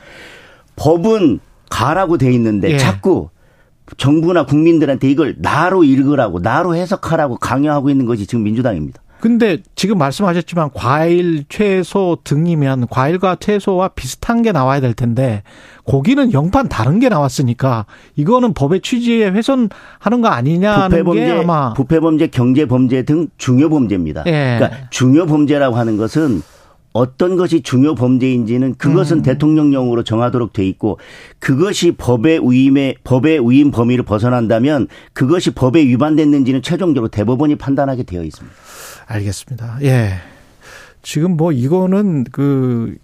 법은 0.76 1.40
가라고 1.70 2.18
돼 2.18 2.34
있는데 2.34 2.72
예. 2.72 2.78
자꾸 2.80 3.30
정부나 3.98 4.48
국민들한테 4.48 5.08
이걸 5.08 5.36
나로 5.38 5.84
읽으라고 5.84 6.40
나로 6.40 6.76
해석하라고 6.76 7.38
강요하고 7.38 7.92
있는 7.92 8.08
것이 8.08 8.26
지금 8.26 8.44
민주당입니다. 8.44 9.04
근데 9.20 9.58
지금 9.76 9.98
말씀하셨지만 9.98 10.70
과일, 10.74 11.44
채소 11.50 12.18
등이면 12.24 12.88
과일과 12.90 13.36
채소와 13.36 13.90
비슷한 13.90 14.42
게 14.42 14.52
나와야 14.52 14.80
될 14.80 14.94
텐데 14.94 15.44
고기는 15.86 16.34
영판 16.34 16.70
다른 16.70 17.00
게 17.00 17.10
나왔으니까 17.10 17.86
이거는 18.16 18.54
법의 18.54 18.82
취지에 18.82 19.30
훼손하는 19.30 20.22
거 20.22 20.28
아니냐는 20.28 20.90
게 20.90 21.04
부패범죄, 21.04 21.32
아마 21.32 21.74
부패범죄, 21.74 22.28
경제범죄 22.28 23.04
등 23.04 23.28
중요 23.38 23.70
범죄입니다. 23.70 24.24
예. 24.28 24.58
그러니까 24.60 24.88
중요 24.90 25.26
범죄라고 25.26 25.76
하는 25.78 25.98
것은 25.98 26.42
어떤 26.94 27.36
것이 27.38 27.62
중요 27.62 27.94
범죄인지는 27.96 28.68
음. 28.70 28.76
그것은 28.78 29.22
대통령령으로 29.22 30.04
정하도록 30.04 30.52
돼 30.54 30.66
있고 30.68 31.00
그것이 31.40 31.92
법의 31.92 32.42
위임에 32.50 32.96
법의 33.04 33.48
위임 33.50 33.72
범위를 33.72 34.04
벗어난다면 34.04 34.88
그것이 35.14 35.52
법에 35.52 35.82
위반됐는지는 35.86 36.62
최종적으로 36.64 37.10
대법원이 37.10 37.56
판단하게 37.58 38.04
되어 38.04 38.24
있습니다. 38.24 38.56
알겠습니다. 39.06 39.78
예. 39.84 40.14
지금 41.04 41.38
뭐 41.38 41.52
이거는 41.52 42.26
그 42.32 42.96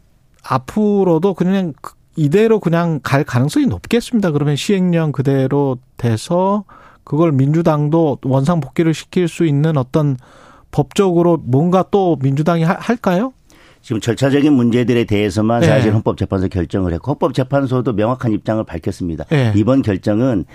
앞으로도 0.43 1.33
그냥 1.35 1.73
그 1.81 1.93
이대로 2.15 2.59
그냥 2.59 2.99
갈 3.01 3.23
가능성이 3.23 3.65
높겠습니다. 3.67 4.31
그러면 4.31 4.55
시행령 4.55 5.11
그대로 5.11 5.77
돼서 5.97 6.63
그걸 7.03 7.31
민주당도 7.31 8.19
원상 8.23 8.59
복귀를 8.59 8.93
시킬 8.93 9.27
수 9.27 9.45
있는 9.45 9.77
어떤 9.77 10.17
법적으로 10.71 11.37
뭔가 11.37 11.83
또 11.91 12.17
민주당이 12.21 12.63
하- 12.63 12.77
할까요? 12.79 13.33
지금 13.83 13.99
절차적인 13.99 14.53
문제들에 14.53 15.03
대해서만 15.03 15.59
네. 15.59 15.67
사실 15.67 15.93
헌법재판소 15.93 16.47
결정을 16.47 16.93
했고 16.93 17.11
헌법재판소도 17.11 17.91
명확한 17.93 18.31
입장을 18.31 18.63
밝혔습니다. 18.63 19.25
네. 19.25 19.51
이번 19.55 19.81
결정은 19.81 20.45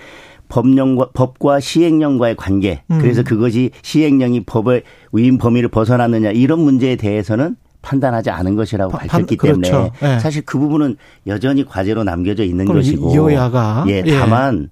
법령과 0.49 1.11
법과 1.13 1.61
시행령과의 1.61 2.37
관계 2.37 2.83
음. 2.91 2.99
그래서 3.01 3.23
그것이 3.23 3.71
시행령이 3.83 4.45
법의 4.47 4.83
위임 5.13 5.37
범위를 5.37 5.69
벗어났느냐 5.69 6.31
이런 6.31 6.61
문제에 6.61 6.97
대해서는 6.97 7.57
판단하지 7.83 8.31
않은 8.31 8.57
것이라고 8.57 8.93
판- 8.97 9.07
밝혔기 9.07 9.37
그렇죠. 9.37 9.61
때문에 9.61 9.91
네. 10.01 10.19
사실 10.21 10.43
그 10.47 10.59
부분은 10.59 10.97
여전히 11.27 11.67
과제로 11.67 12.03
남겨져 12.05 12.45
있는 12.45 12.65
것이고 12.65 13.13
이- 13.13 13.17
여야가 13.17 13.85
예 13.89 14.03
예. 14.07 14.19
다만 14.19 14.71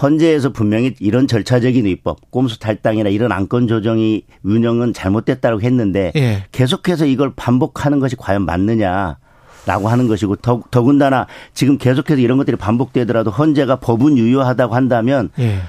헌재에서 0.00 0.50
분명히 0.50 0.94
이런 1.00 1.26
절차적인 1.26 1.84
위법, 1.86 2.30
꼼수 2.30 2.58
탈당이나 2.58 3.08
이런 3.08 3.32
안건 3.32 3.66
조정이 3.66 4.24
운영은 4.42 4.92
잘못됐다고 4.92 5.62
했는데 5.62 6.12
예. 6.16 6.44
계속해서 6.52 7.06
이걸 7.06 7.32
반복하는 7.34 7.98
것이 7.98 8.16
과연 8.16 8.44
맞느냐 8.44 9.18
라고 9.64 9.88
하는 9.88 10.06
것이고 10.06 10.36
더, 10.36 10.62
더군다나 10.70 11.26
지금 11.52 11.78
계속해서 11.78 12.20
이런 12.20 12.38
것들이 12.38 12.56
반복되더라도 12.56 13.30
헌재가 13.30 13.76
법은 13.76 14.16
유효하다고 14.16 14.74
한다면 14.74 15.30
예. 15.38 15.60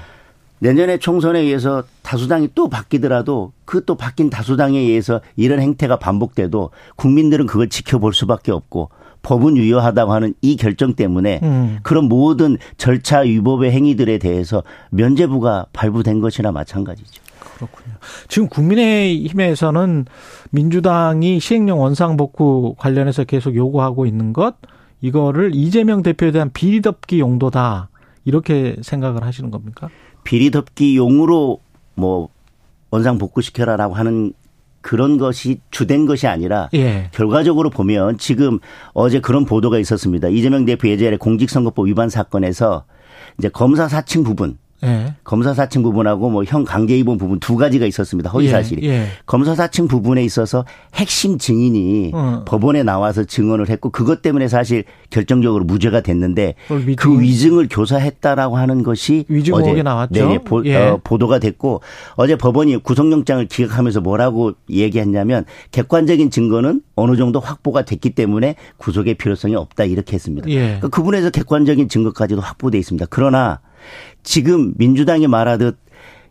내년에 0.60 0.98
총선에 0.98 1.40
의해서 1.40 1.84
다수당이 2.02 2.50
또 2.54 2.68
바뀌더라도 2.68 3.52
그 3.64 3.84
또 3.86 3.94
바뀐 3.94 4.28
다수당에 4.28 4.78
의해서 4.78 5.20
이런 5.36 5.60
행태가 5.60 5.98
반복돼도 5.98 6.70
국민들은 6.96 7.46
그걸 7.46 7.68
지켜볼 7.68 8.12
수밖에 8.12 8.52
없고 8.52 8.90
법은 9.22 9.56
유효하다고 9.56 10.12
하는 10.12 10.34
이 10.42 10.56
결정 10.56 10.94
때문에 10.94 11.40
음. 11.42 11.78
그런 11.82 12.08
모든 12.08 12.56
절차 12.76 13.20
위법의 13.20 13.72
행위들에 13.72 14.18
대해서 14.18 14.62
면죄부가 14.90 15.66
발부된 15.72 16.20
것이나 16.20 16.52
마찬가지죠. 16.52 17.22
그렇군요. 17.56 17.94
지금 18.28 18.48
국민의힘에서는 18.48 20.06
민주당이 20.50 21.40
시행령 21.40 21.80
원상 21.80 22.16
복구 22.16 22.74
관련해서 22.78 23.24
계속 23.24 23.54
요구하고 23.54 24.06
있는 24.06 24.32
것 24.32 24.54
이거를 25.00 25.54
이재명 25.54 26.02
대표에 26.02 26.30
대한 26.30 26.50
비리덮기 26.52 27.20
용도다 27.20 27.88
이렇게 28.24 28.76
생각을 28.82 29.24
하시는 29.24 29.50
겁니까? 29.50 29.88
비리덮기 30.24 30.96
용으로 30.96 31.60
뭐 31.94 32.28
원상 32.90 33.18
복구시켜라라고 33.18 33.94
하는 33.94 34.32
그런 34.80 35.18
것이 35.18 35.60
주된 35.70 36.06
것이 36.06 36.26
아니라 36.26 36.68
예. 36.74 37.08
결과적으로 37.12 37.70
보면 37.70 38.18
지금 38.18 38.58
어제 38.92 39.20
그런 39.20 39.44
보도가 39.44 39.78
있었습니다. 39.78 40.28
이재명 40.28 40.64
대표 40.64 40.88
예전에 40.88 41.16
공직선거법 41.16 41.86
위반 41.86 42.08
사건에서 42.08 42.84
이제 43.38 43.48
검사 43.48 43.88
사칭 43.88 44.24
부분 44.24 44.58
예. 44.84 45.14
검사 45.24 45.54
사칭 45.54 45.82
부분하고 45.82 46.30
뭐 46.30 46.44
형 46.46 46.64
강제 46.64 46.96
입원 46.96 47.18
부분 47.18 47.40
두 47.40 47.56
가지가 47.56 47.84
있었습니다. 47.86 48.30
허위 48.30 48.48
사실이. 48.48 48.86
예, 48.88 48.92
예. 48.92 49.06
검사 49.26 49.54
사칭 49.54 49.88
부분에 49.88 50.22
있어서 50.24 50.64
핵심 50.94 51.36
증인이 51.38 52.12
어. 52.14 52.44
법원에 52.46 52.82
나와서 52.84 53.24
증언을 53.24 53.68
했고 53.68 53.90
그것 53.90 54.22
때문에 54.22 54.46
사실 54.48 54.84
결정적으로 55.10 55.64
무죄가 55.64 56.00
됐는데 56.00 56.54
그걸 56.68 56.86
위증- 56.86 56.96
그 56.96 57.20
위증을 57.20 57.68
교사했다라고 57.70 58.56
하는 58.56 58.82
것이 58.82 59.24
위증 59.28 59.54
어제 59.54 59.82
나왔죠. 59.82 60.28
네, 60.28 60.38
보, 60.38 60.64
예. 60.64 60.76
어, 60.76 61.00
보도가 61.02 61.38
됐고 61.40 61.80
어제 62.14 62.36
법원이 62.36 62.76
구속영장을 62.78 63.44
기각하면서 63.46 64.00
뭐라고 64.00 64.52
얘기했냐면 64.70 65.44
객관적인 65.72 66.30
증거는 66.30 66.82
어느 66.94 67.16
정도 67.16 67.40
확보가 67.40 67.84
됐기 67.84 68.10
때문에 68.10 68.54
구속의 68.76 69.14
필요성이 69.14 69.54
없다 69.56 69.84
이렇게 69.84 70.14
했습니다. 70.14 70.48
예. 70.50 70.58
그러니까 70.60 70.88
그 70.88 71.00
부분에서 71.02 71.30
객관적인 71.30 71.88
증거까지도 71.88 72.40
확보돼 72.40 72.78
있습니다. 72.78 73.06
그러나 73.10 73.60
지금 74.28 74.74
민주당이 74.76 75.26
말하듯 75.26 75.78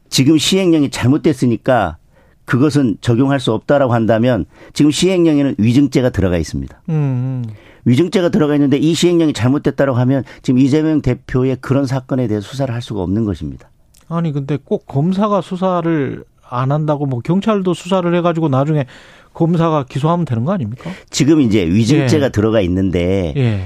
지금 0.08 0.38
시행령이 0.38 0.92
잘못됐으니까 0.92 1.98
그것은 2.46 2.98
적용할 3.02 3.40
수 3.40 3.52
없다라고 3.54 3.92
한다면 3.92 4.46
지금 4.72 4.92
시행령에는 4.92 5.56
위증죄가 5.58 6.12
들어가 6.12 6.38
있습니다. 6.38 6.80
음, 6.90 6.94
음. 6.94 7.44
위증죄가 7.86 8.30
들어가 8.30 8.54
있는데 8.54 8.78
이 8.78 8.94
시행령이 8.94 9.34
잘못됐다고 9.34 9.96
하면 9.96 10.24
지금 10.44 10.60
이재명 10.60 11.02
대표의 11.02 11.58
그런 11.60 11.88
사건에 11.88 12.28
대해 12.28 12.40
수사를 12.40 12.72
할 12.72 12.84
수가 12.84 13.02
없는 13.02 13.26
것입니다. 13.26 13.72
아니 14.10 14.32
근데 14.32 14.60
꼭 14.64 14.86
검사가 14.86 15.42
수사를 15.42 16.24
안 16.48 16.72
한다고 16.72 17.08
뭐 17.08 17.20
경찰도 17.22 17.74
수사를 17.74 18.14
해가지고 18.14 18.48
나중에 18.48 18.86
검사가 19.34 19.86
기소하면 19.86 20.26
되는 20.26 20.46
거 20.46 20.52
아닙니까? 20.52 20.92
지금 21.10 21.42
이제 21.42 21.66
위증죄가 21.66 22.28
예. 22.28 22.30
들어가 22.30 22.62
있는데 22.62 23.34
예, 23.36 23.66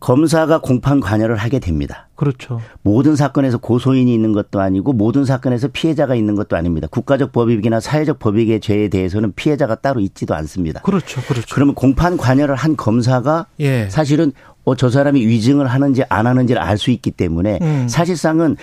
검사가 0.00 0.60
공판 0.60 1.00
관여를 1.00 1.36
하게 1.36 1.58
됩니다. 1.58 2.08
그렇죠. 2.16 2.60
모든 2.82 3.16
사건에서 3.16 3.58
고소인이 3.58 4.12
있는 4.12 4.32
것도 4.32 4.60
아니고 4.60 4.94
모든 4.94 5.24
사건에서 5.24 5.68
피해자가 5.68 6.14
있는 6.14 6.34
것도 6.34 6.56
아닙니다. 6.56 6.88
국가적 6.90 7.32
법익이나 7.32 7.80
사회적 7.80 8.18
법익의 8.18 8.60
죄에 8.60 8.88
대해서는 8.88 9.32
피해자가 9.36 9.76
따로 9.76 10.00
있지도 10.00 10.34
않습니다. 10.34 10.80
그렇죠, 10.80 11.20
그렇죠. 11.22 11.54
그러면 11.54 11.74
공판 11.74 12.16
관여를 12.16 12.54
한 12.54 12.76
검사가 12.76 13.46
예, 13.60 13.88
사실은 13.90 14.32
어, 14.64 14.74
저 14.74 14.90
사람이 14.90 15.26
위증을 15.26 15.66
하는지 15.66 16.02
안 16.08 16.26
하는지를 16.26 16.60
알 16.60 16.78
수 16.78 16.90
있기 16.90 17.10
때문에 17.10 17.58
음. 17.60 17.86
사실상은 17.88 18.56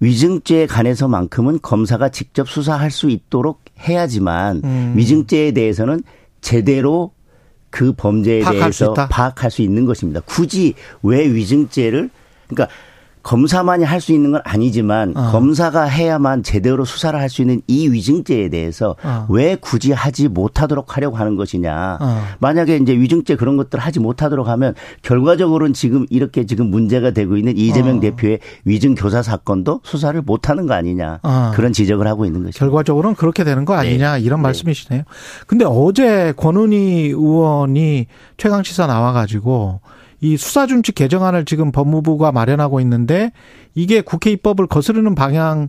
위증죄에 0.00 0.66
관해서만큼은 0.66 1.60
검사가 1.60 2.10
직접 2.10 2.48
수사할 2.48 2.90
수 2.90 3.10
있도록 3.10 3.62
해야지만 3.80 4.60
음. 4.64 4.92
위증죄에 4.96 5.52
대해서는 5.52 6.02
제대로 6.40 7.12
그 7.74 7.92
범죄에 7.92 8.40
파악할 8.40 8.72
수 8.72 8.84
대해서? 8.84 9.08
파악할 9.08 9.50
수 9.50 9.60
있는 9.60 9.84
것입니다. 9.84 10.20
굳이 10.24 10.74
왜 11.02 11.26
위증죄를 11.26 12.08
그러니까 12.46 12.72
검사만이 13.24 13.82
할 13.84 14.00
수 14.00 14.12
있는 14.12 14.32
건 14.32 14.42
아니지만 14.44 15.14
어. 15.16 15.30
검사가 15.32 15.84
해야만 15.84 16.42
제대로 16.42 16.84
수사를 16.84 17.18
할 17.18 17.28
수 17.30 17.40
있는 17.42 17.62
이 17.66 17.88
위증죄에 17.88 18.50
대해서 18.50 18.96
어. 19.02 19.26
왜 19.30 19.56
굳이 19.56 19.92
하지 19.92 20.28
못하도록 20.28 20.94
하려고 20.96 21.16
하는 21.16 21.34
것이냐. 21.36 21.98
어. 22.00 22.22
만약에 22.38 22.76
이제 22.76 22.92
위증죄 22.92 23.34
그런 23.36 23.56
것들 23.56 23.80
하지 23.80 23.98
못하도록 23.98 24.46
하면 24.46 24.74
결과적으로는 25.02 25.72
지금 25.72 26.06
이렇게 26.10 26.44
지금 26.44 26.66
문제가 26.70 27.12
되고 27.12 27.36
있는 27.38 27.56
이재명 27.56 27.96
어. 27.96 28.00
대표의 28.00 28.40
위증 28.66 28.94
교사 28.94 29.22
사건도 29.22 29.80
수사를 29.84 30.20
못하는 30.20 30.66
거 30.66 30.74
아니냐 30.74 31.20
어. 31.22 31.52
그런 31.54 31.72
지적을 31.72 32.06
하고 32.06 32.26
있는 32.26 32.40
것입니다. 32.40 32.58
결과적으로는 32.58 33.16
그렇게 33.16 33.42
되는 33.42 33.64
거 33.64 33.72
아니냐 33.74 34.18
이런 34.18 34.40
네. 34.40 34.42
말씀이시네요. 34.42 35.02
근데 35.46 35.64
어제 35.66 36.34
권은희 36.36 37.08
의원이 37.08 38.06
최강 38.36 38.62
시사 38.62 38.86
나와가지고 38.86 39.80
이 40.24 40.38
수사준칙 40.38 40.94
개정안을 40.94 41.44
지금 41.44 41.70
법무부가 41.70 42.32
마련하고 42.32 42.80
있는데 42.80 43.30
이게 43.74 44.00
국회 44.00 44.30
입법을 44.30 44.66
거스르는 44.68 45.14
방향이 45.14 45.68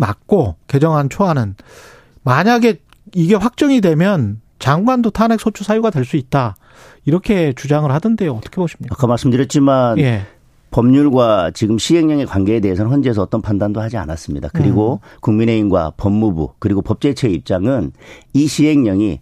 맞고 0.00 0.56
개정안 0.68 1.10
초안은 1.10 1.54
만약에 2.22 2.78
이게 3.14 3.34
확정이 3.34 3.82
되면 3.82 4.40
장관도 4.58 5.10
탄핵 5.10 5.38
소추 5.38 5.64
사유가 5.64 5.90
될 5.90 6.06
수 6.06 6.16
있다 6.16 6.56
이렇게 7.04 7.52
주장을 7.52 7.90
하던데요. 7.90 8.32
어떻게 8.32 8.56
보십니까? 8.56 8.94
아까 8.96 9.06
말씀드렸지만 9.06 9.98
예, 9.98 10.22
법률과 10.70 11.50
지금 11.52 11.76
시행령의 11.76 12.24
관계에 12.24 12.60
대해서는 12.60 12.90
헌재에서 12.90 13.20
어떤 13.20 13.42
판단도 13.42 13.82
하지 13.82 13.98
않았습니다. 13.98 14.48
그리고 14.54 15.00
음. 15.02 15.18
국민의힘과 15.20 15.92
법무부 15.98 16.54
그리고 16.58 16.80
법제처의 16.80 17.34
입장은 17.34 17.92
이 18.32 18.46
시행령이 18.46 19.20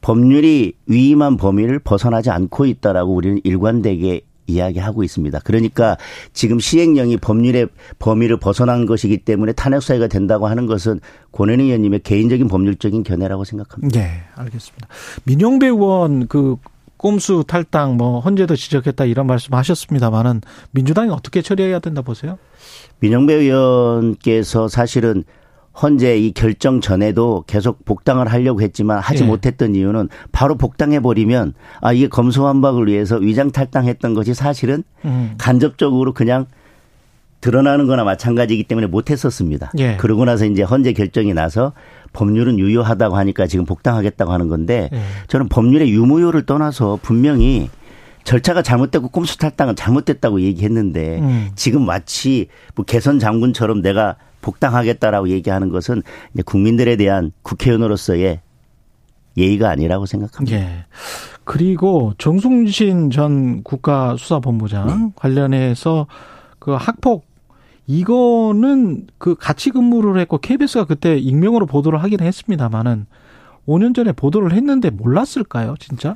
법률이 0.00 0.74
위임한 0.86 1.36
범위를 1.36 1.78
벗어나지 1.78 2.30
않고 2.30 2.66
있다라고 2.66 3.14
우리는 3.14 3.40
일관되게 3.44 4.22
이야기하고 4.46 5.04
있습니다. 5.04 5.38
그러니까 5.44 5.96
지금 6.32 6.58
시행령이 6.58 7.18
법률의 7.18 7.68
범위를 7.98 8.36
벗어난 8.38 8.86
것이기 8.86 9.18
때문에 9.18 9.52
탄핵 9.52 9.82
사유가 9.82 10.08
된다고 10.08 10.48
하는 10.48 10.66
것은 10.66 11.00
권은희 11.32 11.64
의원님의 11.64 12.00
개인적인 12.00 12.48
법률적인 12.48 13.04
견해라고 13.04 13.44
생각합니다. 13.44 14.00
예, 14.00 14.22
알겠습니다. 14.34 14.88
민영배 15.24 15.66
의원 15.66 16.26
그 16.26 16.56
꼼수 16.96 17.44
탈당 17.46 17.96
뭐 17.96 18.20
헌재도 18.20 18.56
지적했다 18.56 19.06
이런 19.06 19.26
말씀하셨습니다만은 19.26 20.42
민주당이 20.72 21.10
어떻게 21.10 21.40
처리해야 21.40 21.78
된다 21.78 22.02
보세요? 22.02 22.38
민영배 22.98 23.32
의원께서 23.34 24.68
사실은 24.68 25.24
헌재 25.80 26.18
이 26.18 26.32
결정 26.32 26.80
전에도 26.80 27.44
계속 27.46 27.84
복당을 27.84 28.30
하려고 28.30 28.60
했지만 28.60 28.98
하지 28.98 29.22
예. 29.22 29.26
못했던 29.26 29.74
이유는 29.74 30.08
바로 30.32 30.56
복당해 30.56 31.00
버리면 31.00 31.54
아 31.80 31.92
이게 31.92 32.08
검소한박을 32.08 32.88
위해서 32.88 33.16
위장 33.16 33.50
탈당했던 33.50 34.14
것이 34.14 34.34
사실은 34.34 34.82
음. 35.04 35.34
간접적으로 35.38 36.12
그냥 36.12 36.46
드러나는 37.40 37.86
거나 37.86 38.04
마찬가지이기 38.04 38.64
때문에 38.64 38.86
못했었습니다. 38.86 39.72
예. 39.78 39.96
그러고 39.96 40.24
나서 40.24 40.44
이제 40.44 40.62
헌재 40.62 40.92
결정이 40.92 41.32
나서 41.32 41.72
법률은 42.12 42.58
유효하다고 42.58 43.16
하니까 43.16 43.46
지금 43.46 43.64
복당하겠다고 43.64 44.32
하는 44.32 44.48
건데 44.48 44.90
예. 44.92 45.00
저는 45.28 45.48
법률의 45.48 45.90
유무효를 45.90 46.44
떠나서 46.44 46.98
분명히 47.00 47.70
절차가 48.24 48.60
잘못됐고 48.60 49.08
꼼수 49.08 49.38
탈당은 49.38 49.76
잘못됐다고 49.76 50.42
얘기했는데 50.42 51.20
음. 51.20 51.50
지금 51.54 51.86
마치 51.86 52.48
뭐 52.74 52.84
개선 52.84 53.18
장군처럼 53.18 53.80
내가 53.80 54.16
복당하겠다라고 54.40 55.28
얘기하는 55.28 55.68
것은 55.70 56.02
이제 56.34 56.42
국민들에 56.42 56.96
대한 56.96 57.32
국회의원으로서의 57.42 58.40
예의가 59.36 59.70
아니라고 59.70 60.06
생각합니다. 60.06 60.56
예. 60.56 60.84
그리고 61.44 62.12
정순신 62.18 63.10
전 63.10 63.62
국가수사본부장 63.62 64.86
네. 64.86 65.12
관련해서 65.14 66.06
그 66.58 66.72
학폭 66.72 67.24
이거는 67.86 69.06
그 69.18 69.34
같이 69.34 69.70
근무를 69.70 70.20
했고 70.20 70.38
KBS가 70.38 70.84
그때 70.84 71.16
익명으로 71.16 71.66
보도를 71.66 72.02
하긴 72.02 72.20
했습니다만은 72.20 73.06
5년 73.66 73.94
전에 73.94 74.12
보도를 74.12 74.52
했는데 74.52 74.90
몰랐을까요, 74.90 75.74
진짜? 75.78 76.14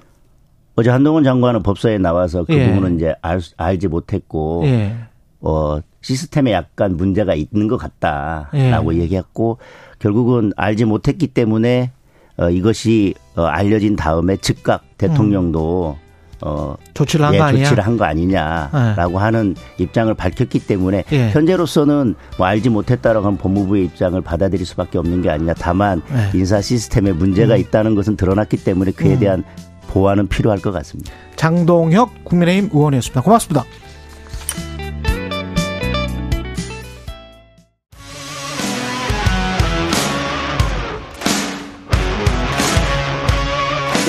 어제 0.77 0.91
한동훈 0.91 1.25
장관은 1.25 1.63
법사에 1.63 1.99
나와서 1.99 2.45
그 2.45 2.55
예. 2.55 2.69
부분은 2.69 2.97
이제 2.97 3.15
알, 3.23 3.41
알지 3.57 3.89
못했고 3.89 4.63
예. 4.67 4.95
어 5.41 5.79
시스템에 6.05 6.53
약간 6.53 6.97
문제가 6.97 7.35
있는 7.35 7.67
것 7.67 7.79
같다라고 7.79 8.95
예. 8.95 8.99
얘기했고 9.01 9.57
결국은 9.99 10.53
알지 10.57 10.85
못했기 10.85 11.29
때문에 11.29 11.91
어 12.37 12.51
이것이 12.51 13.15
어 13.37 13.45
알려진 13.45 13.97
다음에 13.97 14.37
즉각 14.37 14.85
대통령도 14.99 15.97
어 16.45 16.75
조치를 16.93 17.25
한 17.25 17.35
예, 17.35 17.39
거 17.39 17.45
아니야? 17.45 17.65
조치를 17.65 17.87
한 17.87 17.97
거 17.97 18.05
아니냐라고 18.05 19.19
하는 19.19 19.55
입장을 19.79 20.13
밝혔기 20.13 20.67
때문에 20.67 21.05
예. 21.13 21.31
현재로서는 21.31 22.17
뭐 22.37 22.47
알지 22.47 22.69
못했다라고 22.69 23.25
하는 23.27 23.39
법무부의 23.39 23.85
입장을 23.87 24.21
받아들일 24.21 24.67
수밖에 24.67 24.99
없는 24.99 25.23
게 25.23 25.31
아니냐. 25.31 25.55
다만 25.55 26.03
예. 26.13 26.37
인사 26.39 26.61
시스템에 26.61 27.13
문제가 27.13 27.57
있다는 27.57 27.95
것은 27.95 28.17
드러났기 28.17 28.63
때문에 28.63 28.91
그에 28.93 29.15
음. 29.15 29.21
대한 29.21 29.45
보완은 29.89 30.27
필요할 30.27 30.59
것 30.59 30.71
같습니다. 30.73 31.11
장동혁 31.37 32.25
국민의힘 32.25 32.71
의원이었습니다. 32.75 33.23
고맙습니다. 33.23 33.65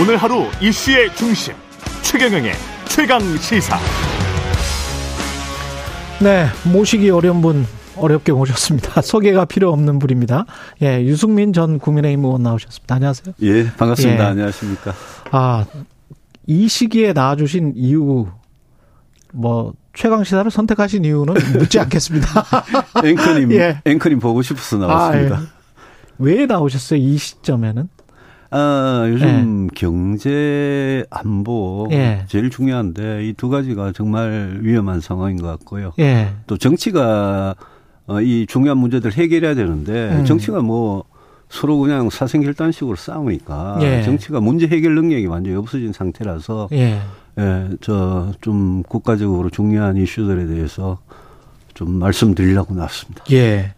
오늘 0.02 0.18
하루 0.18 0.44
이슈의 0.62 1.16
중심 1.16 1.54
최경영의 2.02 2.52
최강 2.90 3.22
시사. 3.38 3.78
네, 6.22 6.48
모시기 6.70 7.10
어려운 7.10 7.42
분 7.42 7.66
어렵게 7.96 8.34
모셨습니다. 8.34 9.00
소개가 9.02 9.46
필요 9.46 9.72
없는 9.72 10.00
분입니다. 10.00 10.46
예, 10.82 11.02
유승민 11.02 11.54
전 11.54 11.80
국민의힘 11.80 12.26
의원 12.26 12.44
나오셨습니다. 12.44 12.96
안녕하세요. 12.96 13.36
예, 13.42 13.72
반갑습니다. 13.72 14.22
예. 14.26 14.28
안녕하십니까. 14.28 14.94
아, 15.32 15.66
이 16.46 16.68
시기에 16.68 17.14
나와주신 17.14 17.74
이유, 17.78 18.28
뭐, 19.34 19.74
최강 19.94 20.26
시사를 20.26 20.52
선택하신 20.52 21.06
이유는 21.06 21.36
묻지 21.58 21.80
않겠습니다. 21.80 22.28
앵커님, 23.02 23.54
예. 23.56 23.80
앵커님 23.86 24.20
보고 24.20 24.42
싶어서 24.42 24.78
나왔습니다. 24.78 25.38
아, 25.38 25.42
예. 25.42 25.46
왜 26.18 26.46
나오셨어요? 26.46 27.00
이 27.00 27.18
시점에는? 27.18 27.88
아, 28.52 29.06
요즘 29.10 29.68
경제 29.76 31.04
안보 31.10 31.88
예. 31.92 32.24
제일 32.28 32.50
중요한데 32.50 33.26
이 33.28 33.34
두 33.34 33.50
가지가 33.50 33.92
정말 33.94 34.60
위험한 34.62 35.02
상황인 35.02 35.42
것 35.42 35.48
같고요. 35.48 35.92
예. 36.00 36.30
또 36.48 36.58
정치가 36.58 37.56
어, 38.08 38.22
이 38.22 38.46
중요한 38.48 38.78
문제들 38.78 39.12
해결해야 39.14 39.56
되는데 39.56 40.12
음. 40.20 40.26
정치가 40.26 40.62
뭐 40.62 41.04
서로 41.50 41.78
그냥 41.80 42.10
사생결단식으로 42.10 42.96
싸우니까 42.96 43.80
예. 43.82 44.04
정치가 44.04 44.40
문제 44.40 44.68
해결 44.68 44.96
능력이 44.96 45.26
완전히 45.28 45.56
없어진 45.58 45.92
상태라서 45.92 46.70
예. 46.72 47.00
예, 47.38 47.68
저 47.82 48.32
좀 48.42 48.84
국가적으로 48.84 49.50
중요한 49.50 49.98
이슈들에 49.98 50.46
대해서 50.48 51.00
좀 51.74 51.92
말씀드리려고 52.00 52.74
나왔습니다. 52.74 53.24
예. 53.32 53.74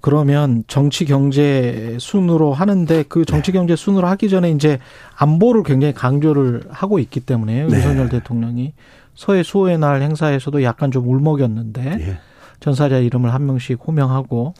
그러면 0.00 0.64
정치 0.66 1.04
경제 1.04 1.96
순으로 2.00 2.52
하는데 2.54 3.04
그 3.08 3.24
정치 3.24 3.52
경제 3.52 3.76
순으로 3.76 4.06
하기 4.08 4.28
전에 4.28 4.50
이제 4.50 4.78
안보를 5.16 5.62
굉장히 5.62 5.92
강조를 5.92 6.64
하고 6.70 6.98
있기 6.98 7.20
때문에 7.20 7.66
네. 7.66 7.76
윤석열 7.76 8.08
대통령이 8.08 8.72
서해 9.14 9.42
수호의 9.42 9.78
날 9.78 10.00
행사에서도 10.00 10.62
약간 10.62 10.90
좀 10.90 11.06
울먹였는데 11.06 11.82
예. 12.00 12.18
전사자 12.60 12.98
이름을 12.98 13.34
한 13.34 13.44
명씩 13.44 13.78
호명하고 13.86 14.54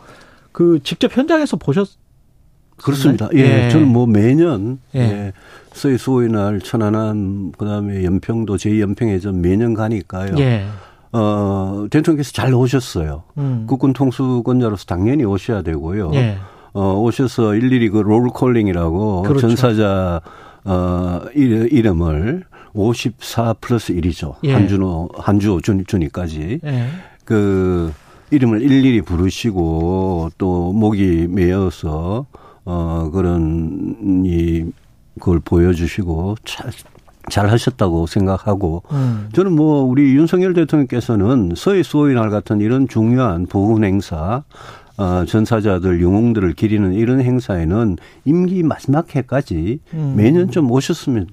그 0.52 0.80
직접 0.82 1.16
현장에서 1.16 1.56
보셨 1.56 1.88
그렇습니다. 2.76 3.28
예, 3.34 3.66
예. 3.66 3.70
저는 3.70 3.88
뭐 3.88 4.06
매년 4.06 4.78
예. 4.94 5.00
예. 5.00 5.32
서해 5.72 5.96
수호의 5.96 6.30
날 6.30 6.60
천안함 6.60 7.52
그다음에 7.52 8.04
연평도 8.04 8.56
제2연평해전 8.56 9.36
매년 9.36 9.74
가니까요. 9.74 10.34
예. 10.38 10.66
어, 11.12 11.86
대통령께서 11.90 12.32
잘 12.32 12.54
오셨어요. 12.54 13.24
음. 13.38 13.64
국군 13.68 13.92
통수권자로서 13.92 14.84
당연히 14.84 15.24
오셔야 15.24 15.62
되고요. 15.62 16.10
예. 16.14 16.36
어, 16.72 16.94
오셔서 17.00 17.54
일일이 17.56 17.88
그 17.90 17.98
roll 17.98 18.29
calling이라고 18.29 19.22
그렇죠. 19.22 19.48
전사자 19.48 20.20
어, 20.64 21.20
일- 21.34 21.68
이름을 21.72 22.44
54 22.74 23.54
플러스 23.60 23.92
1이죠. 23.94 24.34
예. 24.44 24.52
한준호, 24.52 25.08
한주호 25.16 25.60
준, 25.62 25.84
준위까지. 25.86 26.60
예. 26.64 26.86
그 27.24 27.92
이름을 28.30 28.62
일일이 28.62 29.02
부르시고 29.02 30.30
또 30.38 30.72
목이 30.72 31.26
메어서 31.28 32.26
어 32.64 33.10
그런 33.12 34.22
이 34.24 34.64
그걸 35.18 35.40
보여주시고 35.40 36.36
잘, 36.44 36.70
잘 37.28 37.50
하셨다고 37.50 38.06
생각하고 38.06 38.82
음. 38.92 39.28
저는 39.34 39.52
뭐 39.52 39.82
우리 39.84 40.14
윤석열 40.14 40.54
대통령께서는 40.54 41.52
서해 41.56 41.82
수호의 41.82 42.14
날 42.14 42.30
같은 42.30 42.60
이런 42.60 42.88
중요한 42.88 43.46
보훈 43.46 43.84
행사 43.84 44.42
어, 44.96 45.24
전사자들 45.26 46.02
영웅들을 46.02 46.52
기리는 46.54 46.92
이런 46.92 47.20
행사에는 47.20 47.96
임기 48.24 48.62
마지막 48.62 49.14
해까지 49.14 49.80
음. 49.94 50.14
매년 50.16 50.50
좀 50.50 50.70
오셨으면 50.70 51.26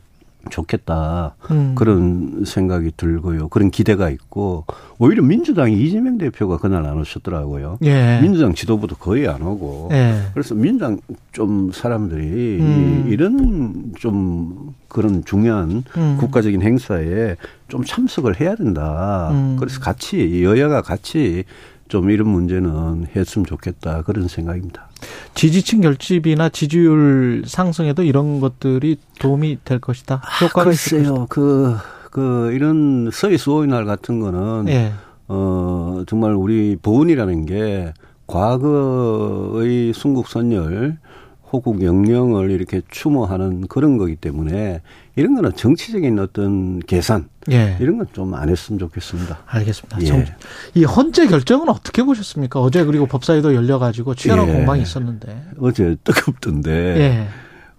좋겠다. 0.50 1.36
음. 1.52 1.74
그런 1.76 2.44
생각이 2.46 2.92
들고요. 2.96 3.50
그런 3.50 3.70
기대가 3.70 4.10
있고 4.10 4.64
오히려 4.98 5.22
민주당이 5.22 5.78
이재명 5.82 6.18
대표가 6.18 6.58
그날 6.58 6.86
안 6.86 6.98
오셨더라고요. 7.00 7.80
예. 7.84 8.20
민주당 8.22 8.54
지도부도 8.54 8.96
거의 8.96 9.28
안 9.28 9.42
오고. 9.42 9.90
예. 9.92 10.22
그래서 10.34 10.56
민주당 10.56 11.00
좀 11.34 11.72
사람들이 11.74 12.60
음. 12.62 13.06
이- 13.08 13.12
이런 13.12 13.92
좀 14.00 14.67
그런 14.88 15.24
중요한 15.26 15.84
음. 15.98 16.18
국가적인 16.20 16.62
행사에 16.62 17.36
좀 17.68 17.84
참석을 17.84 18.40
해야 18.40 18.56
된다. 18.56 19.30
음. 19.32 19.58
그래서 19.60 19.80
같이 19.80 20.44
여야가 20.44 20.82
같이 20.82 21.44
좀 21.88 22.10
이런 22.10 22.28
문제는 22.30 23.08
했으면 23.16 23.46
좋겠다 23.46 24.02
그런 24.04 24.28
생각입니다. 24.28 24.90
지지층 25.34 25.82
결집이나 25.82 26.50
지지율 26.50 27.44
상승에도 27.46 28.04
이런 28.04 28.40
것들이 28.40 28.98
도움이 29.20 29.60
될 29.64 29.80
것이다. 29.80 30.22
효과가 30.42 30.72
있을 30.72 30.98
것이다. 30.98 31.10
아, 31.10 31.14
글쎄요, 31.14 31.28
그, 31.30 31.78
그, 32.12 32.52
이런 32.54 33.10
서해 33.14 33.38
수호의 33.38 33.68
날 33.68 33.86
같은 33.86 34.20
거는, 34.20 34.66
예. 34.70 34.92
어, 35.28 36.04
정말 36.08 36.34
우리 36.34 36.78
보훈이라는 36.82 37.46
게 37.46 37.94
과거의 38.26 39.94
순국선열, 39.94 40.98
호국 41.52 41.82
영령을 41.82 42.52
이렇게 42.52 42.82
추모하는 42.90 43.68
그런 43.68 43.98
거기 43.98 44.16
때문에 44.16 44.82
이런 45.16 45.34
거는 45.36 45.54
정치적인 45.56 46.20
어떤 46.20 46.80
계산, 46.80 47.30
예. 47.52 47.78
이런 47.80 47.98
건 47.98 48.08
좀 48.12 48.34
안 48.34 48.50
했으면 48.50 48.80
좋겠습니다. 48.80 49.40
알겠습니다. 49.46 50.02
예. 50.02 50.06
정- 50.06 50.26
이 50.76 50.84
헌재 50.84 51.28
결정은 51.28 51.70
어떻게 51.70 52.04
보셨습니까? 52.04 52.60
어제 52.60 52.84
그리고 52.84 53.06
법사위도 53.06 53.56
열려가지고 53.56 54.16
치열한 54.16 54.50
예. 54.50 54.54
공방이 54.54 54.82
있었는데. 54.82 55.44
어제 55.60 55.96
뜨겁던데. 56.04 56.72
예. 56.72 57.28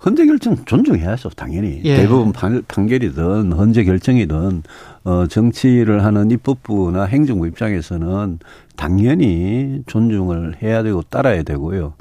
헌재 0.04 0.26
결정 0.26 0.56
존중해야죠, 0.64 1.30
당연히. 1.30 1.80
예. 1.84 1.96
대부분 1.96 2.32
판, 2.32 2.62
판결이든 2.68 3.52
헌재 3.52 3.84
결정이든 3.84 4.62
어 5.04 5.26
정치를 5.26 6.04
하는 6.04 6.30
입법부나 6.30 7.04
행정부 7.04 7.46
입장에서는 7.48 8.38
당연히 8.76 9.82
존중을 9.86 10.62
해야 10.62 10.82
되고 10.82 11.02
따라야 11.02 11.42
되고요. 11.42 11.94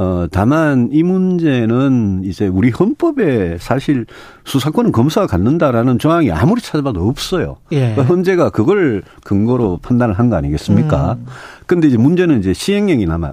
어 0.00 0.26
다만 0.30 0.88
이 0.92 1.02
문제는 1.02 2.22
이제 2.24 2.46
우리 2.46 2.70
헌법에 2.70 3.56
사실 3.58 4.06
수사권은 4.44 4.92
검사가 4.92 5.26
갖는다라는 5.26 5.98
조항이 5.98 6.30
아무리 6.30 6.60
찾아봐도 6.60 7.08
없어요. 7.08 7.56
예. 7.72 7.80
그러니까 7.94 8.04
헌재가 8.04 8.50
그걸 8.50 9.02
근거로 9.24 9.78
판단을 9.82 10.14
한 10.14 10.28
거 10.30 10.36
아니겠습니까? 10.36 11.14
음. 11.14 11.26
근데 11.66 11.88
이제 11.88 11.96
문제는 11.96 12.38
이제 12.38 12.52
시행령이 12.52 13.06
남아 13.06 13.32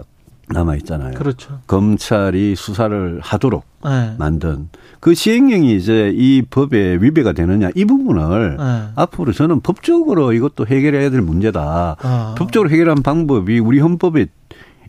남아 0.50 0.76
있잖아요. 0.78 1.14
그렇죠. 1.16 1.60
검찰이 1.68 2.56
수사를 2.56 3.20
하도록 3.22 3.64
예. 3.86 4.16
만든 4.18 4.70
그 5.00 5.14
시행령이 5.14 5.76
이제 5.76 6.12
이 6.16 6.42
법에 6.50 6.98
위배가 7.00 7.34
되느냐 7.34 7.70
이 7.76 7.86
부분을 7.86 8.58
예. 8.60 8.92
앞으로 8.96 9.34
저는 9.34 9.60
법적으로 9.62 10.34
이것도 10.34 10.66
해결해야 10.66 11.12
될 11.12 11.22
문제다. 11.22 11.98
아. 12.02 12.36
법적으로 12.38 12.72
해결한 12.72 13.04
방법이 13.04 13.60
우리 13.60 13.80
헌법에 13.80 14.26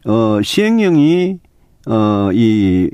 어 0.06 0.40
시행령이 0.42 1.40
어 1.86 2.30
이 2.32 2.90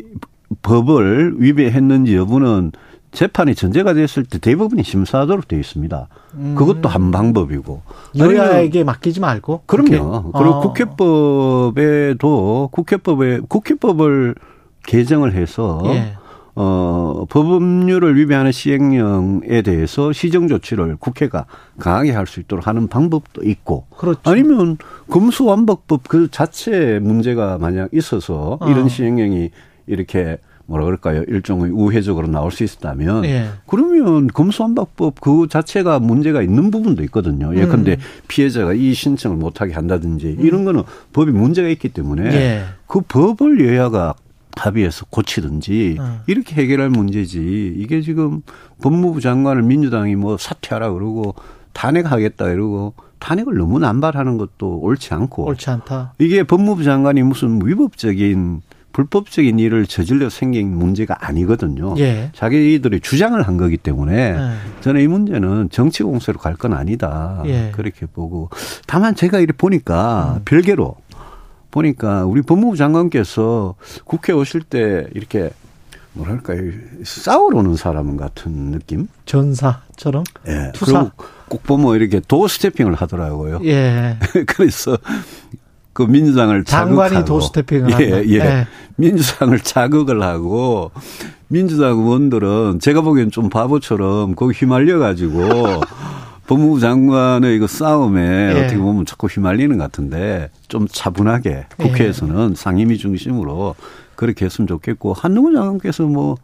법을 0.63 1.35
위배했는지 1.39 2.17
여부는 2.17 2.73
재판이 3.13 3.55
전제가 3.55 3.93
됐을 3.95 4.25
때 4.25 4.39
대법원이 4.39 4.83
심사하도록 4.85 5.47
되어 5.47 5.59
있습니다. 5.59 6.09
음. 6.35 6.55
그것도 6.57 6.89
한 6.89 7.11
방법이고. 7.11 7.83
여야에게 8.17 8.85
맡기지 8.85 9.21
말고. 9.21 9.63
그럼요. 9.67 10.33
그렇게? 10.33 10.39
그리고 10.39 10.55
어. 10.55 10.61
국회법에도 10.61 12.69
국회법에 12.73 13.41
국회법을 13.49 14.35
개정을 14.87 15.35
해서 15.35 15.83
예. 15.87 16.15
어 16.55 17.25
법률을 17.31 18.17
위배하는 18.17 18.53
시행령에 18.53 19.63
대해서 19.63 20.13
시정 20.13 20.49
조치를 20.49 20.97
국회가 20.97 21.47
강하게 21.79 22.11
할 22.13 22.27
수 22.27 22.41
있도록 22.41 22.67
하는 22.67 22.89
방법도 22.89 23.43
있고 23.45 23.87
그렇죠. 23.97 24.21
아니면 24.25 24.79
검수완박법 25.11 26.09
그 26.09 26.31
자체에 26.31 26.99
문제가 26.99 27.59
만약 27.59 27.89
있어서 27.93 28.59
어. 28.61 28.71
이런 28.71 28.89
시행령이 28.89 29.51
이렇게 29.87 30.39
뭐라 30.67 30.85
그럴까요 30.85 31.25
일종의 31.27 31.71
우회적으로 31.73 32.29
나올 32.29 32.51
수 32.53 32.65
있다면 32.65 33.25
예. 33.25 33.49
그러면 33.67 34.29
검수완박법 34.29 35.21
그 35.21 35.47
자체가 35.51 35.99
문제가 35.99 36.41
있는 36.41 36.71
부분도 36.71 37.03
있거든요. 37.05 37.55
예컨대 37.57 37.93
음. 37.93 37.97
피해자가 38.29 38.73
이 38.73 38.95
신청을 38.95 39.37
못하게 39.37 39.75
한다든지 39.75 40.37
이런 40.41 40.65
거는 40.65 40.83
법이 41.13 41.33
문제가 41.33 41.69
있기 41.69 41.91
때문에 41.91 42.33
예. 42.33 42.65
그 42.87 43.01
법을 43.01 43.67
여야가 43.67 44.15
합의해서 44.57 45.07
고치든지 45.11 45.97
어. 46.01 46.21
이렇게 46.27 46.61
해결할 46.61 46.91
문제지 46.91 47.75
이게 47.77 48.01
지금 48.03 48.43
법무부 48.83 49.21
장관을 49.21 49.63
민주당이 49.63 50.17
뭐 50.17 50.37
사퇴하라 50.37 50.93
그러고 50.93 51.35
탄핵하겠다 51.73 52.51
이러고 52.51 52.95
탄핵을 53.19 53.55
너무 53.57 53.79
남발하는 53.79 54.37
것도 54.37 54.79
옳지 54.81 55.15
않고 55.15 55.45
옳지 55.47 55.71
않다. 55.71 56.15
이게 56.19 56.43
법무부 56.43 56.83
장관이 56.85 57.23
무슨 57.23 57.61
위법적인 57.65 58.63
불법적인 58.93 59.59
일을 59.59 59.87
저질러 59.87 60.29
생긴 60.29 60.77
문제가 60.77 61.17
아니거든요. 61.27 61.95
예. 61.99 62.31
자기들이 62.35 63.01
주장을 63.01 63.41
한 63.41 63.57
거기 63.57 63.79
때문에 63.79 64.35
예. 64.37 64.83
저는 64.83 65.01
이 65.01 65.07
문제는 65.07 65.71
정치 65.71 66.03
공세로 66.03 66.39
갈 66.39 66.57
건 66.57 66.75
아니다. 66.75 67.43
예. 67.47 67.71
그렇게 67.73 68.05
보고 68.05 68.51
다만 68.87 69.15
제가 69.15 69.39
이렇게 69.39 69.57
보니까 69.57 70.35
음. 70.37 70.43
별개로 70.45 70.97
보니까 71.73 72.25
우리 72.25 72.43
법무부 72.43 72.77
장관께서 72.77 73.75
국회 74.05 74.33
오실 74.33 74.63
때 74.63 75.09
이렇게 75.15 75.51
뭐랄까요 76.13 76.71
싸우러 77.03 77.59
오는 77.59 77.75
사람 77.75 78.17
같은 78.17 78.71
느낌? 78.71 79.09
전사처럼. 79.27 80.23
예. 80.47 80.71
투사. 80.75 80.93
그리고 80.93 81.11
꼭 81.49 81.63
보면 81.65 81.97
이렇게 81.97 82.21
도 82.21 82.47
스태핑을 82.47 82.95
하더라고요. 82.95 83.61
예. 83.65 84.19
그래서 84.47 84.97
그 85.93 86.03
민주당을 86.03 86.65
장관이 86.65 87.15
자극하고 87.15 87.25
도스태핑을 87.25 88.01
예. 88.01 88.25
예. 88.27 88.35
예. 88.35 88.67
민주당을 88.97 89.61
자극을 89.61 90.23
하고 90.23 90.91
민주당 91.49 91.99
의원들은 91.99 92.79
제가 92.81 93.01
보기엔 93.03 93.31
좀 93.31 93.49
바보처럼 93.49 94.35
거기 94.35 94.55
휘말려 94.55 94.99
가지고 94.99 95.43
법무부 96.47 96.81
장관의 96.81 97.57
이거 97.57 97.67
싸움에 97.67 98.55
예. 98.55 98.61
어떻게 98.61 98.79
보면 98.79 99.07
자꾸 99.07 99.27
휘말리는 99.27 99.79
것 99.79 99.85
같은데 99.85 100.51
좀 100.69 100.87
차분하게 100.89 101.51
예. 101.51 101.67
국회에서는 101.77 102.55
상임위 102.55 102.99
중심으로 102.99 103.75
그렇게 104.17 104.45
했으면 104.45 104.67
좋겠고 104.67 105.13
한동훈 105.13 105.55
장관께서 105.55 106.05
뭐, 106.05 106.37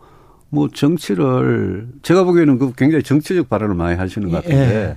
뭐 0.51 0.69
정치를 0.73 1.89
제가 2.03 2.25
보기에는 2.25 2.59
그 2.59 2.73
굉장히 2.77 3.03
정치적 3.03 3.49
발언을 3.49 3.75
많이 3.75 3.97
하시는 3.97 4.29
것 4.31 4.37
같은데 4.37 4.57
예. 4.57 4.97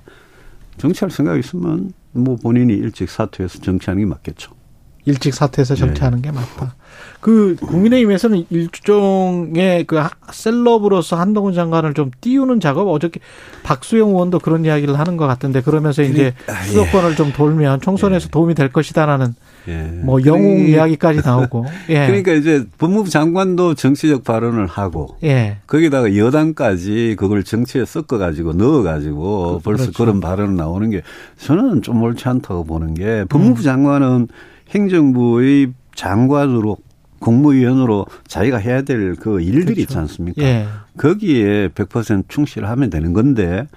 정치할 0.78 1.12
생각이 1.12 1.40
있으면 1.40 1.92
뭐 2.14 2.36
본인이 2.36 2.74
일찍 2.74 3.10
사퇴해서 3.10 3.60
정치하는 3.60 4.04
게 4.04 4.10
맞겠죠. 4.10 4.61
일찍 5.06 5.34
사퇴해서 5.34 5.76
정치하는 5.76 6.22
게 6.22 6.32
맞다. 6.32 6.76
그 7.22 7.56
국민의힘에서는 7.62 8.46
일종의 8.50 9.86
그 9.86 10.02
셀럽으로서 10.32 11.16
한동훈 11.18 11.54
장관을 11.54 11.94
좀 11.94 12.12
띄우는 12.20 12.60
작업 12.60 12.88
어저께 12.88 13.20
박수영 13.64 14.10
의원도 14.10 14.40
그런 14.40 14.66
이야기를 14.66 14.98
하는 14.98 15.18
것 15.18 15.28
같은데 15.28 15.62
그러면서 15.62 16.02
이제 16.02 16.34
아, 16.48 16.62
예. 16.64 16.68
수도권을 16.68 17.16
좀 17.16 17.32
돌면 17.32 17.82
총선에서 17.82 18.30
도움이 18.30 18.56
될 18.56 18.72
것이다라는 18.72 19.36
예. 19.68 19.78
뭐 20.04 20.20
영웅 20.26 20.58
그러니- 20.58 20.70
이야기까지 20.70 21.22
나오고 21.24 21.66
예. 21.90 22.08
그러니까 22.08 22.34
이제 22.34 22.66
법무부 22.80 23.10
장관도 23.10 23.76
정치적 23.76 24.24
발언을 24.24 24.66
하고 24.66 25.18
예. 25.24 25.58
거기다가 25.68 26.16
여당까지 26.18 27.16
그걸 27.20 27.44
정치에 27.44 27.86
섞어 27.86 28.18
가지고 28.18 28.54
넣어 28.54 28.82
가지고 28.82 29.62
벌써 29.64 29.84
그렇죠. 29.84 29.98
그런 30.04 30.20
발언 30.20 30.56
나오는 30.56 30.90
게 30.90 31.02
저는 31.38 31.84
좀 31.84 32.02
옳지 32.02 32.28
않다고 32.28 32.64
보는 32.64 32.96
게 32.96 33.26
법무부 33.30 33.62
음. 33.62 33.64
장관은 33.64 34.28
행정부의 34.72 35.74
장관으로 35.96 36.78
국무위원으로 37.20 38.08
자기가 38.28 38.58
해야 38.58 38.82
될 38.82 39.16
그 39.20 39.42
일들이 39.42 39.82
있지 39.84 39.98
않습니까? 39.98 40.42
예. 40.42 40.66
거기에 40.98 41.68
100% 41.70 42.26
충실하면 42.28 42.90
되는 42.90 43.14
건데 43.14 43.68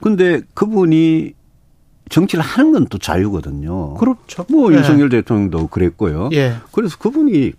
근데 0.00 0.40
그분이 0.54 1.32
정치를 2.08 2.42
하는 2.42 2.72
건 2.72 2.86
또 2.88 2.98
자유거든요. 2.98 3.94
그렇죠. 3.94 4.46
뭐 4.48 4.72
예. 4.72 4.76
윤석열 4.76 5.08
대통령도 5.10 5.66
그랬고요. 5.68 6.30
예. 6.32 6.54
그래서 6.72 6.96
그분이 6.98 7.52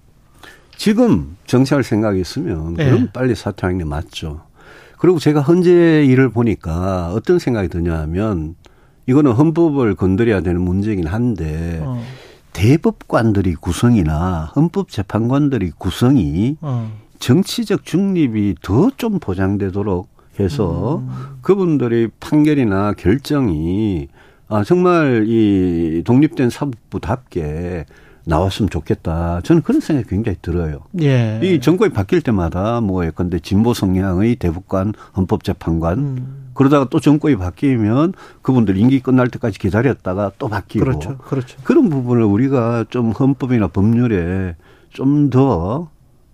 지금 0.77 1.35
정치할 1.45 1.83
생각이 1.83 2.19
있으면 2.19 2.75
예. 2.79 2.85
그럼 2.85 3.09
빨리 3.13 3.35
사퇴하는 3.35 3.77
게 3.79 3.83
맞죠. 3.83 4.41
그리고 4.97 5.19
제가 5.19 5.41
현재 5.41 6.03
일을 6.05 6.29
보니까 6.29 7.11
어떤 7.13 7.37
생각이 7.39 7.67
드냐 7.67 7.99
하면 7.99 8.55
이거는 9.05 9.33
헌법을 9.33 9.95
건드려야 9.95 10.41
되는 10.41 10.61
문제이긴 10.61 11.05
한데 11.07 11.79
어. 11.83 12.01
대법관들이 12.57 13.53
구성이나 13.53 14.51
헌법재판관들이 14.55 15.73
구성이 15.77 16.57
어. 16.61 16.91
정치적 17.19 17.85
중립이 17.85 18.55
더 18.63 18.89
좀 18.97 19.19
보장되도록 19.19 20.09
해서 20.39 20.97
음. 20.97 21.09
그분들의 21.41 22.09
판결이나 22.19 22.93
결정이 22.93 24.07
아 24.47 24.63
정말 24.63 25.25
이 25.27 26.01
독립된 26.03 26.49
사법부답게 26.49 27.85
나왔으면 28.25 28.69
좋겠다. 28.71 29.41
저는 29.43 29.61
그런 29.61 29.79
생각이 29.79 30.09
굉장히 30.09 30.37
들어요. 30.41 30.79
예. 31.01 31.39
이 31.43 31.59
정권이 31.61 31.93
바뀔 31.93 32.21
때마다 32.21 32.81
뭐 32.81 33.05
예컨대 33.05 33.39
진보 33.39 33.73
성향의 33.75 34.35
대법관, 34.37 34.93
헌법재판관 35.15 35.97
음. 35.99 36.46
그러다가 36.57 36.87
또 36.89 36.99
정권이 36.99 37.35
바뀌면 37.37 38.13
그분들 38.41 38.77
임기 38.77 38.99
끝날 39.01 39.27
때까지 39.29 39.59
기다렸다가 39.59 40.31
또 40.39 40.47
바뀌고 40.49 40.83
그렇죠. 40.83 41.17
그렇죠. 41.19 41.57
그런 41.63 41.89
부분을 41.89 42.23
우리가 42.23 42.85
좀 42.89 43.11
헌법이나 43.11 43.67
법률에 43.67 44.55
좀 44.89 45.29
더, 45.29 45.89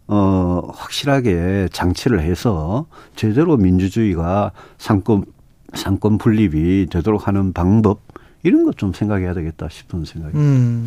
어, 0.08 0.62
확실하게 0.74 1.68
장치를 1.72 2.22
해서 2.22 2.86
제대로 3.16 3.58
민주주의가 3.58 4.52
상권, 4.78 5.26
상권 5.74 6.18
분립이 6.18 6.88
되도록 6.90 7.28
하는 7.28 7.52
방법, 7.52 8.00
이런 8.44 8.64
것 8.66 8.76
좀 8.78 8.94
생각해야 8.94 9.34
되겠다 9.34 9.68
싶은 9.70 10.06
생각이. 10.06 10.38
음. 10.38 10.86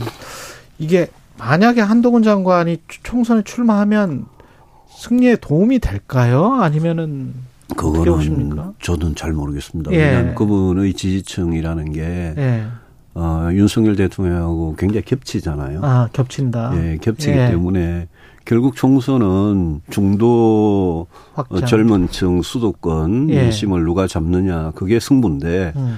이게 0.78 1.08
만약에 1.38 1.80
한동훈 1.80 2.22
장관이 2.22 2.78
총선에 3.02 3.42
출마하면 3.42 4.26
승리에 4.96 5.36
도움이 5.36 5.78
될까요? 5.78 6.54
아니면은 6.54 7.34
그거는? 7.74 8.74
저는 8.80 9.14
잘 9.14 9.32
모르겠습니다. 9.32 9.92
예. 9.92 9.96
왜냐하면 9.96 10.34
그분의 10.34 10.94
지지층이라는 10.94 11.92
게, 11.92 12.34
예. 12.36 12.66
어, 13.14 13.48
윤석열 13.52 13.96
대통령하고 13.96 14.76
굉장히 14.76 15.04
겹치잖아요. 15.04 15.80
아, 15.82 16.08
겹친다. 16.12 16.72
예, 16.76 16.98
겹치기 17.00 17.32
예. 17.32 17.48
때문에 17.48 18.08
결국 18.44 18.76
총선은 18.76 19.80
중도 19.90 21.06
확장. 21.34 21.58
어, 21.58 21.60
젊은 21.64 22.08
층 22.10 22.42
수도권 22.42 23.30
예. 23.30 23.42
민심을 23.42 23.84
누가 23.84 24.06
잡느냐 24.06 24.70
그게 24.74 25.00
승부인데 25.00 25.72
음. 25.76 25.96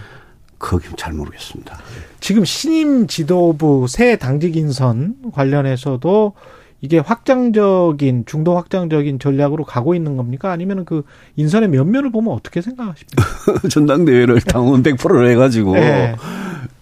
그건 0.57 0.81
잘 0.97 1.13
모르겠습니다. 1.13 1.79
지금 2.21 2.45
신임 2.45 3.07
지도부 3.07 3.87
새 3.89 4.17
당직 4.17 4.57
인선 4.57 5.17
관련해서도 5.33 6.33
이게 6.81 6.99
확장적인 6.99 8.25
중도 8.27 8.57
확장적인 8.57 9.19
전략으로 9.19 9.65
가고 9.65 9.95
있는 9.95 10.17
겁니까? 10.17 10.53
아니면 10.53 10.85
그 10.85 11.03
인선의 11.37 11.69
면면을 11.71 12.11
보면 12.13 12.33
어떻게 12.33 12.61
생각하십니까? 12.61 13.25
전당대회를 13.69 14.41
당원 14.43 14.83
100%를 14.83 15.31
해가지고 15.31 15.77
예. 15.77 16.15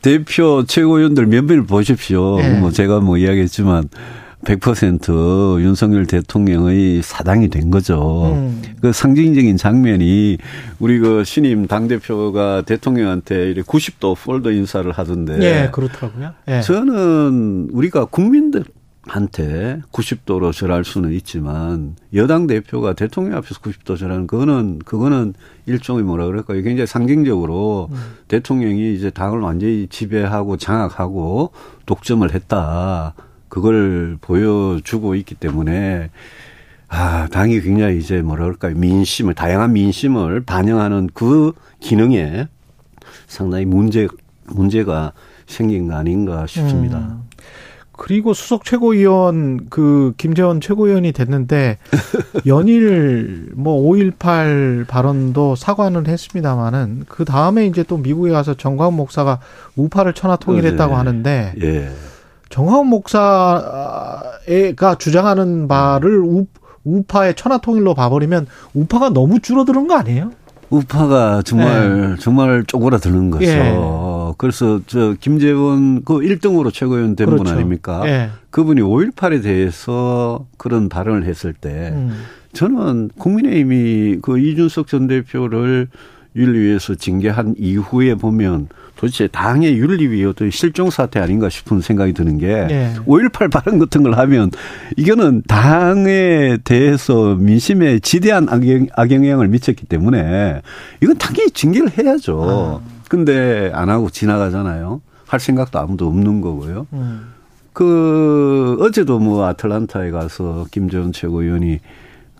대표 0.02 0.64
최고위원들 0.66 1.26
몇몇 1.26 1.66
보십시오. 1.66 2.38
예. 2.40 2.58
뭐 2.58 2.70
제가 2.70 3.00
뭐 3.00 3.16
이야기했지만 3.16 3.88
100% 4.44 5.60
윤석열 5.60 6.06
대통령의 6.06 7.02
사당이 7.02 7.48
된 7.48 7.70
거죠. 7.70 8.32
음. 8.32 8.62
그 8.80 8.92
상징적인 8.92 9.56
장면이 9.56 10.38
우리 10.78 10.98
그 10.98 11.24
신임 11.24 11.66
당 11.66 11.88
대표가 11.88 12.62
대통령한테 12.62 13.50
이렇게 13.50 13.62
90도 13.62 14.16
폴더 14.16 14.52
인사를 14.52 14.90
하던데. 14.92 15.38
예, 15.40 15.70
그렇더라고요. 15.72 16.34
예. 16.48 16.60
저는 16.60 17.70
우리가 17.72 18.04
국민들 18.04 18.64
한테 19.06 19.80
90도로 19.92 20.52
절할 20.52 20.84
수는 20.84 21.12
있지만 21.12 21.96
여당 22.14 22.46
대표가 22.46 22.92
대통령 22.92 23.38
앞에서 23.38 23.60
90도 23.60 23.96
절하는 23.96 24.26
그거는 24.26 24.80
그거는 24.80 25.34
일종의 25.66 26.02
뭐라 26.02 26.26
그럴까요? 26.26 26.62
굉장히 26.62 26.86
상징적으로 26.86 27.88
음. 27.92 27.96
대통령이 28.28 28.94
이제 28.94 29.10
당을 29.10 29.40
완전히 29.40 29.86
지배하고 29.88 30.56
장악하고 30.56 31.52
독점을 31.86 32.32
했다. 32.34 33.14
그걸 33.48 34.18
보여주고 34.20 35.14
있기 35.14 35.36
때문에 35.36 36.10
아, 36.88 37.28
당이 37.28 37.60
굉장히 37.62 37.98
이제 37.98 38.22
뭐라 38.22 38.44
그럴까요? 38.44 38.74
민심을, 38.76 39.34
다양한 39.34 39.72
민심을 39.72 40.42
반영하는 40.42 41.10
그 41.14 41.52
기능에 41.80 42.48
상당히 43.26 43.64
문제, 43.64 44.08
문제가 44.46 45.12
생긴 45.46 45.88
거 45.88 45.96
아닌가 45.96 46.46
싶습니다. 46.46 46.98
음. 46.98 47.25
그리고 47.96 48.34
수석 48.34 48.64
최고위원 48.64 49.68
그 49.70 50.12
김재원 50.16 50.60
최고위원이 50.60 51.12
됐는데 51.12 51.78
연일 52.46 53.50
뭐 53.54 53.82
5.18 53.90 54.86
발언도 54.86 55.56
사과는 55.56 56.06
했습니다마는 56.06 57.04
그 57.08 57.24
다음에 57.24 57.66
이제 57.66 57.82
또 57.82 57.96
미국에 57.96 58.30
가서 58.30 58.54
정광훈 58.54 58.94
목사가 58.94 59.40
우파를 59.76 60.12
천하 60.12 60.36
통일했다고 60.36 60.92
네. 60.92 60.96
하는데 60.96 61.54
예. 61.62 61.88
정광훈 62.50 62.86
목사가 62.86 64.38
주장하는 64.98 65.66
바를 65.66 66.18
우, 66.20 66.46
우파의 66.84 67.34
천하 67.34 67.58
통일로 67.58 67.94
봐버리면 67.94 68.46
우파가 68.74 69.10
너무 69.10 69.40
줄어드는 69.40 69.88
거 69.88 69.96
아니에요? 69.96 70.30
우파가 70.70 71.42
정말 71.42 72.16
정말 72.20 72.64
쪼그라드는 72.64 73.30
거죠. 73.30 73.44
예. 73.44 73.76
그래서 74.36 74.80
저 74.86 75.14
김재원 75.20 76.04
그 76.04 76.14
1등으로 76.14 76.72
최고위원 76.72 77.16
된분 77.16 77.38
그렇죠. 77.38 77.54
아닙니까? 77.54 78.02
예. 78.06 78.30
그분이 78.50 78.80
5.18에 78.80 79.42
대해서 79.42 80.46
그런 80.56 80.88
발언을 80.88 81.24
했을 81.24 81.52
때 81.52 81.92
음. 81.94 82.22
저는 82.52 83.10
국민의힘이 83.18 84.18
그 84.22 84.38
이준석 84.38 84.86
전 84.86 85.06
대표를 85.06 85.88
윤리위에서 86.36 86.94
징계한 86.94 87.54
이후에 87.58 88.14
보면 88.14 88.68
도대체 88.96 89.26
당의 89.26 89.76
윤리위 89.76 90.24
어떤 90.24 90.50
실종 90.50 90.90
사태 90.90 91.20
아닌가 91.20 91.48
싶은 91.48 91.80
생각이 91.80 92.12
드는 92.14 92.38
게 92.38 92.46
예. 92.48 92.94
5.18 93.06 93.50
발언 93.50 93.78
같은 93.78 94.02
걸 94.02 94.14
하면 94.16 94.50
이거는 94.96 95.42
당에 95.46 96.58
대해서 96.64 97.34
민심에 97.34 97.98
지대한 97.98 98.48
악영, 98.48 98.86
악영향을 98.94 99.48
미쳤기 99.48 99.86
때문에 99.86 100.62
이건 101.02 101.18
당연히 101.18 101.50
징계를 101.50 101.90
해야죠. 101.98 102.82
근데 103.08 103.70
안 103.74 103.88
하고 103.88 104.10
지나가잖아요. 104.10 105.00
할 105.26 105.40
생각도 105.40 105.78
아무도 105.78 106.06
없는 106.06 106.40
거고요. 106.40 106.86
음. 106.92 107.32
그 107.72 108.78
어제도 108.80 109.18
뭐 109.18 109.44
아틀란타에 109.46 110.10
가서 110.10 110.66
김재원 110.70 111.12
최고위원이 111.12 111.80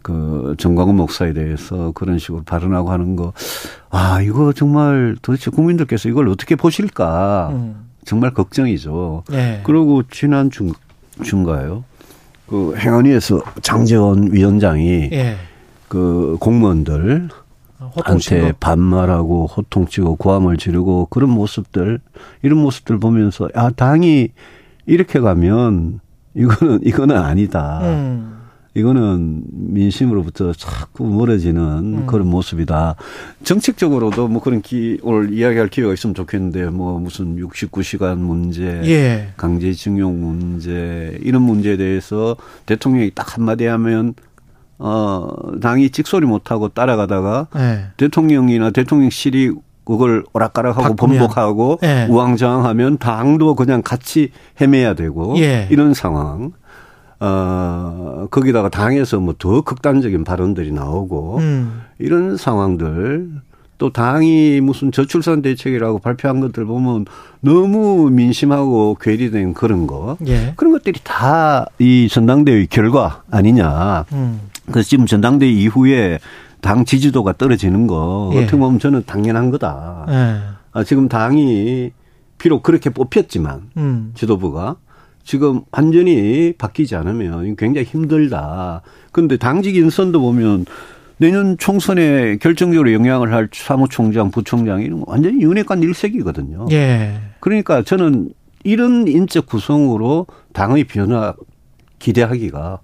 그 0.02 0.54
정광훈 0.56 0.96
목사에 0.96 1.32
대해서 1.32 1.90
그런 1.94 2.18
식으로 2.18 2.44
발언하고 2.44 2.90
하는 2.90 3.16
거, 3.16 3.32
아 3.90 4.22
이거 4.22 4.52
정말 4.52 5.16
도대체 5.20 5.50
국민들께서 5.50 6.08
이걸 6.08 6.28
어떻게 6.28 6.54
보실까 6.54 7.50
음. 7.52 7.86
정말 8.04 8.32
걱정이죠. 8.32 9.24
예. 9.32 9.60
그리고 9.64 10.04
지난 10.04 10.50
중 10.50 10.72
중가요. 11.24 11.82
그 12.46 12.76
행안위에서 12.76 13.42
장재원 13.62 14.32
위원장이 14.32 15.10
예. 15.12 15.36
그 15.88 16.36
공무원들 16.38 17.28
한테 17.78 18.52
거. 18.52 18.56
반말하고 18.58 19.46
호통치고 19.46 20.16
고함을 20.16 20.56
지르고 20.56 21.06
그런 21.10 21.30
모습들 21.30 22.00
이런 22.42 22.58
모습들 22.58 22.98
보면서 22.98 23.48
아 23.54 23.70
당이 23.70 24.28
이렇게 24.86 25.20
가면 25.20 26.00
이거는 26.34 26.80
이거는 26.84 27.16
아니다. 27.16 27.80
음. 27.82 28.36
이거는 28.76 29.42
민심으로부터 29.52 30.52
자꾸 30.52 31.06
멀어지는 31.06 31.62
음. 31.62 32.06
그런 32.06 32.28
모습이다. 32.28 32.96
정책적으로도 33.42 34.28
뭐 34.28 34.42
그런 34.42 34.60
기, 34.60 34.98
오늘 35.02 35.32
이야기할 35.32 35.68
기회가 35.68 35.94
있으면 35.94 36.14
좋겠는데 36.14 36.66
뭐 36.66 36.98
무슨 37.00 37.36
69시간 37.36 38.18
문제, 38.18 38.82
예. 38.84 39.28
강제징용 39.38 40.20
문제 40.20 41.16
이런 41.22 41.40
문제에 41.42 41.78
대해서 41.78 42.36
대통령이 42.66 43.12
딱 43.14 43.36
한마디 43.36 43.64
하면 43.64 44.14
어 44.78 45.28
당이 45.62 45.90
찍소리 45.90 46.26
못하고 46.26 46.68
따라가다가 46.68 47.46
예. 47.56 47.86
대통령이나 47.96 48.70
대통령실이 48.70 49.52
그걸 49.84 50.24
오락가락하고 50.32 50.82
바꾸면. 50.96 51.18
번복하고 51.18 51.78
예. 51.84 52.06
우왕좌왕하면 52.10 52.98
당도 52.98 53.54
그냥 53.54 53.82
같이 53.82 54.30
헤매야 54.60 54.94
되고 54.94 55.38
예. 55.38 55.68
이런 55.70 55.94
상황. 55.94 56.52
어 57.18 58.26
거기다가 58.30 58.68
당에서 58.68 59.18
뭐 59.20 59.34
더 59.38 59.62
극단적인 59.62 60.24
발언들이 60.24 60.72
나오고 60.72 61.38
음. 61.38 61.82
이런 61.98 62.36
상황들 62.36 63.30
또 63.78 63.90
당이 63.92 64.60
무슨 64.62 64.90
저출산 64.92 65.42
대책이라고 65.42 65.98
발표한 65.98 66.40
것들 66.40 66.64
보면 66.64 67.04
너무 67.40 68.10
민심하고 68.10 68.96
괴리된 69.00 69.54
그런 69.54 69.86
거 69.86 70.16
예. 70.26 70.52
그런 70.56 70.72
것들이 70.72 71.00
다 71.02 71.66
이 71.78 72.08
전당대회 72.10 72.66
결과 72.70 73.22
아니냐. 73.30 74.04
음. 74.12 74.40
그래서 74.70 74.88
지금 74.88 75.06
전당대회 75.06 75.50
이후에 75.50 76.18
당 76.60 76.84
지지도가 76.84 77.34
떨어지는 77.34 77.86
거 77.86 78.30
예. 78.34 78.38
어떻게 78.38 78.56
보면 78.56 78.78
저는 78.78 79.04
당연한 79.06 79.50
거다. 79.50 80.06
예. 80.08 80.40
아, 80.72 80.84
지금 80.84 81.08
당이 81.08 81.92
비록 82.38 82.62
그렇게 82.62 82.90
뽑혔지만 82.90 83.70
음. 83.76 84.12
지도부가 84.14 84.76
지금 85.24 85.62
완전히 85.72 86.54
바뀌지 86.56 86.94
않으면 86.96 87.56
굉장히 87.56 87.86
힘들다. 87.86 88.82
그런데 89.12 89.36
당직 89.36 89.76
인선도 89.76 90.20
보면 90.20 90.66
내년 91.18 91.56
총선에 91.58 92.36
결정적으로 92.36 92.92
영향을 92.92 93.32
할 93.32 93.48
사무총장, 93.52 94.30
부총장 94.30 94.82
이런 94.82 95.00
거 95.00 95.04
완전히 95.08 95.42
윤핵관 95.42 95.82
일색이거든요. 95.82 96.66
예. 96.72 97.20
그러니까 97.40 97.82
저는 97.82 98.30
이런 98.64 99.08
인적 99.08 99.46
구성으로 99.46 100.26
당의 100.52 100.84
변화 100.84 101.34
기대하기가 101.98 102.80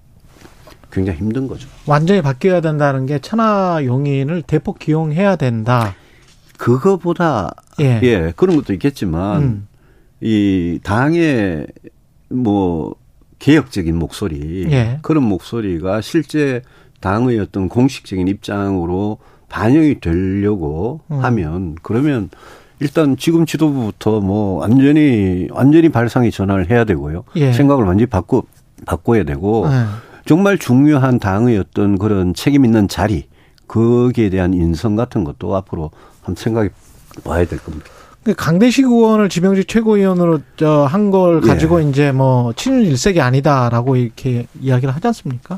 굉장히 0.93 1.18
힘든 1.18 1.49
거죠. 1.49 1.68
완전히 1.86 2.20
바뀌어야 2.22 2.61
된다는 2.61 3.07
게 3.07 3.18
천하 3.18 3.80
용인을 3.84 4.43
대폭 4.43 4.78
기용해야 4.78 5.36
된다. 5.36 5.95
그거보다 6.59 7.55
예. 7.80 7.99
예, 8.03 8.32
그런 8.36 8.57
것도 8.57 8.72
있겠지만 8.74 9.43
음. 9.43 9.68
이 10.20 10.78
당의 10.84 11.66
뭐 12.28 12.95
개혁적인 13.38 13.99
목소리 13.99 14.66
예. 14.70 14.99
그런 15.03 15.24
목소리가 15.24 16.01
실제 16.03 16.62
당의 17.01 17.40
어떤 17.40 17.68
공식적인 17.68 18.28
입장으로 18.28 19.18
반영이 19.49 19.99
되려고 20.01 21.01
음. 21.11 21.24
하면 21.24 21.74
그러면 21.82 22.30
일단 22.78 23.16
지금 23.16 23.47
지도부부터 23.47 24.20
뭐 24.20 24.61
완전히 24.61 25.49
완전히 25.51 25.88
발상의 25.88 26.30
전환을 26.30 26.70
해야 26.70 26.84
되고요. 26.84 27.24
예. 27.36 27.53
생각을 27.53 27.84
완전히 27.84 28.07
바꿔 28.07 28.43
바꿔야 28.86 29.24
되고 29.24 29.66
예. 29.68 30.11
정말 30.25 30.59
중요한 30.59 31.18
당의 31.18 31.59
어떤 31.59 31.99
그런 31.99 32.35
책임 32.35 32.64
있는 32.64 32.89
자리 32.89 33.27
거기에 33.68 34.31
대한 34.31 34.55
인성 34.55 34.97
같은 34.97 35.25
것도 35.25 35.55
앞으로 35.57 35.91
한번 36.23 36.35
생각해 36.37 36.68
봐야 37.25 37.45
될 37.45 37.59
겁니다. 37.59 37.87
그 38.25 38.35
강대식 38.35 38.85
의원을 38.85 39.29
지명직 39.29 39.66
최고위원으로 39.66 40.41
한걸 40.89 41.41
예. 41.43 41.49
가지고 41.49 41.81
이제 41.81 42.12
뭐 42.12 42.53
친윤 42.53 42.85
일색이 42.85 43.20
아니다라고 43.20 43.97
이렇게 43.97 44.47
이야기를 44.61 44.95
하지 44.95 45.07
않습니까? 45.09 45.57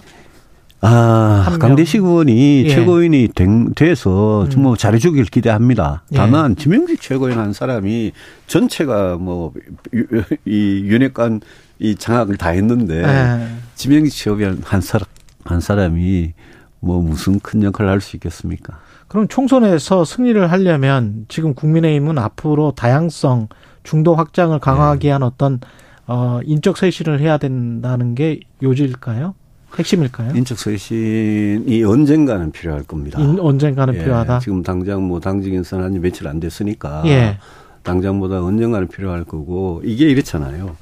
아. 0.81 1.57
강대식 1.61 2.03
의원이 2.03 2.65
예. 2.65 2.69
최고위원이 2.69 3.29
된, 3.35 3.75
돼서 3.75 4.45
음. 4.45 4.51
정말 4.51 4.77
잘해주길 4.79 5.25
기대합니다. 5.27 6.05
예. 6.13 6.17
다만, 6.17 6.57
지명직 6.57 7.01
최고위원 7.03 7.39
한 7.43 7.53
사람이 7.53 8.13
전체가 8.47 9.17
뭐, 9.19 9.53
유- 9.95 10.07
이 10.47 10.85
윤핵관 10.87 11.41
이 11.79 11.95
장악을 11.97 12.37
다 12.37 12.51
했는데, 12.51 13.03
예. 13.03 13.49
지명직 13.75 14.13
최고위원 14.15 14.61
한 14.65 14.81
사람, 14.81 15.07
한 15.45 15.61
사람이 15.61 16.33
뭐 16.81 17.01
무슨 17.03 17.41
큰 17.41 17.63
역할을 17.63 17.91
할 17.91 18.01
수 18.01 18.17
있겠습니까? 18.17 18.79
그럼 19.09 19.29
총선에서 19.29 20.05
승리를 20.05 20.51
하려면 20.51 21.27
지금 21.29 21.55
국민의힘은 21.55 22.19
앞으로 22.19 22.73
다양성, 22.77 23.49
중도 23.83 24.15
확장을 24.15 24.59
강화하기 24.59 25.07
위한 25.07 25.23
어떤 25.23 25.61
어 26.07 26.41
인적 26.45 26.77
쇄신을 26.79 27.21
해야 27.21 27.39
된다는 27.39 28.15
게 28.15 28.41
요지일까요? 28.63 29.35
핵심일까요? 29.79 30.35
인적 30.37 30.59
쇄신이 30.59 31.83
언젠가는 31.85 32.53
필요할 32.53 32.85
겁니다. 32.85 33.21
인- 33.21 33.39
언젠가는 33.41 33.95
예, 33.95 33.99
필요하다. 33.99 34.39
지금 34.41 34.63
당장 34.63 35.03
뭐 35.07 35.21
당직 35.21 35.53
인선 35.53 35.83
한지 35.83 35.99
며칠 35.99 36.29
안 36.29 36.41
됐으니까 36.41 37.03
예. 37.07 37.39
당장보다 37.83 38.43
언젠가는 38.43 38.89
필요할 38.89 39.25
거고 39.25 39.81
이게 39.85 40.07
이렇잖아요. 40.09 40.77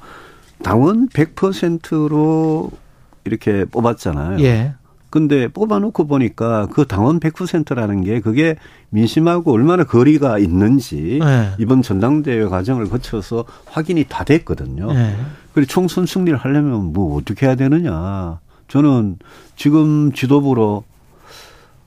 당원 0.63 1.07
100%로 1.09 2.71
이렇게 3.25 3.65
뽑았잖아요. 3.65 4.39
예. 4.43 4.73
근데 5.09 5.47
뽑아놓고 5.47 6.07
보니까 6.07 6.67
그 6.73 6.87
당원 6.87 7.19
100%라는 7.19 8.03
게 8.03 8.19
그게 8.19 8.55
민심하고 8.89 9.51
얼마나 9.53 9.83
거리가 9.83 10.39
있는지 10.39 11.19
예. 11.21 11.51
이번 11.59 11.83
전당대회 11.83 12.45
과정을 12.45 12.89
거쳐서 12.89 13.45
확인이 13.65 14.05
다 14.05 14.23
됐거든요. 14.23 14.91
예. 14.95 15.15
그리고 15.53 15.67
총선 15.69 16.07
승리를 16.07 16.35
하려면 16.37 16.93
뭐 16.93 17.15
어떻게 17.17 17.45
해야 17.45 17.55
되느냐. 17.55 18.39
저는 18.69 19.19
지금 19.55 20.11
지도부로 20.13 20.83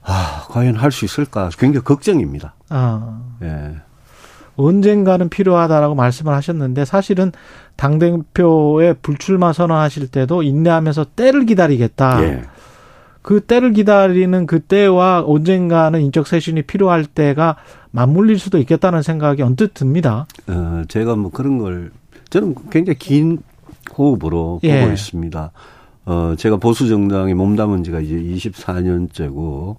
아, 0.05 0.45
과연 0.51 0.77
할 0.77 0.93
수 0.93 1.05
있을까 1.05 1.51
굉장히 1.59 1.83
걱정입니다. 1.83 2.55
아. 2.69 3.21
예. 3.43 3.75
언젠가는 4.57 5.29
필요하다라고 5.29 5.95
말씀을 5.95 6.33
하셨는데 6.35 6.85
사실은 6.85 7.33
당 7.77 7.99
대표의 7.99 8.97
불출마 9.03 9.53
선언하실 9.53 10.09
때도 10.09 10.43
인내하면서 10.43 11.07
때를 11.17 11.47
기다리겠다. 11.47 12.23
예. 12.23 12.43
그 13.23 13.41
때를 13.41 13.73
기다리는 13.73 14.47
그 14.47 14.61
때와 14.61 15.25
언젠가는 15.27 16.01
인적 16.01 16.27
쇄신이 16.27 16.63
필요할 16.63 17.07
때가 17.07 17.57
맞물릴 17.91 18.39
수도 18.39 18.59
있겠다는 18.59 19.03
생각이 19.03 19.43
언뜻 19.43 19.75
듭니다. 19.75 20.27
어, 20.47 20.83
제가 20.89 21.17
뭐 21.17 21.31
그런 21.31 21.59
걸 21.59 21.91
저는 22.31 22.55
굉장히 22.71 22.99
긴 22.99 23.39
호흡으로 23.99 24.61
예. 24.63 24.81
보고 24.81 24.93
있습니다. 24.93 25.51
어, 26.07 26.35
제가 26.39 26.57
보수 26.59 26.89
정당에 26.89 27.35
몸담은 27.35 27.83
지가 27.83 28.01
이제 28.01 28.15
24년째고 28.15 29.77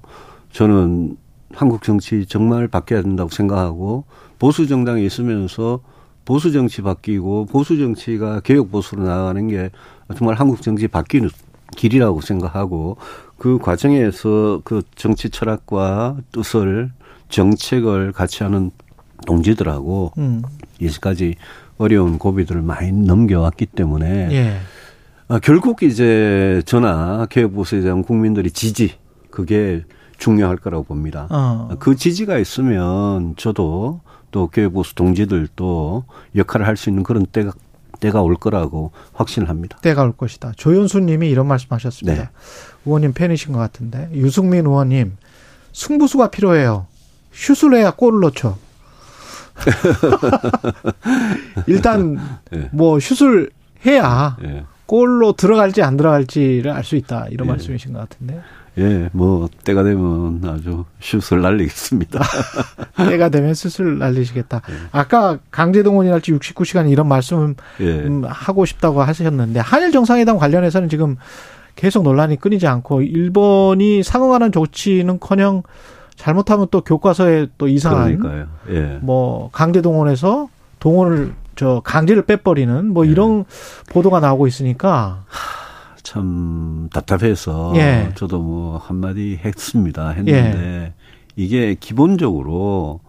저는 0.52 1.16
한국 1.54 1.84
정치 1.84 2.26
정말 2.26 2.68
바뀌어야 2.68 3.02
된다고 3.02 3.30
생각하고 3.30 4.04
보수 4.40 4.68
정당에 4.68 5.02
있으면서 5.04 5.80
보수 6.26 6.52
정치 6.52 6.82
바뀌고 6.82 7.46
보수 7.46 7.78
정치가 7.78 8.42
개혁 8.42 8.72
보수로 8.72 9.04
나아가는 9.04 9.48
게 9.48 9.70
정말 10.18 10.36
한국 10.36 10.62
정치 10.62 10.88
바뀌는 10.88 11.30
길이라고 11.76 12.22
생각하고 12.22 12.98
그 13.38 13.60
과정에서 13.60 14.62
그 14.64 14.82
정치 14.96 15.30
철학과 15.30 16.18
뜻을 16.32 16.92
정책을 17.30 18.12
같이 18.12 18.44
하는 18.44 18.72
동지들하고 19.26 20.14
음. 20.18 20.42
이제까지 20.80 21.36
어려운 21.78 22.18
고비들을 22.18 22.62
많이 22.62 22.92
넘겨왔기 22.92 23.68
때문에 23.68 24.30
예. 24.32 24.58
아, 25.28 25.40
결국 25.40 25.84
이제 25.84 26.62
저나 26.66 27.28
개혁 27.30 27.54
보수에 27.54 27.82
대한 27.82 28.02
국민들의 28.02 28.52
지지 28.52 28.96
그게 29.30 29.84
중요할 30.18 30.58
거라고 30.58 30.84
봅니다. 30.84 31.28
어. 31.30 31.70
그 31.80 31.96
지지가 31.96 32.38
있으면 32.38 33.36
저도 33.38 34.02
또 34.32 34.48
교회 34.48 34.68
보수 34.68 34.94
동지들도 34.96 36.04
역할을 36.36 36.68
할 36.68 36.78
수 36.78 36.90
있는 36.90 37.04
그런 37.04 37.26
때가 37.26 37.52
때가 38.00 38.22
올 38.22 38.36
거라고 38.36 38.92
확신을 39.14 39.50
합니다. 39.50 39.78
때가 39.82 40.04
올 40.04 40.12
것이다. 40.16 40.52
조윤수 40.56 41.00
님이 41.00 41.30
이런 41.30 41.48
말씀 41.48 41.68
하셨습니다. 41.72 42.24
네. 42.24 42.30
의원님 42.86 43.14
팬이신 43.14 43.54
것 43.54 43.60
같은데. 43.60 44.10
유승민 44.14 44.66
의원님, 44.68 45.18
승부수가 45.74 46.30
필요해요. 46.30 46.86
슛을 47.32 47.74
해야 47.76 47.92
골을 47.92 48.20
넣죠. 48.22 48.58
일단, 51.68 52.18
예. 52.54 52.70
뭐, 52.72 53.00
슛을 53.00 53.50
해야 53.86 54.38
예. 54.44 54.64
골로 54.86 55.34
들어갈지 55.34 55.82
안 55.82 55.98
들어갈지를 55.98 56.72
알 56.72 56.84
수 56.84 56.96
있다. 56.96 57.28
이런 57.30 57.48
예. 57.48 57.52
말씀이신 57.52 57.94
것 57.94 58.00
같은데. 58.00 58.42
예, 58.78 59.10
뭐 59.12 59.50
때가 59.64 59.84
되면 59.84 60.42
아주 60.46 60.86
슛을 61.00 61.42
날리겠습니다. 61.42 62.20
때가 63.10 63.30
되면 63.30 63.54
슛을 63.54 63.98
날리시겠다. 63.98 64.62
예. 64.70 64.74
아까 64.92 65.40
강제동원이 65.52 66.10
날지 66.10 66.32
69시간 66.34 66.90
이런 66.90 67.08
말씀을 67.08 67.56
예. 67.80 67.86
음, 67.86 68.24
하고 68.26 68.66
싶다고 68.66 69.02
하셨는데 69.02 69.60
한일 69.60 69.92
정상회담 69.92 70.38
관련해서는 70.38 70.90
지금 70.90 71.18
계속 71.76 72.04
논란이 72.04 72.38
끊이지 72.38 72.68
않고 72.68 73.02
일본이 73.02 74.04
상응하는 74.04 74.52
조치는커녕 74.52 75.64
잘못하면 76.16 76.68
또 76.72 76.82
교과서에 76.82 77.48
또 77.58 77.68
이상한 77.68 78.18
그러니까요. 78.18 78.48
예. 78.70 79.00
뭐 79.02 79.50
강제 79.52 79.82
동원해서 79.82 80.50
동원을 80.80 81.34
저 81.56 81.82
강제를 81.84 82.24
빼버리는 82.24 82.88
뭐 82.88 83.04
네. 83.04 83.12
이런 83.12 83.46
보도가 83.90 84.20
나오고 84.20 84.48
있으니까 84.48 85.24
참 86.08 86.88
답답해서 86.94 87.74
예. 87.76 88.12
저도 88.16 88.40
뭐 88.40 88.78
한마디 88.78 89.38
했습니다. 89.44 90.12
했는데 90.12 90.94
이게 91.36 91.76
기본적으로 91.78 93.02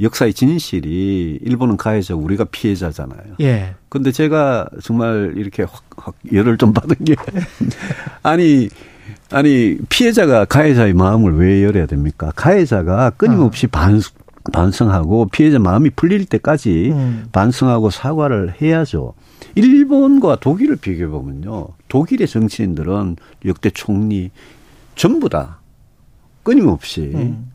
역사의 0.00 0.32
진실이 0.32 1.40
일본은 1.42 1.76
가해자 1.76 2.14
우리가 2.14 2.44
피해자잖아요. 2.44 3.34
예. 3.42 3.74
근데 3.90 4.10
제가 4.10 4.66
정말 4.82 5.34
이렇게 5.36 5.64
확, 5.64 5.82
확 5.98 6.14
열을 6.32 6.56
좀 6.56 6.72
받은 6.72 7.04
게 7.04 7.14
아니 8.22 8.70
아니 9.30 9.76
피해자가 9.90 10.46
가해자의 10.46 10.94
마음을 10.94 11.36
왜 11.36 11.62
열어야 11.62 11.84
됩니까? 11.84 12.32
가해자가 12.34 13.10
끊임없이 13.10 13.66
반 13.66 14.00
반성하고 14.50 15.26
피해자 15.26 15.58
마음이 15.58 15.90
풀릴 15.90 16.24
때까지 16.24 16.92
음. 16.92 17.28
반성하고 17.32 17.90
사과를 17.90 18.54
해야죠. 18.62 19.12
일본과 19.54 20.36
독일을 20.36 20.76
비교해 20.76 21.08
보면요. 21.08 21.68
독일의 21.88 22.28
정치인들은 22.28 23.16
역대 23.46 23.70
총리 23.70 24.30
전부 24.94 25.28
다 25.28 25.60
끊임없이 26.42 27.12
음. 27.14 27.50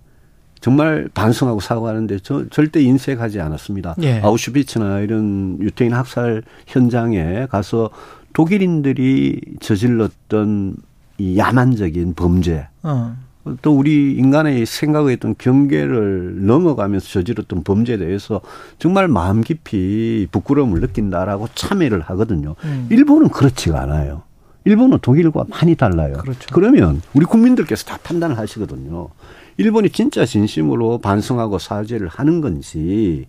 정말 0.62 1.10
반성하고 1.14 1.60
사과하는데 1.60 2.20
저, 2.20 2.48
절대 2.50 2.82
인색하지 2.82 3.39
않았습니다. 3.39 3.96
예. 4.02 4.20
아우슈비츠나 4.22 5.02
이런 5.02 5.60
유태인 5.62 5.93
학살 5.93 6.41
현장에 6.66 7.46
가서 7.48 7.91
독일인들이 8.34 9.41
저질렀던 9.60 10.76
이 11.20 11.38
야만적인 11.38 12.16
범죄 12.16 12.68
어. 12.84 13.16
또 13.62 13.78
우리 13.78 14.14
인간의 14.14 14.66
생각했던 14.66 15.36
경계를 15.38 16.46
넘어가면서 16.46 17.08
저질렀던 17.08 17.64
범죄에 17.64 17.98
대해서 17.98 18.41
정말 18.80 19.08
마음 19.08 19.41
깊이 19.41 20.28
부끄러움을 20.32 20.82
느낀다라고 20.82 21.48
참여를 21.54 22.02
하거든요. 22.02 22.56
음. 22.64 22.88
일본은 22.89 23.30
그렇지가 23.30 23.82
않아요. 23.82 24.24
일본은 24.64 24.98
독일과 25.00 25.46
많이 25.48 25.76
달라요. 25.76 26.14
그렇죠. 26.22 26.48
그러면 26.52 27.02
우리 27.14 27.26
국민들께서 27.26 27.86
다 27.86 28.00
판단을 28.02 28.39
하시거든요. 28.39 29.10
일본이 29.58 29.89
진짜 29.91 30.26
진심으로 30.26 30.98
반성하고 30.98 31.60
사죄를 31.60 32.08
하는 32.08 32.41
건지 32.41 33.28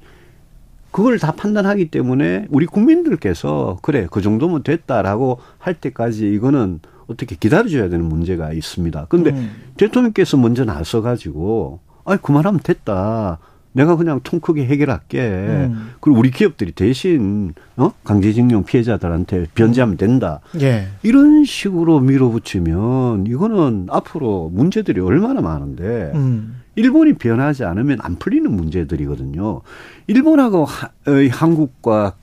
그걸 0.90 1.18
다 1.18 1.32
판단하기 1.32 1.90
때문에 1.90 2.46
우리 2.48 2.64
국민들께서 2.64 3.78
그래 3.82 4.06
그 4.10 4.22
정도면 4.22 4.62
됐다라고 4.62 5.40
할 5.58 5.74
때까지 5.74 6.32
이거는 6.32 6.80
어떻게 7.06 7.36
기다려줘야 7.36 7.88
되는 7.88 8.04
문제가 8.04 8.52
있습니다. 8.52 9.06
근데 9.08 9.30
음. 9.30 9.50
대통령께서 9.76 10.36
먼저 10.36 10.64
나서 10.64 11.02
가지고 11.02 11.80
아이 12.04 12.18
그만하면 12.18 12.60
됐다. 12.60 13.38
내가 13.72 13.96
그냥 13.96 14.20
통 14.24 14.40
크게 14.40 14.64
해결할게. 14.64 15.20
음. 15.20 15.90
그리고 16.00 16.18
우리 16.18 16.30
기업들이 16.30 16.72
대신 16.72 17.52
어 17.76 17.92
강제징용 18.04 18.64
피해자들한테 18.64 19.48
변제하면 19.54 19.98
된다. 19.98 20.40
예. 20.62 20.88
이런 21.02 21.44
식으로 21.44 22.00
밀어붙이면 22.00 23.26
이거는 23.26 23.88
앞으로 23.90 24.50
문제들이 24.52 25.00
얼마나 25.00 25.42
많은데 25.42 26.12
음. 26.14 26.62
일본이 26.74 27.14
변하지 27.14 27.64
않으면 27.64 27.98
안 28.00 28.16
풀리는 28.16 28.50
문제들이거든요. 28.50 29.60
일본하고 30.06 30.64
하, 30.64 30.88
의 31.06 31.28
한국과 31.28 32.14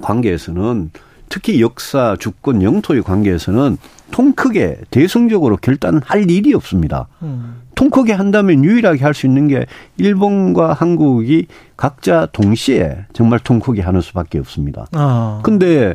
관계에서는 0.00 0.90
특히 1.28 1.60
역사, 1.60 2.16
주권, 2.18 2.62
영토의 2.62 3.02
관계에서는 3.02 3.76
통 4.10 4.32
크게 4.32 4.78
대승적으로 4.90 5.56
결단할 5.58 6.30
일이 6.30 6.54
없습니다. 6.54 7.08
음. 7.22 7.62
통 7.74 7.90
크게 7.90 8.12
한다면 8.12 8.64
유일하게 8.64 9.04
할 9.04 9.14
수 9.14 9.26
있는 9.26 9.46
게 9.48 9.66
일본과 9.98 10.72
한국이 10.72 11.46
각자 11.76 12.26
동시에 12.32 13.04
정말 13.12 13.38
통 13.40 13.60
크게 13.60 13.82
하는 13.82 14.00
수밖에 14.00 14.38
없습니다. 14.38 14.86
어. 14.96 15.40
근데 15.44 15.94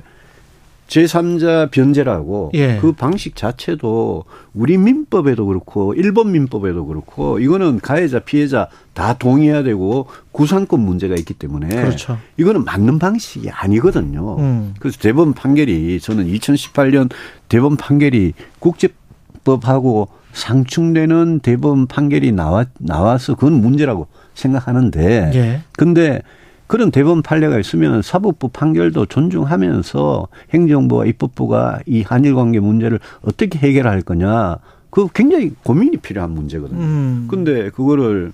제3자 0.93 1.71
변제라고 1.71 2.51
예. 2.53 2.77
그 2.79 2.91
방식 2.91 3.35
자체도 3.35 4.25
우리 4.53 4.77
민법에도 4.77 5.47
그렇고 5.47 5.95
일본 5.95 6.31
민법에도 6.31 6.85
그렇고 6.85 7.39
이거는 7.39 7.79
가해자 7.79 8.19
피해자 8.19 8.67
다 8.93 9.13
동의해야 9.17 9.63
되고 9.63 10.05
구상권 10.31 10.79
문제가 10.79 11.15
있기 11.15 11.33
때문에 11.33 11.67
그렇죠. 11.67 12.19
이거는 12.37 12.63
맞는 12.63 12.99
방식이 12.99 13.49
아니거든요. 13.49 14.37
음. 14.37 14.75
그래서 14.79 14.99
대법원 14.99 15.33
판결이 15.33 15.99
저는 15.99 16.27
2018년 16.27 17.09
대법원 17.49 17.77
판결이 17.77 18.33
국제법하고 18.59 20.09
상충되는 20.33 21.39
대법원 21.39 21.87
판결이 21.87 22.31
나와 22.33 22.65
나와서 22.77 23.33
그건 23.33 23.53
문제라고 23.53 24.07
생각하는데 24.35 25.31
예. 25.33 25.61
근데 25.71 26.21
그런 26.73 26.89
대법원 26.89 27.21
판례가 27.21 27.59
있으면 27.59 28.01
사법부 28.01 28.47
판결도 28.47 29.05
존중하면서 29.05 30.27
행정부와 30.55 31.05
입법부가 31.05 31.81
이 31.85 32.01
한일 32.01 32.33
관계 32.33 32.59
문제를 32.59 32.99
어떻게 33.21 33.59
해결할 33.59 34.01
거냐. 34.01 34.57
그 34.89 35.07
굉장히 35.13 35.51
고민이 35.61 35.97
필요한 35.97 36.31
문제거든요. 36.31 36.79
음. 36.81 37.27
근데 37.29 37.69
그거를 37.69 38.33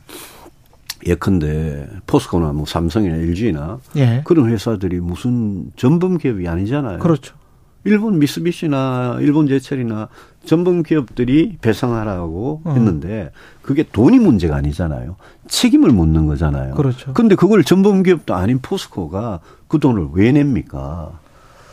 예컨대 1.05 1.85
포스코나 2.07 2.53
뭐 2.53 2.65
삼성이나 2.65 3.17
LG나 3.17 3.79
예. 3.97 4.21
그런 4.23 4.49
회사들이 4.49 5.01
무슨 5.01 5.73
전범 5.75 6.17
기업이 6.17 6.47
아니잖아요. 6.47 6.99
그렇죠. 6.99 7.35
일본 7.83 8.19
미쓰비시나 8.19 9.17
일본 9.21 9.47
제철이나 9.47 10.09
전범 10.45 10.83
기업들이 10.83 11.57
배상하라고 11.61 12.61
어. 12.63 12.71
했는데 12.73 13.31
그게 13.61 13.83
돈이 13.83 14.19
문제가 14.19 14.55
아니잖아요. 14.55 15.15
책임을 15.47 15.91
묻는 15.91 16.25
거잖아요. 16.25 16.75
그렇죠. 16.75 17.13
근데 17.13 17.35
그걸 17.35 17.63
전범 17.63 18.03
기업도 18.03 18.35
아닌 18.35 18.59
포스코가 18.61 19.39
그 19.67 19.79
돈을 19.79 20.09
왜 20.13 20.31
냅니까? 20.31 21.11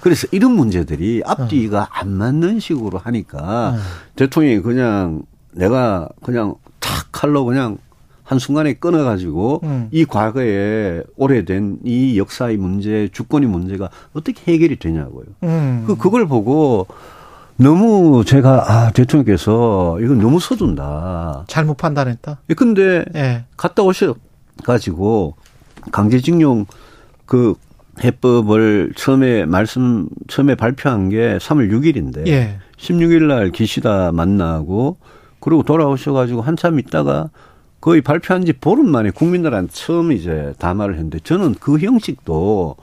그래서 0.00 0.28
이런 0.30 0.52
문제들이 0.52 1.22
앞뒤가 1.24 1.88
안 1.90 2.10
맞는 2.10 2.60
식으로 2.60 2.98
하니까 2.98 3.70
어. 3.70 3.78
대통령이 4.14 4.60
그냥 4.60 5.22
내가 5.52 6.08
그냥 6.22 6.54
탁 6.78 7.08
칼로 7.10 7.44
그냥 7.44 7.78
한순간에 8.26 8.74
끊어가지고 8.74 9.60
음. 9.62 9.88
이 9.92 10.04
과거에 10.04 11.02
오래된 11.16 11.78
이 11.84 12.18
역사의 12.18 12.56
문제, 12.56 13.08
주권의 13.12 13.48
문제가 13.48 13.88
어떻게 14.12 14.52
해결이 14.52 14.78
되냐고요. 14.78 15.26
음. 15.44 15.84
그 15.86 15.96
그걸 15.96 16.26
보고 16.26 16.88
너무 17.56 18.24
제가 18.24 18.64
아 18.70 18.90
대통령께서 18.90 19.98
이거 20.00 20.14
너무 20.14 20.40
서둔다. 20.40 21.44
잘못 21.46 21.76
판단했다. 21.76 22.40
예, 22.50 22.54
근데 22.54 23.04
예. 23.14 23.44
갔다 23.56 23.82
오셔 23.84 24.16
가지고 24.64 25.36
강제징용 25.92 26.66
그 27.26 27.54
해법을 28.02 28.92
처음에 28.96 29.46
말씀 29.46 30.08
처음에 30.26 30.56
발표한 30.56 31.08
게 31.08 31.38
3월 31.38 31.70
6일인데 31.70 32.26
예. 32.26 32.58
16일 32.76 33.28
날 33.28 33.50
기시다 33.50 34.10
만나고 34.10 34.98
그리고 35.38 35.62
돌아오셔 35.62 36.12
가지고 36.12 36.42
한참 36.42 36.80
있다가 36.80 37.30
거의 37.86 38.00
발표한 38.00 38.44
지 38.44 38.52
보름 38.52 38.88
만에 38.90 39.10
국민들한테 39.10 39.72
처음 39.72 40.10
이제 40.10 40.52
담화를 40.58 40.96
했는데 40.96 41.20
저는 41.20 41.54
그 41.60 41.78
형식도 41.78 42.74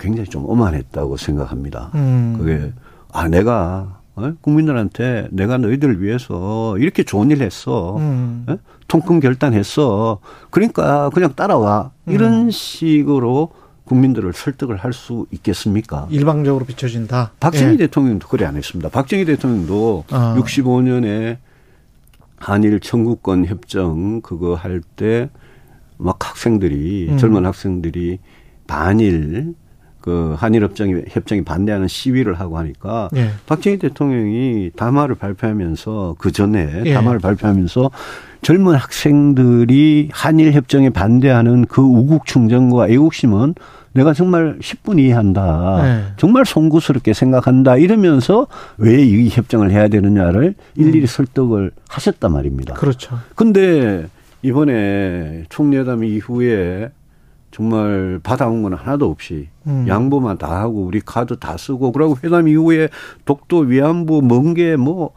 굉장히 0.00 0.28
좀 0.28 0.44
오만했다고 0.44 1.16
생각합니다. 1.16 1.92
음. 1.94 2.34
그게 2.36 2.72
아 3.12 3.28
내가 3.28 4.00
어? 4.16 4.32
국민들한테 4.40 5.28
내가 5.30 5.58
너희들을 5.58 6.02
위해서 6.02 6.76
이렇게 6.78 7.04
좋은 7.04 7.30
일 7.30 7.40
했어. 7.40 7.96
음. 7.98 8.44
어? 8.48 8.56
통큰 8.88 9.20
결단했어. 9.20 10.18
그러니까 10.50 11.08
그냥 11.10 11.34
따라와. 11.36 11.92
이런 12.08 12.46
음. 12.46 12.50
식으로 12.50 13.52
국민들을 13.84 14.32
설득을 14.32 14.76
할 14.76 14.92
수 14.92 15.26
있겠습니까? 15.30 16.08
일방적으로 16.10 16.64
비춰진다. 16.64 17.30
박정희 17.38 17.74
예. 17.74 17.76
대통령도 17.76 18.26
그래 18.26 18.44
안 18.44 18.56
했습니다. 18.56 18.88
박정희 18.88 19.24
대통령도 19.24 20.02
아. 20.10 20.34
65년에 20.36 21.36
한일 22.42 22.80
청구권 22.80 23.46
협정 23.46 24.20
그거 24.20 24.54
할 24.54 24.82
때 24.96 25.28
막 26.02 26.16
학생들이 26.28 27.08
음. 27.10 27.18
젊은 27.18 27.46
학생들이 27.46 28.18
반일 28.66 29.54
그 30.00 30.34
한일 30.36 30.64
협정이 30.64 31.02
협정이 31.08 31.42
반대하는 31.42 31.86
시위를 31.86 32.34
하고 32.40 32.58
하니까 32.58 33.08
예. 33.14 33.30
박정희 33.46 33.78
대통령이 33.78 34.72
담화를 34.74 35.14
발표하면서 35.14 36.16
그 36.18 36.32
전에 36.32 36.82
예. 36.86 36.94
담화를 36.94 37.20
발표하면서 37.20 37.90
젊은 38.42 38.74
학생들이 38.74 40.08
한일 40.12 40.52
협정에 40.54 40.90
반대하는 40.90 41.66
그 41.66 41.80
우국 41.80 42.26
충정과 42.26 42.88
애국심은 42.88 43.54
내가 43.92 44.12
정말 44.14 44.58
10분 44.60 44.98
이해한다. 44.98 45.80
예. 45.84 46.04
정말 46.16 46.44
송구스럽게 46.46 47.12
생각한다. 47.12 47.76
이러면서 47.76 48.46
왜 48.78 49.02
이 49.02 49.28
협정을 49.28 49.70
해야 49.70 49.88
되느냐를 49.88 50.54
일일이 50.76 51.06
설득을 51.06 51.72
하셨단 51.88 52.32
말입니다. 52.32 52.74
그렇죠. 52.74 53.18
근데 53.34 54.06
이번에 54.42 55.44
총리회담 55.48 56.04
이후에 56.04 56.90
정말 57.50 58.18
받아온 58.22 58.62
건 58.62 58.72
하나도 58.74 59.10
없이 59.10 59.48
음. 59.66 59.84
양보만 59.86 60.38
다 60.38 60.60
하고 60.60 60.84
우리 60.84 61.00
카드 61.04 61.38
다 61.38 61.56
쓰고 61.58 61.92
그러고 61.92 62.16
회담 62.24 62.48
이후에 62.48 62.88
독도 63.26 63.58
위안부 63.58 64.22
먼게뭐뭐 64.22 65.10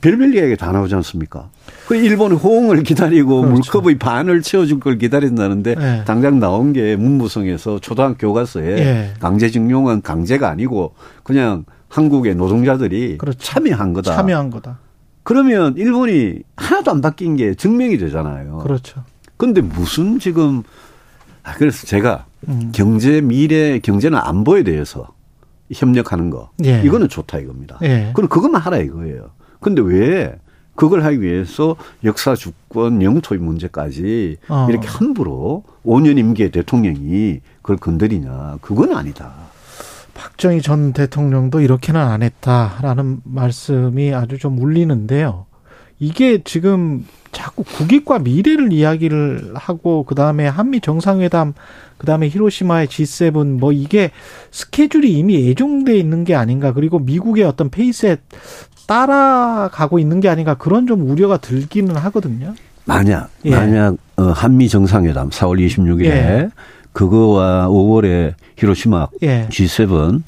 별별 0.00 0.34
이야기 0.34 0.56
다 0.56 0.72
나오지 0.72 0.94
않습니까? 0.96 1.48
그 1.86 1.94
일본이 1.94 2.34
호응을 2.34 2.82
기다리고 2.82 3.42
그렇죠. 3.42 3.52
물컵의 3.52 3.98
반을 3.98 4.42
채워줄 4.42 4.80
걸 4.80 4.98
기다린다는데 4.98 5.74
네. 5.76 6.04
당장 6.04 6.40
나온 6.40 6.72
게 6.72 6.96
문무성에서 6.96 7.78
초등학교 7.78 8.16
교과서에 8.28 8.78
예. 8.78 9.14
강제징용은 9.20 10.02
강제가 10.02 10.48
아니고 10.48 10.94
그냥 11.22 11.64
한국의 11.88 12.34
노동자들이 12.34 13.18
그렇죠. 13.18 13.38
참여한 13.38 13.92
거다. 13.92 14.14
참여한 14.14 14.50
거다. 14.50 14.80
그러면 15.22 15.74
일본이 15.76 16.40
하나도 16.56 16.90
안 16.90 17.00
바뀐 17.00 17.36
게 17.36 17.54
증명이 17.54 17.98
되잖아요. 17.98 18.58
그렇죠. 18.58 19.04
근데 19.36 19.60
무슨 19.60 20.18
지금 20.18 20.62
아 21.44 21.54
그래서 21.54 21.86
제가 21.86 22.26
음. 22.48 22.72
경제 22.74 23.20
미래 23.20 23.78
경제나 23.78 24.22
안보에 24.24 24.64
대해서 24.64 25.08
협력하는 25.72 26.30
거 26.30 26.50
예. 26.64 26.82
이거는 26.84 27.08
좋다 27.08 27.38
이겁니다. 27.38 27.78
예. 27.82 28.10
그럼 28.14 28.28
그것만 28.28 28.60
하라 28.60 28.78
이거예요. 28.78 29.30
근데 29.60 29.82
왜 29.82 30.36
그걸 30.76 31.02
하기 31.04 31.20
위해서 31.22 31.76
역사 32.04 32.34
주권 32.34 33.02
영토의 33.02 33.40
문제까지 33.40 34.36
어. 34.48 34.66
이렇게 34.68 34.86
함부로 34.86 35.64
5년 35.84 36.18
임기의 36.18 36.50
대통령이 36.50 37.40
그걸 37.62 37.76
건드리냐 37.76 38.58
그건 38.60 38.94
아니다. 38.94 39.32
박정희 40.14 40.62
전 40.62 40.92
대통령도 40.92 41.60
이렇게는 41.60 42.00
안 42.00 42.22
했다라는 42.22 43.20
말씀이 43.24 44.14
아주 44.14 44.38
좀 44.38 44.58
울리는데요. 44.58 45.46
이게 45.98 46.42
지금 46.42 47.06
자꾸 47.32 47.64
국익과 47.64 48.18
미래를 48.18 48.72
이야기를 48.72 49.52
하고 49.54 50.04
그다음에 50.04 50.46
한미 50.46 50.80
정상회담 50.80 51.54
그다음에 51.98 52.28
히로시마의 52.28 52.86
G7 52.86 53.58
뭐 53.58 53.72
이게 53.72 54.10
스케줄이 54.50 55.12
이미 55.12 55.34
예정돼 55.46 55.98
있는 55.98 56.24
게 56.24 56.34
아닌가 56.34 56.72
그리고 56.72 56.98
미국의 56.98 57.44
어떤 57.44 57.70
페이스에 57.70 58.16
따라가고 58.86 59.98
있는 59.98 60.20
게 60.20 60.28
아닌가 60.28 60.54
그런 60.54 60.86
좀 60.86 61.08
우려가 61.10 61.36
들기는 61.36 61.96
하거든요. 61.96 62.54
만약 62.84 63.28
예. 63.44 63.50
만약 63.50 63.96
어, 64.16 64.22
한미 64.24 64.68
정상회담 64.68 65.30
4월 65.30 65.64
26일에 65.66 66.06
예. 66.06 66.50
그거와 66.92 67.68
5월에 67.68 68.34
히로시마 68.56 69.08
예. 69.22 69.48
G7 69.50 70.22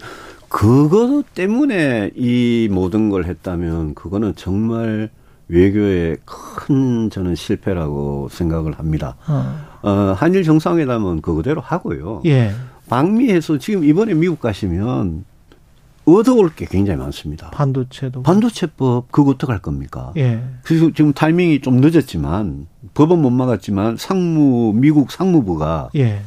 그거 0.49 1.23
때문에 1.35 2.11
이 2.17 2.69
모든 2.71 3.11
걸 3.11 3.27
했다면 3.27 3.95
그거는 3.95 4.35
정말 4.37 5.11
외교의 5.49 6.19
큰 6.25 7.11
저는 7.11 7.35
실패라고 7.35 8.29
생각을 8.31 8.79
합니다. 8.79 9.17
어. 9.27 9.69
어, 9.83 10.15
한일 10.17 10.43
정상회담은 10.43 11.23
그거대로 11.23 11.61
하고요. 11.61 12.23
예. 12.27 12.53
방미에서 12.89 13.59
지금 13.59 13.85
이번에 13.85 14.15
미국 14.15 14.41
가시면 14.41 15.25
얻어올 16.17 16.51
게 16.55 16.67
굉장히 16.67 16.99
많습니다. 16.99 17.51
반도체도 17.51 18.23
반도체법 18.23 19.11
그거 19.13 19.31
어떡할 19.33 19.61
겁니까? 19.61 20.13
예. 20.17 20.43
그래서 20.63 20.91
지금 20.95 21.13
타이밍이 21.13 21.61
좀 21.61 21.81
늦었지만 21.81 22.67
법은 22.95 23.21
못 23.21 23.31
막았지만 23.31 23.97
상무 23.97 24.73
미국 24.75 25.11
상무부가 25.11 25.91
예. 25.97 26.21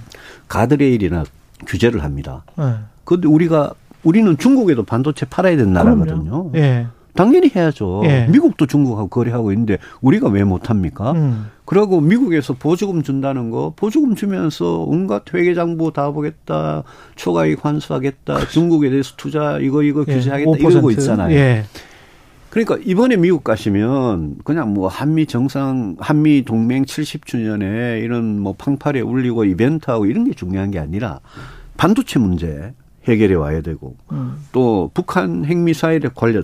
가드레일이나 0.48 1.24
규제를 1.66 2.04
합니다. 2.04 2.44
예. 2.60 2.76
그런데 3.04 3.28
우리가 3.28 3.74
우리는 4.04 4.38
중국에도 4.38 4.84
반도체 4.84 5.26
팔아야 5.26 5.58
되는 5.58 5.74
나라거든요. 5.74 6.52
예. 6.56 6.88
당연히 7.14 7.51
해야죠. 7.53 8.01
예. 8.05 8.28
미국도 8.30 8.66
중국하고 8.66 9.07
거래하고 9.09 9.51
있는데 9.51 9.78
우리가 10.01 10.30
왜 10.30 10.43
못합니까? 10.43 11.12
음. 11.12 11.47
그리고 11.66 12.01
미국에서 12.01 12.53
보조금 12.53 13.01
준다는 13.03 13.49
거 13.49 13.74
보조금 13.76 14.16
주면서 14.16 14.80
온갖 14.80 15.24
회계장부 15.34 15.93
다 15.93 16.12
보겠다 16.12 16.84
초과이익 17.16 17.64
환수하겠다 17.64 18.47
중국에 18.49 18.89
대해서 18.89 19.14
투자 19.16 19.57
이거 19.59 19.84
이거 19.84 20.03
예. 20.07 20.14
규제하겠다 20.14 20.51
5%. 20.51 20.72
이러고 20.72 20.91
있잖아요. 20.91 21.36
예. 21.36 21.64
그러니까 22.49 22.78
이번에 22.84 23.16
미국 23.16 23.45
가시면 23.45 24.39
그냥 24.43 24.74
뭐 24.74 24.89
한미 24.89 25.26
정상 25.26 25.95
한미 25.99 26.43
동맹 26.43 26.84
70주년에 26.84 28.03
이런 28.03 28.39
뭐 28.39 28.53
팡팔에 28.57 28.99
울리고 28.99 29.45
이벤트하고 29.45 30.05
이런 30.05 30.26
게 30.26 30.34
중요한 30.34 30.70
게 30.72 30.80
아니라 30.80 31.22
반도체 31.78 32.20
문제 32.20 32.74
해결해 33.07 33.36
와야 33.36 33.62
되고 33.62 33.95
음. 34.12 34.36
또 34.51 34.91
북한 34.93 35.45
핵미사일에 35.45 36.09
관련 36.14 36.43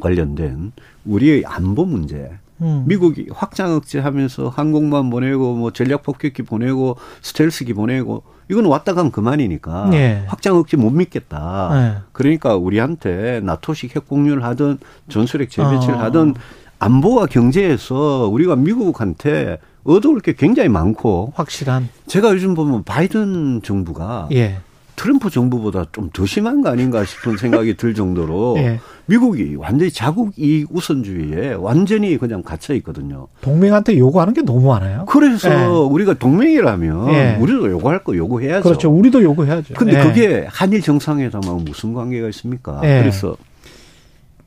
관련된 0.00 0.72
우리의 1.04 1.44
안보 1.46 1.84
문제 1.84 2.30
음. 2.60 2.84
미국이 2.86 3.28
확장 3.32 3.72
억제하면서 3.72 4.48
항공모함 4.48 5.10
보내고 5.10 5.54
뭐 5.54 5.72
전략 5.72 6.02
폭격기 6.02 6.42
보내고 6.42 6.96
스텔스기 7.22 7.74
보내고 7.74 8.24
이건 8.50 8.66
왔다 8.66 8.94
가면 8.94 9.12
그만이니까 9.12 9.90
예. 9.92 10.24
확장 10.26 10.56
억제 10.56 10.76
못 10.76 10.90
믿겠다. 10.90 11.70
예. 11.72 12.02
그러니까 12.12 12.56
우리한테 12.56 13.40
나토식 13.40 13.94
핵 13.94 14.08
공유를 14.08 14.42
하든 14.44 14.78
전술핵 15.08 15.50
재배치를 15.50 15.94
어. 15.94 15.98
하든 15.98 16.34
안보와 16.78 17.26
경제에서 17.26 18.28
우리가 18.32 18.56
미국한테 18.56 19.58
얻어올 19.84 20.20
게 20.20 20.32
굉장히 20.32 20.68
많고 20.68 21.32
확실한 21.34 21.88
제가 22.06 22.30
요즘 22.32 22.54
보면 22.54 22.84
바이든 22.84 23.62
정부가 23.62 24.28
예. 24.32 24.58
트럼프 24.98 25.30
정부보다 25.30 25.86
좀 25.92 26.10
더 26.12 26.26
심한 26.26 26.60
거 26.62 26.70
아닌가 26.70 27.04
싶은 27.04 27.36
생각이 27.36 27.76
들 27.76 27.94
정도로 27.94 28.56
예. 28.60 28.80
미국이 29.06 29.54
완전히 29.56 29.90
자국 29.90 30.38
이익 30.38 30.68
우선주의에 30.74 31.54
완전히 31.54 32.18
그냥 32.18 32.42
갇혀 32.42 32.74
있거든요. 32.74 33.28
동맹한테 33.40 33.96
요구하는 33.98 34.34
게 34.34 34.42
너무 34.42 34.66
많아요. 34.68 35.06
그래서 35.06 35.48
예. 35.50 35.64
우리가 35.92 36.14
동맹이라면 36.14 37.08
예. 37.14 37.36
우리도 37.40 37.70
요구할 37.70 38.02
거 38.04 38.16
요구해야죠. 38.16 38.62
그렇죠. 38.62 38.90
우리도 38.90 39.22
요구해야죠. 39.22 39.74
근데 39.74 39.98
예. 39.98 40.02
그게 40.02 40.46
한일 40.48 40.82
정상회담하고 40.82 41.60
무슨 41.60 41.94
관계가 41.94 42.28
있습니까? 42.28 42.80
예. 42.84 43.00
그래서 43.00 43.36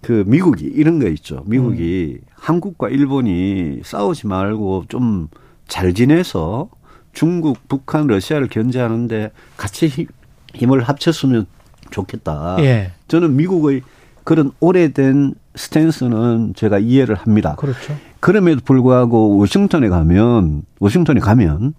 그 0.01 0.23
미국이 0.27 0.65
이런 0.65 0.99
거 0.99 1.07
있죠. 1.07 1.43
미국이 1.45 2.19
음. 2.21 2.25
한국과 2.35 2.89
일본이 2.89 3.79
싸우지 3.83 4.27
말고 4.27 4.85
좀 4.89 5.29
잘 5.71 5.93
지내서 5.93 6.69
중국, 7.13 7.57
북한, 7.69 8.05
러시아를 8.07 8.49
견제하는데 8.49 9.31
같이 9.55 10.07
힘- 10.53 10.61
힘을 10.61 10.83
합쳤으면 10.83 11.45
좋겠다. 11.91 12.57
예. 12.59 12.91
저는 13.07 13.35
미국의 13.35 13.81
그런 14.23 14.51
오래된 14.59 15.33
스탠스는 15.55 16.53
제가 16.55 16.79
이해를 16.79 17.15
합니다. 17.15 17.55
그렇죠. 17.57 17.95
그럼에도 18.19 18.61
불구하고 18.63 19.37
워싱턴에 19.37 19.89
가면 19.89 20.63
워싱턴에 20.79 21.19
가면 21.19 21.73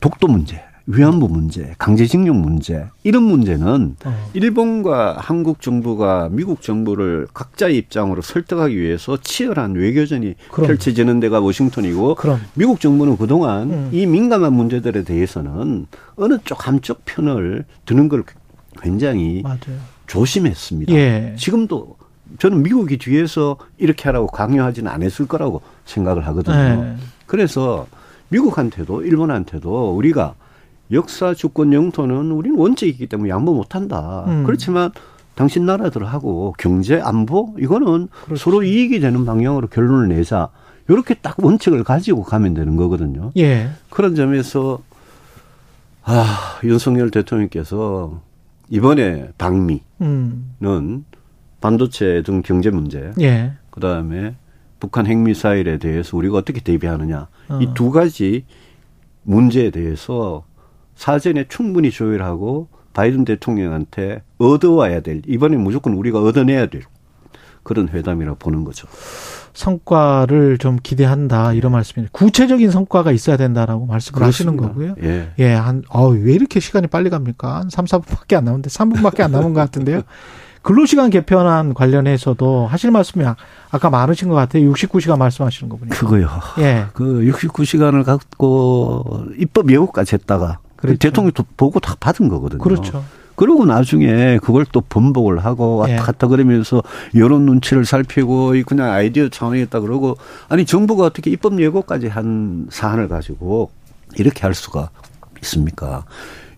독도 0.00 0.26
문제, 0.26 0.62
위안부 0.88 1.28
문제, 1.28 1.74
강제징용 1.78 2.40
문제 2.40 2.86
이런 3.02 3.24
문제는 3.24 3.96
어. 4.04 4.30
일본과 4.34 5.16
한국 5.18 5.60
정부가 5.60 6.28
미국 6.30 6.62
정부를 6.62 7.26
각자의 7.34 7.76
입장으로 7.76 8.22
설득하기 8.22 8.78
위해서 8.78 9.16
치열한 9.20 9.74
외교전이 9.74 10.34
그럼. 10.52 10.68
펼쳐지는 10.68 11.18
데가 11.18 11.40
워싱턴이고 11.40 12.14
그럼 12.14 12.40
미국 12.54 12.80
정부는 12.80 13.16
그동안 13.16 13.70
음. 13.70 13.90
이 13.92 14.06
민감한 14.06 14.52
문제들에 14.52 15.02
대해서는 15.02 15.86
어느 16.14 16.38
쪽 16.44 16.68
한쪽 16.68 17.04
편을 17.04 17.64
드는 17.84 18.08
걸 18.08 18.22
굉장히 18.80 19.42
맞아요. 19.42 19.80
조심했습니다. 20.06 20.92
예. 20.94 21.34
지금도 21.36 21.96
저는 22.38 22.62
미국이 22.62 22.96
뒤에서 22.98 23.56
이렇게 23.76 24.04
하라고 24.04 24.28
강요하지는 24.28 24.90
않았을 24.90 25.26
거라고 25.26 25.62
생각을 25.84 26.26
하거든요. 26.28 26.56
예. 26.56 26.96
그래서 27.26 27.88
미국한테도 28.28 29.02
일본한테도 29.02 29.96
우리가 29.96 30.34
역사 30.92 31.34
주권 31.34 31.72
영토는 31.72 32.30
우리는 32.30 32.58
원칙이기 32.58 33.06
때문에 33.06 33.30
양보 33.30 33.54
못한다. 33.54 34.24
음. 34.26 34.44
그렇지만 34.44 34.90
당신 35.34 35.66
나라들하고 35.66 36.54
경제 36.58 37.00
안보 37.00 37.54
이거는 37.58 38.08
그렇지. 38.24 38.42
서로 38.42 38.62
이익이 38.62 39.00
되는 39.00 39.24
방향으로 39.24 39.68
결론을 39.68 40.08
내자. 40.08 40.48
이렇게 40.88 41.14
딱 41.14 41.42
원칙을 41.42 41.84
가지고 41.84 42.22
가면 42.22 42.54
되는 42.54 42.76
거거든요. 42.76 43.32
예. 43.36 43.70
그런 43.90 44.14
점에서 44.14 44.78
아 46.04 46.60
윤석열 46.62 47.10
대통령께서 47.10 48.20
이번에 48.70 49.30
방미는 49.36 49.80
음. 50.02 51.04
반도체 51.60 52.22
등 52.22 52.42
경제 52.42 52.70
문제, 52.70 53.12
예. 53.20 53.52
그 53.70 53.80
다음에 53.80 54.36
북한 54.78 55.06
핵미사일에 55.06 55.78
대해서 55.78 56.16
우리가 56.16 56.38
어떻게 56.38 56.60
대비하느냐 56.60 57.28
어. 57.48 57.58
이두 57.60 57.90
가지 57.90 58.44
문제에 59.22 59.70
대해서 59.70 60.44
사전에 60.96 61.44
충분히 61.48 61.90
조율하고 61.90 62.68
바이든 62.94 63.24
대통령한테 63.24 64.22
얻어와야 64.38 65.00
될 65.00 65.22
이번에 65.26 65.56
무조건 65.56 65.92
우리가 65.94 66.20
얻어내야 66.20 66.66
될 66.66 66.82
그런 67.62 67.88
회담이라고 67.88 68.38
보는 68.38 68.64
거죠. 68.64 68.86
성과를 69.52 70.58
좀 70.58 70.78
기대한다 70.82 71.52
이런 71.52 71.72
말씀이에요. 71.72 72.08
구체적인 72.12 72.70
성과가 72.70 73.10
있어야 73.12 73.36
된다라고 73.36 73.86
말씀을 73.86 74.22
하시는 74.22 74.56
그렇습니다. 74.56 74.94
거고요. 74.96 75.08
예. 75.10 75.30
예, 75.38 75.52
한, 75.54 75.82
어, 75.88 76.08
왜 76.08 76.32
이렇게 76.34 76.60
시간이 76.60 76.86
빨리 76.88 77.08
갑니까? 77.10 77.56
한 77.60 77.70
3, 77.70 77.86
4분밖에 77.86 78.34
안 78.36 78.44
남았는데, 78.44 78.68
3분밖에 78.68 79.20
안 79.22 79.32
남은 79.32 79.54
것 79.54 79.60
같은데요. 79.60 80.02
근로시간 80.62 81.10
개편안 81.10 81.74
관련해서도 81.74 82.66
하실 82.66 82.90
말씀이 82.90 83.24
아- 83.24 83.36
아까 83.70 83.88
많으신 83.88 84.28
것 84.28 84.34
같아요. 84.34 84.70
69시간 84.72 85.16
말씀하시는 85.18 85.68
거 85.70 85.76
보니까. 85.76 85.96
그거요. 85.96 86.28
예. 86.58 86.84
그 86.92 87.22
69시간을 87.32 88.04
갖고 88.04 89.26
입법 89.38 89.70
예고까지 89.70 90.16
했다가 90.16 90.58
그렇죠. 90.76 90.98
대통령도 90.98 91.44
보고 91.56 91.80
다 91.80 91.96
받은 91.98 92.28
거거든요. 92.28 92.60
그렇죠. 92.60 93.04
그리고 93.36 93.66
나중에 93.66 94.38
그걸 94.42 94.64
또 94.72 94.80
번복을 94.80 95.44
하고 95.44 95.76
왔다 95.76 95.92
예. 95.92 95.96
갔다 95.98 96.26
그러면서 96.26 96.82
여론 97.14 97.44
눈치를 97.44 97.84
살피고 97.84 98.54
이 98.56 98.62
그냥 98.62 98.90
아이디어 98.90 99.28
차원이었다 99.28 99.80
그러고 99.80 100.16
아니 100.48 100.64
정부가 100.64 101.04
어떻게 101.04 101.30
입법 101.30 101.60
예고까지 101.60 102.08
한 102.08 102.66
사안을 102.70 103.08
가지고 103.08 103.70
이렇게 104.16 104.40
할 104.40 104.54
수가 104.54 104.88
있습니까? 105.42 106.04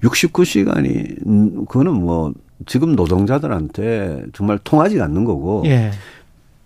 69시간이 0.03 1.27
음, 1.27 1.67
그거는 1.67 1.95
뭐 1.95 2.33
지금 2.67 2.95
노동자들한테 2.95 4.27
정말 4.33 4.59
통하지 4.63 5.01
않는 5.01 5.25
거고 5.25 5.65
예. 5.67 5.91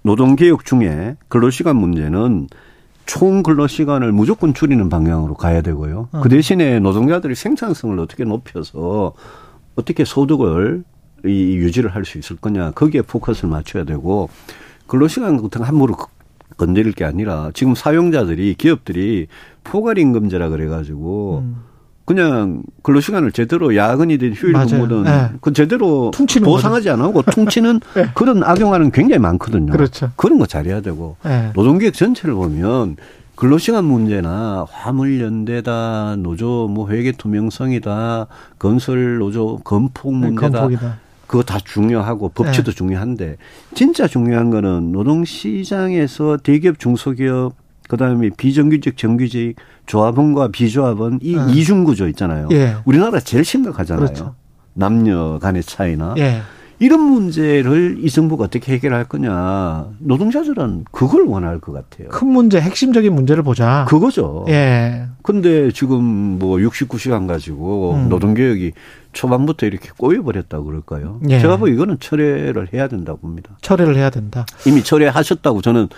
노동개혁 0.03 0.67
중에 0.67 1.17
근로시간 1.29 1.77
문제는 1.77 2.49
총 3.13 3.43
근로 3.43 3.67
시간을 3.67 4.11
무조건 4.11 4.55
줄이는 4.55 4.89
방향으로 4.89 5.35
가야 5.35 5.61
되고요. 5.61 6.09
어. 6.13 6.21
그 6.23 6.31
대신에 6.31 6.79
노동자들이 6.81 7.35
생산성을 7.35 7.99
어떻게 7.99 8.25
높여서 8.25 9.13
어떻게 9.75 10.07
소득을 10.07 10.83
이 11.27 11.57
유지를 11.57 11.95
할 11.95 12.07
수 12.07 12.17
있을 12.17 12.37
거냐 12.37 12.71
거기에 12.71 13.03
포커스를 13.03 13.51
맞춰야 13.51 13.85
되고 13.85 14.31
근로시간 14.87 15.43
같은 15.43 15.61
거 15.61 15.67
함부로 15.67 15.95
건드릴 16.57 16.93
게 16.93 17.05
아니라 17.05 17.51
지금 17.53 17.75
사용자들이 17.75 18.55
기업들이 18.55 19.27
포괄임금제라 19.65 20.49
그래가지고 20.49 21.43
음. 21.45 21.57
그냥 22.05 22.63
근로 22.83 23.01
시간을 23.01 23.33
제대로 23.33 23.77
야근이든 23.77 24.33
휴일 24.35 24.53
맞아요. 24.53 24.67
근무든 24.69 25.05
네. 25.05 25.31
그 25.41 25.53
제대로 25.53 26.11
보상하지 26.11 26.91
않아 26.91 27.05
하고 27.05 27.23
퉁치는 27.23 27.81
네. 27.95 28.09
그런 28.15 28.43
악용하는 28.43 28.91
게 28.91 29.01
굉장히 29.01 29.21
많거든요. 29.21 29.73
그렇죠. 29.73 30.11
그런 30.17 30.39
거 30.39 30.47
잘해야 30.47 30.81
되고 30.81 31.17
예. 31.27 31.53
노동계획 31.55 31.95
전체를 31.95 32.35
보면 32.35 32.97
근로시간 33.37 33.85
문제나 33.85 34.67
화물연대다 34.71 36.17
노조 36.19 36.69
뭐 36.71 36.89
회계 36.91 37.13
투명성이다 37.13 38.27
건설 38.59 39.19
노조 39.19 39.59
건폭 39.59 40.15
문제다 40.15 40.49
네, 40.49 40.53
건폭이다. 40.53 40.99
그거 41.27 41.43
다 41.43 41.59
중요하고 41.65 42.29
법치도 42.29 42.73
중요한데 42.73 43.37
진짜 43.75 44.07
중요한 44.07 44.51
거는 44.51 44.93
노동시장에서 44.93 46.37
대기업 46.43 46.79
중소기업 46.79 47.55
그다음에 47.93 48.31
비정규직 48.35 48.97
정규직 48.97 49.57
조합원과 49.85 50.49
비조합원 50.49 51.19
이 51.21 51.37
네. 51.37 51.53
이중 51.53 51.85
구조 51.85 52.09
있잖아요. 52.09 52.49
예. 52.51 52.77
우리나라 52.87 53.21
제일 53.21 53.45
심각하잖아요. 53.45 54.07
그렇죠. 54.07 54.35
남녀 54.73 55.39
간의 55.39 55.63
차이나 55.63 56.15
예. 56.17 56.41
이런 56.79 57.01
문제를 57.01 57.99
이 58.01 58.09
정부가 58.09 58.45
어떻게 58.45 58.73
해결할 58.73 59.05
거냐. 59.05 59.89
노동자들은 59.99 60.87
그걸 60.91 61.27
원할 61.27 61.61
것 61.61 61.73
같아요. 61.73 62.09
큰 62.09 62.29
문제, 62.29 62.61
핵심적인 62.61 63.15
문제를 63.15 63.43
보자. 63.43 63.85
그거죠. 63.89 64.47
예. 64.49 65.05
근데 65.23 65.71
지금 65.71 66.03
뭐 66.39 66.57
69시간 66.57 67.29
가지고 67.29 67.93
음. 67.95 68.09
노동개혁이 68.09 68.73
초반부터 69.13 69.67
이렇게 69.67 69.91
꼬여버렸다고 69.97 70.65
그럴까요? 70.65 71.21
예. 71.29 71.39
제가 71.39 71.59
보기 71.59 71.73
이거는 71.73 71.99
철회를 72.01 72.73
해야 72.73 72.89
된다고 72.89 73.19
봅니다. 73.21 73.51
처리를 73.61 73.97
해야 73.97 74.09
된다. 74.09 74.47
이미 74.67 74.83
철회하셨다고 74.83 75.61
저는 75.61 75.89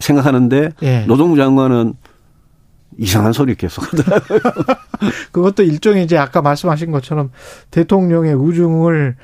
생각하는데 0.00 0.70
예. 0.82 1.04
노동부 1.06 1.36
장관은 1.36 1.94
이상한 2.98 3.32
소리 3.32 3.54
계속 3.54 3.84
하더라고요. 3.92 4.40
그것도 5.32 5.62
일종의 5.62 6.04
이제 6.04 6.16
아까 6.18 6.42
말씀하신 6.42 6.90
것처럼 6.90 7.30
대통령의 7.70 8.34
우중을 8.34 9.16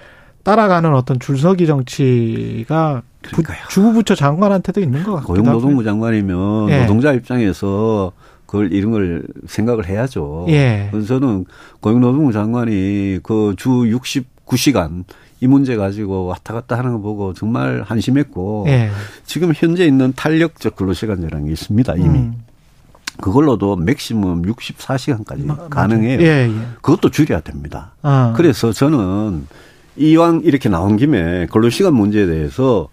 따라가는 0.45 0.95
어떤 0.95 1.19
줄서기 1.19 1.67
정치가 1.67 3.03
부. 3.23 3.43
주부부처 3.71 4.15
장관한테도 4.15 4.81
있는 4.81 5.03
것 5.03 5.17
하고요. 5.17 5.43
고용노동부 5.43 5.83
장관이면 5.83 6.69
예. 6.71 6.81
노동자 6.83 7.13
입장에서 7.13 8.13
그걸 8.47 8.73
이런 8.73 8.93
걸 8.93 9.23
생각을 9.47 9.87
해야죠. 9.89 10.47
예. 10.51 10.89
그래서 10.91 11.07
저는 11.09 11.47
고용노동부 11.81 12.33
장관이 12.33 13.21
그 13.23 13.55
주 13.57 13.71
69시간 13.71 15.05
이 15.45 15.47
문제 15.47 15.77
가지고 15.77 16.25
왔다 16.25 16.55
갔다 16.55 16.79
하는 16.79 16.93
거 16.95 16.99
보고 17.01 17.35
정말 17.35 17.83
한심했고 17.87 18.65
예. 18.69 18.91
지금 19.27 19.53
현재 19.55 19.85
있는 19.85 20.15
탄력적 20.17 20.75
근로시간제라는 20.75 21.45
게 21.49 21.53
있습니다 21.53 21.95
이미 21.97 22.07
음. 22.19 22.35
그걸로도 23.21 23.77
맥시멈 23.77 24.41
64시간까지 24.43 25.45
마- 25.45 25.69
가능해요. 25.69 26.19
예, 26.23 26.49
예. 26.49 26.53
그것도 26.81 27.11
줄여야 27.11 27.41
됩니다. 27.41 27.93
아. 28.01 28.33
그래서 28.37 28.73
저는 28.73 29.47
이왕 29.97 30.41
이렇게 30.45 30.71
나온 30.71 30.97
김에 30.97 31.47
근로시간 31.53 31.95
문제에 31.95 32.25
대해서 32.27 32.89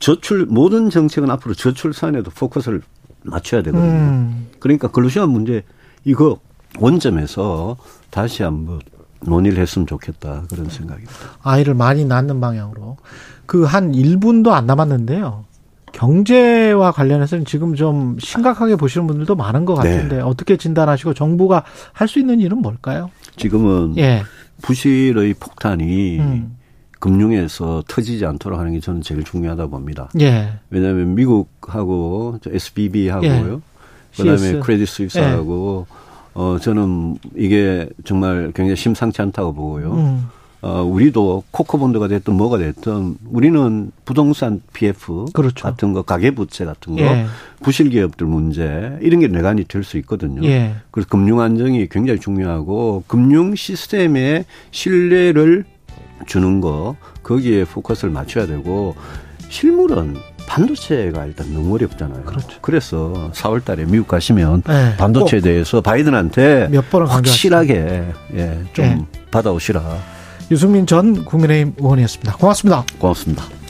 저출 0.00 0.44
모든 0.46 0.90
정책은 0.90 1.30
앞으로 1.30 1.54
저출산에도 1.54 2.32
포커스를 2.32 2.82
맞춰야 3.22 3.62
되거든요. 3.62 3.90
음. 3.92 4.48
그러니까 4.58 4.88
근로시간 4.88 5.30
문제 5.30 5.62
이거 6.04 6.40
원점에서 6.80 7.76
다시 8.10 8.42
한번 8.42 8.80
논의를 9.24 9.58
했으면 9.62 9.86
좋겠다 9.86 10.44
그런 10.50 10.68
생각입니다. 10.68 11.12
아이를 11.42 11.74
많이 11.74 12.04
낳는 12.04 12.40
방향으로 12.40 12.96
그 13.46 13.64
한 13.64 13.92
1분도 13.92 14.50
안 14.50 14.66
남았는데요. 14.66 15.44
경제와 15.92 16.90
관련해서는 16.92 17.44
지금 17.44 17.74
좀 17.74 18.16
심각하게 18.18 18.76
보시는 18.76 19.06
분들도 19.06 19.34
많은 19.36 19.64
것 19.66 19.80
네. 19.82 19.94
같은데 19.94 20.20
어떻게 20.20 20.56
진단하시고 20.56 21.12
정부가 21.14 21.64
할 21.92 22.08
수 22.08 22.18
있는 22.18 22.40
일은 22.40 22.58
뭘까요? 22.58 23.10
지금은 23.36 23.96
예. 23.98 24.22
부실의 24.62 25.34
폭탄이 25.34 26.18
음. 26.18 26.56
금융에서 26.98 27.82
터지지 27.88 28.24
않도록 28.26 28.58
하는 28.58 28.72
게 28.72 28.80
저는 28.80 29.02
제일 29.02 29.22
중요하다 29.24 29.66
봅니다. 29.66 30.08
예. 30.20 30.52
왜냐하면 30.70 31.14
미국하고 31.14 32.38
저 32.42 32.50
SBB하고요. 32.52 33.60
예. 34.16 34.16
그다음에. 34.16 34.60
크레딧 34.60 34.88
스위스하고 34.88 35.86
어 36.34 36.58
저는 36.60 37.16
이게 37.36 37.88
정말 38.04 38.52
굉장히 38.54 38.76
심상치 38.76 39.20
않다고 39.22 39.52
보고요. 39.52 39.92
음. 39.92 40.28
어 40.64 40.82
우리도 40.84 41.42
코코본드가 41.50 42.06
됐든 42.06 42.34
뭐가 42.34 42.56
됐든 42.58 43.16
우리는 43.30 43.90
부동산 44.04 44.62
PF 44.72 45.24
그렇죠. 45.32 45.64
같은 45.64 45.92
거 45.92 46.02
가계 46.02 46.30
부채 46.30 46.64
같은 46.64 46.94
거 46.94 47.02
예. 47.02 47.26
부실 47.64 47.90
기업들 47.90 48.28
문제 48.28 48.96
이런 49.02 49.18
게 49.18 49.26
내관이 49.26 49.64
될 49.64 49.82
수 49.82 49.98
있거든요. 49.98 50.44
예. 50.44 50.76
그래서 50.92 51.08
금융 51.08 51.40
안정이 51.40 51.88
굉장히 51.88 52.20
중요하고 52.20 53.02
금융 53.08 53.56
시스템의 53.56 54.44
신뢰를 54.70 55.64
주는 56.26 56.60
거 56.60 56.94
거기에 57.24 57.64
포커스를 57.64 58.12
맞춰야 58.12 58.46
되고 58.46 58.94
실물은 59.48 60.14
반도체가 60.52 61.24
일단 61.24 61.52
너무 61.54 61.74
어렵잖아요. 61.74 62.24
그렇죠. 62.24 62.58
그래서 62.60 63.30
4월 63.32 63.64
달에 63.64 63.86
미국 63.86 64.06
가시면 64.08 64.62
예. 64.68 64.96
반도체에 64.98 65.40
대해서 65.40 65.80
바이든한테 65.80 66.68
몇 66.70 66.90
번을 66.90 67.08
확실하게 67.08 68.04
예, 68.34 68.60
좀 68.74 68.84
예. 68.84 68.98
받아오시라. 69.30 69.82
유승민 70.50 70.86
전 70.86 71.24
국민의힘 71.24 71.76
의원이었습니다. 71.78 72.36
고맙습니다. 72.36 72.84
고맙습니다. 72.98 73.61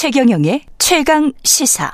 최경영의 0.00 0.60
최강 0.78 1.32
시사. 1.42 1.90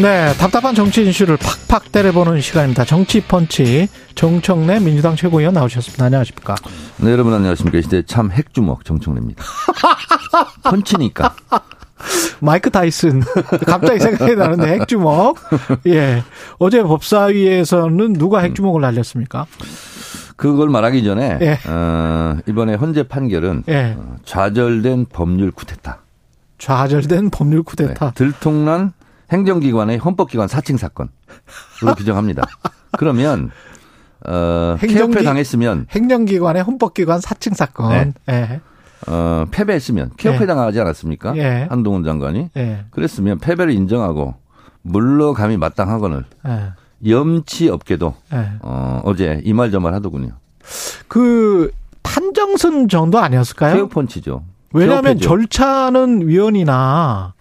네, 0.00 0.32
답답한 0.38 0.74
정치 0.74 1.06
이슈를 1.06 1.36
팍팍 1.68 1.92
때려보는 1.92 2.40
시간입니다. 2.40 2.86
정치 2.86 3.20
펀치 3.20 3.86
정청래 4.14 4.80
민주당 4.80 5.14
최고위원 5.14 5.52
나오셨습니다. 5.52 6.06
안녕하십니까? 6.06 6.54
네, 6.96 7.10
여러분 7.10 7.34
안녕하십니까. 7.34 7.76
이 7.78 7.82
시대 7.82 8.02
참 8.06 8.30
핵주먹 8.30 8.86
정청래입니다. 8.86 9.44
펀치니까. 10.64 11.34
마이크 12.40 12.70
타이슨 12.70 13.20
갑자기 13.66 14.00
생각이 14.00 14.36
나는데 14.36 14.68
핵주먹. 14.80 15.36
예, 15.88 16.22
어제 16.58 16.82
법사위에서는 16.82 18.14
누가 18.14 18.38
핵주먹을 18.38 18.80
날렸습니까? 18.80 19.44
그걸 20.36 20.70
말하기 20.70 21.04
전에 21.04 21.38
예. 21.42 21.58
어, 21.68 22.38
이번에 22.48 22.74
헌재 22.74 23.02
판결은 23.02 23.64
예, 23.68 23.96
어, 23.98 24.16
좌절된 24.24 25.06
법률 25.12 25.50
쿠데타, 25.50 25.98
좌절된 26.56 27.28
법률 27.28 27.62
쿠데타. 27.64 28.06
네, 28.06 28.12
들통난 28.14 28.94
행정기관의 29.32 29.98
헌법기관 29.98 30.48
사칭 30.48 30.76
사건으로 30.76 31.10
규정합니다. 31.96 32.42
그러면 32.98 33.50
어, 34.26 34.76
행정기- 34.78 34.94
케어패 34.94 35.22
당했으면 35.24 35.86
행정기관의 35.90 36.62
헌법기관 36.62 37.20
사칭 37.20 37.54
사건. 37.54 38.12
예, 38.28 38.60
어, 39.08 39.46
패배했으면 39.50 40.10
케어패 40.16 40.42
예. 40.42 40.46
당하지 40.46 40.80
않았습니까? 40.80 41.36
예. 41.36 41.66
한동훈 41.70 42.04
장관이 42.04 42.50
예, 42.56 42.84
그랬으면 42.90 43.38
패배를 43.38 43.72
인정하고 43.72 44.34
물러감이 44.82 45.56
마땅하거늘 45.56 46.24
예, 46.48 46.72
염치 47.10 47.68
없게도 47.70 48.14
예. 48.34 48.50
어, 48.62 49.00
어제 49.04 49.40
이 49.44 49.52
말 49.54 49.70
저 49.70 49.80
말 49.80 49.94
하더군요. 49.94 50.32
그 51.08 51.70
판정승 52.02 52.88
정도 52.88 53.18
아니었을까요? 53.20 53.74
케어 53.74 53.88
펀치죠. 53.88 54.42
왜냐하면. 54.72 55.18
절차는 55.18 56.28
위원이나 56.28 57.34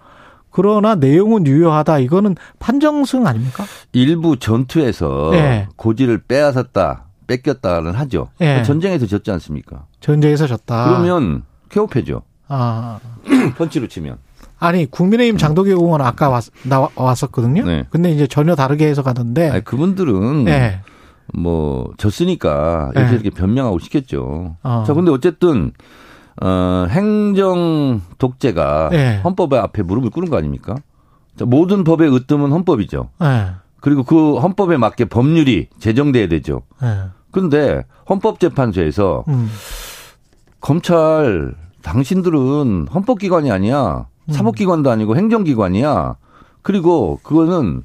그 0.59 0.61
그러나 0.61 0.95
내용은 0.95 1.47
유효하다. 1.47 1.99
이거는 1.99 2.35
판정승 2.59 3.25
아닙니까? 3.25 3.63
일부 3.93 4.37
전투에서 4.37 5.31
예. 5.33 5.67
고지를 5.77 6.23
빼앗았다, 6.27 7.05
뺏겼다는 7.27 7.93
하죠. 7.93 8.29
예. 8.41 8.61
전쟁에서 8.63 9.05
졌지 9.05 9.31
않습니까? 9.31 9.85
전쟁에서 10.01 10.47
졌다. 10.47 10.89
그러면 10.89 11.43
쾌호패죠. 11.69 12.23
아. 12.49 12.99
펀치로 13.57 13.87
치면. 13.87 14.17
아니 14.59 14.85
국민의힘 14.85 15.37
장도경 15.37 15.79
의원 15.79 16.01
아까 16.01 16.27
왔, 16.27 16.43
나와, 16.63 16.89
왔었거든요. 16.95 17.63
네. 17.63 17.85
근데 17.89 18.11
이제 18.11 18.27
전혀 18.27 18.55
다르게 18.55 18.87
해석하던데. 18.89 19.49
아니, 19.49 19.63
그분들은 19.63 20.43
네. 20.43 20.81
뭐 21.33 21.93
졌으니까 21.97 22.91
이렇게 22.93 23.07
네. 23.07 23.13
이렇게 23.13 23.29
변명하고 23.29 23.79
싶겠죠. 23.79 24.57
어. 24.61 24.83
자, 24.85 24.93
근데 24.93 25.11
어쨌든 25.11 25.71
어, 26.41 26.87
행정 26.89 28.01
독재가 28.17 28.89
네. 28.91 29.21
헌법의 29.23 29.59
앞에 29.59 29.83
무릎을 29.83 30.09
꿇은 30.09 30.29
거 30.29 30.37
아닙니까? 30.37 30.75
자, 31.37 31.45
모든 31.45 31.83
법의 31.83 32.13
으뜸은 32.15 32.51
헌법이죠. 32.51 33.09
네. 33.19 33.47
그리고 33.81 34.03
그 34.03 34.37
헌법에 34.37 34.77
맞게 34.77 35.05
법률이 35.05 35.67
제정돼야 35.79 36.27
되죠. 36.27 36.61
네. 36.81 37.03
그런데 37.31 37.83
헌법재판소에서 38.09 39.25
음. 39.27 39.49
검찰 40.59 41.55
당신들은 41.81 42.87
헌법기관이 42.93 43.51
아니야. 43.51 44.07
음. 44.27 44.33
사법기관도 44.33 44.89
아니고 44.89 45.15
행정기관이야. 45.15 46.15
그리고 46.61 47.19
그거는 47.23 47.83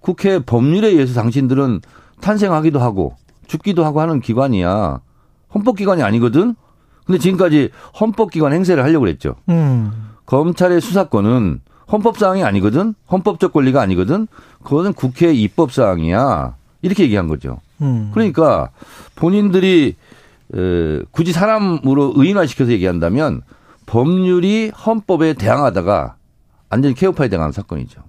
국회 0.00 0.38
법률에 0.38 0.88
의해서 0.88 1.14
당신들은 1.14 1.80
탄생하기도 2.20 2.80
하고 2.80 3.14
죽기도 3.46 3.84
하고 3.84 4.00
하는 4.00 4.20
기관이야. 4.20 5.00
헌법기관이 5.54 6.02
아니거든? 6.02 6.54
근데 7.06 7.18
지금까지 7.18 7.70
헌법기관 8.00 8.52
행세를 8.52 8.82
하려고 8.82 9.00
그랬죠. 9.04 9.36
음. 9.48 9.92
검찰의 10.26 10.80
수사권은 10.80 11.60
헌법사항이 11.90 12.42
아니거든? 12.42 12.94
헌법적 13.10 13.52
권리가 13.52 13.80
아니거든? 13.80 14.26
그거는 14.64 14.92
국회 14.92 15.32
입법사항이야. 15.32 16.56
이렇게 16.82 17.04
얘기한 17.04 17.28
거죠. 17.28 17.60
음. 17.80 18.10
그러니까 18.12 18.70
본인들이 19.14 19.94
에, 20.54 21.02
굳이 21.12 21.32
사람으로 21.32 22.14
의인화시켜서 22.16 22.72
얘기한다면 22.72 23.42
법률이 23.86 24.70
헌법에 24.70 25.34
대항하다가 25.34 26.16
완전히 26.70 26.94
케오파에 26.94 27.28
대항한 27.28 27.52
사건이죠. 27.52 28.02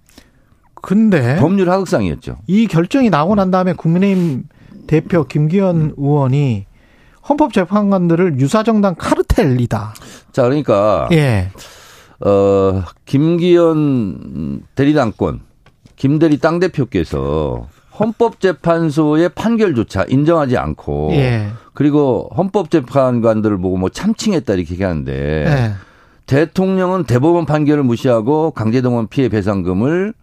근데 0.81 1.37
법률 1.37 1.69
하극상이었죠. 1.69 2.37
이 2.47 2.67
결정이 2.67 3.09
나오고 3.09 3.35
난 3.35 3.51
다음에 3.51 3.73
국민의힘 3.73 4.43
대표 4.87 5.23
김기현 5.25 5.93
의원이 5.97 6.66
헌법재판관들을 7.29 8.39
유사정당 8.39 8.95
카르텔이다. 8.97 9.93
자, 10.31 10.43
그러니까 10.43 11.09
예. 11.11 11.51
어, 12.19 12.83
김기현 13.05 14.63
대리당권 14.75 15.41
김대리 15.95 16.37
땅 16.39 16.59
대표께서 16.59 17.67
헌법재판소의 17.99 19.29
판결조차 19.29 20.05
인정하지 20.07 20.57
않고 20.57 21.09
예. 21.13 21.49
그리고 21.73 22.29
헌법재판관들을 22.37 23.57
보고 23.57 23.77
뭐 23.77 23.89
참칭했다 23.89 24.53
이렇게 24.53 24.73
얘기하는데 24.73 25.45
예. 25.47 25.73
대통령은 26.27 27.05
대법원 27.05 27.45
판결을 27.45 27.83
무시하고 27.83 28.51
강제동원 28.51 29.07
피해 29.07 29.29
배상금을 29.29 30.13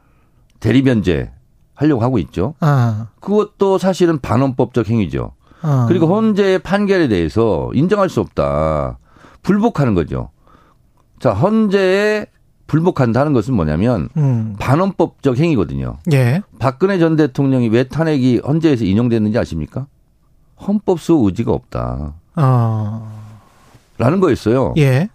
대리변제 0.60 1.32
하려고 1.74 2.02
하고 2.02 2.18
있죠. 2.18 2.54
아. 2.60 3.08
그것도 3.20 3.78
사실은 3.78 4.20
반헌법적 4.20 4.88
행위죠. 4.88 5.32
아. 5.64 5.86
그리고 5.88 6.06
헌재의 6.06 6.58
판결에 6.58 7.08
대해서 7.08 7.70
인정할 7.72 8.10
수 8.10 8.20
없다. 8.20 8.98
불복하는 9.42 9.94
거죠. 9.94 10.28
자, 11.18 11.32
헌재에 11.32 12.26
불복한다는 12.66 13.32
것은 13.32 13.54
뭐냐면 13.54 14.10
음. 14.16 14.56
반헌법적 14.58 15.38
행위거든요. 15.38 15.96
예. 16.12 16.42
박근혜 16.58 16.98
전 16.98 17.16
대통령이 17.16 17.68
왜 17.68 17.84
탄핵이 17.84 18.40
헌재에서 18.44 18.84
인용됐는지 18.84 19.38
아십니까? 19.38 19.86
헌법수 20.66 21.22
의지가 21.24 21.52
없다. 21.52 22.12
어. 22.36 23.24
라는 23.96 24.20
거였어요. 24.20 24.74
예. 24.76 25.08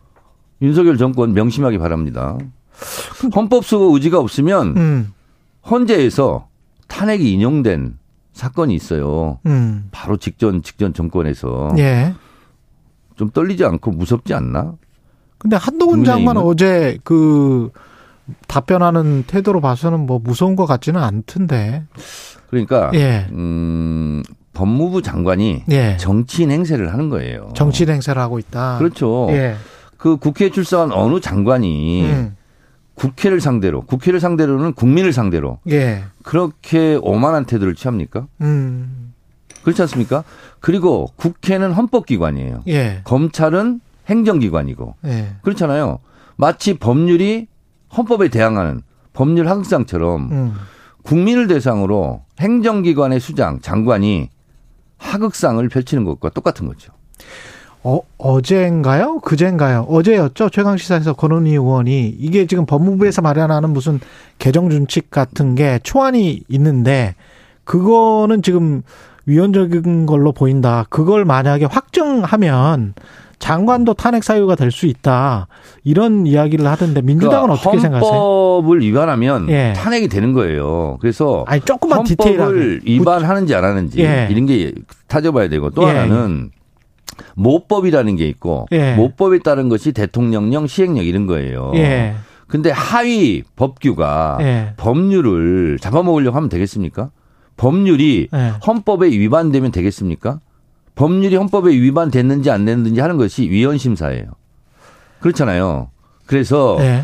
윤석열 0.61 0.97
정권 0.97 1.33
명심하기 1.33 1.77
바랍니다. 1.77 2.37
헌법수 3.35 3.91
의지가 3.93 4.19
없으면 4.19 4.77
음. 4.77 5.13
헌재에서 5.69 6.47
탄핵이 6.87 7.31
인용된 7.33 7.98
사건이 8.39 8.73
있어요. 8.73 9.39
음. 9.45 9.89
바로 9.91 10.17
직전 10.17 10.63
직전 10.63 10.93
정권에서 10.93 11.75
예. 11.77 12.13
좀 13.15 13.29
떨리지 13.29 13.65
않고 13.65 13.91
무섭지 13.91 14.33
않나? 14.33 14.75
근데 15.37 15.57
한동훈 15.57 16.05
장관? 16.05 16.37
어제 16.37 16.97
그 17.03 17.69
답변하는 18.47 19.23
태도로 19.27 19.59
봐서는 19.59 20.05
뭐 20.05 20.19
무서운 20.19 20.55
것 20.55 20.65
같지는 20.65 21.03
않던데. 21.03 21.83
그러니까 22.49 22.91
예. 22.93 23.27
음, 23.31 24.23
법무부 24.53 25.01
장관이 25.01 25.63
예. 25.71 25.97
정치인 25.97 26.51
행세를 26.51 26.93
하는 26.93 27.09
거예요. 27.09 27.49
정치 27.55 27.85
행세를 27.85 28.21
하고 28.21 28.39
있다. 28.39 28.77
그렇죠. 28.77 29.27
예. 29.31 29.55
그 29.97 30.15
국회에 30.15 30.49
출석한 30.49 30.93
어느 30.93 31.19
장관이 31.19 32.03
음. 32.05 32.35
국회를 32.99 33.39
상대로, 33.39 33.81
국회를 33.81 34.19
상대로는 34.19 34.73
국민을 34.73 35.13
상대로 35.13 35.59
예. 35.69 36.03
그렇게 36.21 36.99
오만한 37.01 37.45
태도를 37.45 37.73
취합니까? 37.73 38.27
음. 38.41 39.13
그렇지 39.63 39.81
않습니까? 39.83 40.25
그리고 40.59 41.09
국회는 41.15 41.71
헌법기관이에요. 41.71 42.63
예. 42.67 43.01
검찰은 43.05 43.79
행정기관이고 44.07 44.95
예. 45.05 45.35
그렇잖아요. 45.41 45.99
마치 46.35 46.77
법률이 46.77 47.47
헌법에 47.95 48.27
대항하는 48.27 48.81
법률 49.13 49.47
하극상처럼 49.47 50.31
음. 50.31 50.53
국민을 51.03 51.47
대상으로 51.47 52.23
행정기관의 52.39 53.21
수장, 53.21 53.61
장관이 53.61 54.29
하극상을 54.97 55.67
펼치는 55.69 56.03
것과 56.03 56.29
똑같은 56.29 56.67
거죠. 56.67 56.91
어, 57.83 57.99
어제인가요? 58.17 59.19
그제인가요? 59.19 59.85
어제였죠. 59.89 60.49
최강시사에서 60.49 61.13
권은희 61.13 61.51
의원이 61.51 62.15
이게 62.19 62.45
지금 62.45 62.65
법무부에서 62.65 63.21
마련하는 63.21 63.69
무슨 63.71 63.99
개정준칙 64.37 65.09
같은 65.09 65.55
게 65.55 65.79
초안이 65.83 66.43
있는데 66.49 67.15
그거는 67.63 68.41
지금 68.41 68.81
위헌적인 69.25 70.05
걸로 70.07 70.31
보인다. 70.33 70.85
그걸 70.89 71.23
만약에 71.23 71.65
확정하면 71.65 72.95
장관도 73.37 73.93
탄핵 73.93 74.25
사유가 74.25 74.55
될 74.55 74.69
수 74.71 74.85
있다. 74.85 75.47
이런 75.85 76.27
이야기를 76.27 76.67
하던데 76.67 77.01
민주당은 77.01 77.43
그러니까 77.43 77.53
어떻게 77.69 77.79
생각하세요? 77.81 78.11
헌법을 78.11 78.81
위반하면 78.81 79.47
예. 79.49 79.73
탄핵이 79.77 80.09
되는 80.09 80.33
거예요. 80.33 80.97
그래서 80.99 81.45
아니 81.47 81.61
조금만 81.61 81.99
헌법을 81.99 82.17
디테일하게 82.17 82.79
위반하는지 82.83 83.55
안 83.55 83.63
하는지 83.63 84.01
예. 84.01 84.27
이런 84.29 84.45
게 84.45 84.73
따져봐야 85.07 85.47
되고 85.47 85.69
또 85.69 85.83
예. 85.83 85.87
하나는 85.87 86.51
모법이라는 87.35 88.15
게 88.15 88.27
있고 88.27 88.67
예. 88.71 88.95
모법에 88.95 89.39
따른 89.39 89.69
것이 89.69 89.91
대통령령 89.91 90.67
시행령 90.67 91.05
이런 91.05 91.25
거예요. 91.25 91.71
예. 91.75 92.15
근데 92.47 92.71
하위 92.71 93.43
법규가 93.55 94.37
예. 94.41 94.73
법률을 94.77 95.77
잡아먹으려고 95.79 96.35
하면 96.37 96.49
되겠습니까? 96.49 97.11
법률이 97.57 98.29
예. 98.33 98.53
헌법에 98.65 99.07
위반되면 99.07 99.71
되겠습니까? 99.71 100.39
법률이 100.95 101.35
헌법에 101.35 101.71
위반됐는지 101.71 102.49
안 102.49 102.65
됐는지 102.65 102.99
하는 102.99 103.17
것이 103.17 103.49
위헌 103.49 103.77
심사예요. 103.77 104.25
그렇잖아요. 105.19 105.89
그래서 106.25 106.77
예. 106.79 107.03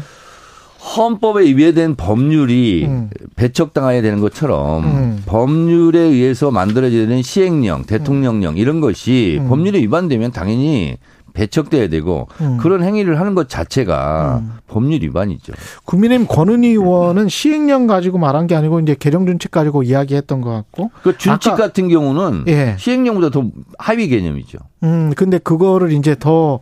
헌법에 0.86 1.44
위배된 1.46 1.96
법률이 1.96 2.86
음. 2.86 3.10
배척당해야 3.36 4.02
되는 4.04 4.22
것처럼 4.22 4.84
음. 4.86 5.24
법률에 5.26 6.00
의해서 6.00 6.52
만들어져야 6.52 7.08
되는 7.08 7.22
시행령, 7.24 7.84
대통령령 7.84 8.58
이런 8.58 8.82
것이 8.82 9.40
음. 9.42 9.50
법률에 9.50 9.80
위반되면 9.80 10.32
당연히 10.32 10.98
배척돼야 11.34 11.90
되고 11.90 12.28
음. 12.40 12.58
그런 12.62 12.82
행위를 12.84 13.20
하는 13.20 13.36
것 13.36 13.50
자체가 13.50 14.42
음. 14.42 14.52
법률 14.68 15.02
위반이죠. 15.04 15.52
국민의힘 15.84 16.28
권은희 16.28 16.70
의원은 16.70 17.28
시행령 17.28 17.88
가지고 17.88 18.20
말한 18.20 18.48
게 18.48 18.56
아니고 18.56 18.80
이제 18.80 18.96
개정 18.98 19.26
준칙 19.26 19.52
가지고 19.52 19.84
이야기했던 19.84 20.40
것 20.40 20.52
같고. 20.52 20.92
그 21.04 21.18
준칙 21.18 21.54
아까- 21.54 21.64
같은 21.64 21.90
경우는 21.90 22.46
예. 22.48 22.76
시행령보다 22.80 23.32
더 23.32 23.48
하위 23.78 24.08
개념이죠. 24.08 24.60
음, 24.84 25.12
근데 25.18 25.38
그거를 25.38 25.92
이제 25.92 26.16
더, 26.18 26.60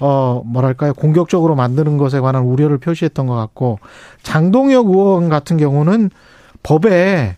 어, 0.00 0.42
뭐랄까요, 0.44 0.94
공격적으로 0.94 1.54
만드는 1.54 1.98
것에 1.98 2.20
관한 2.20 2.44
우려를 2.44 2.78
표시했던 2.78 3.26
것 3.26 3.34
같고, 3.34 3.78
장동혁 4.22 4.88
의원 4.88 5.28
같은 5.28 5.56
경우는 5.56 6.10
법에 6.62 7.36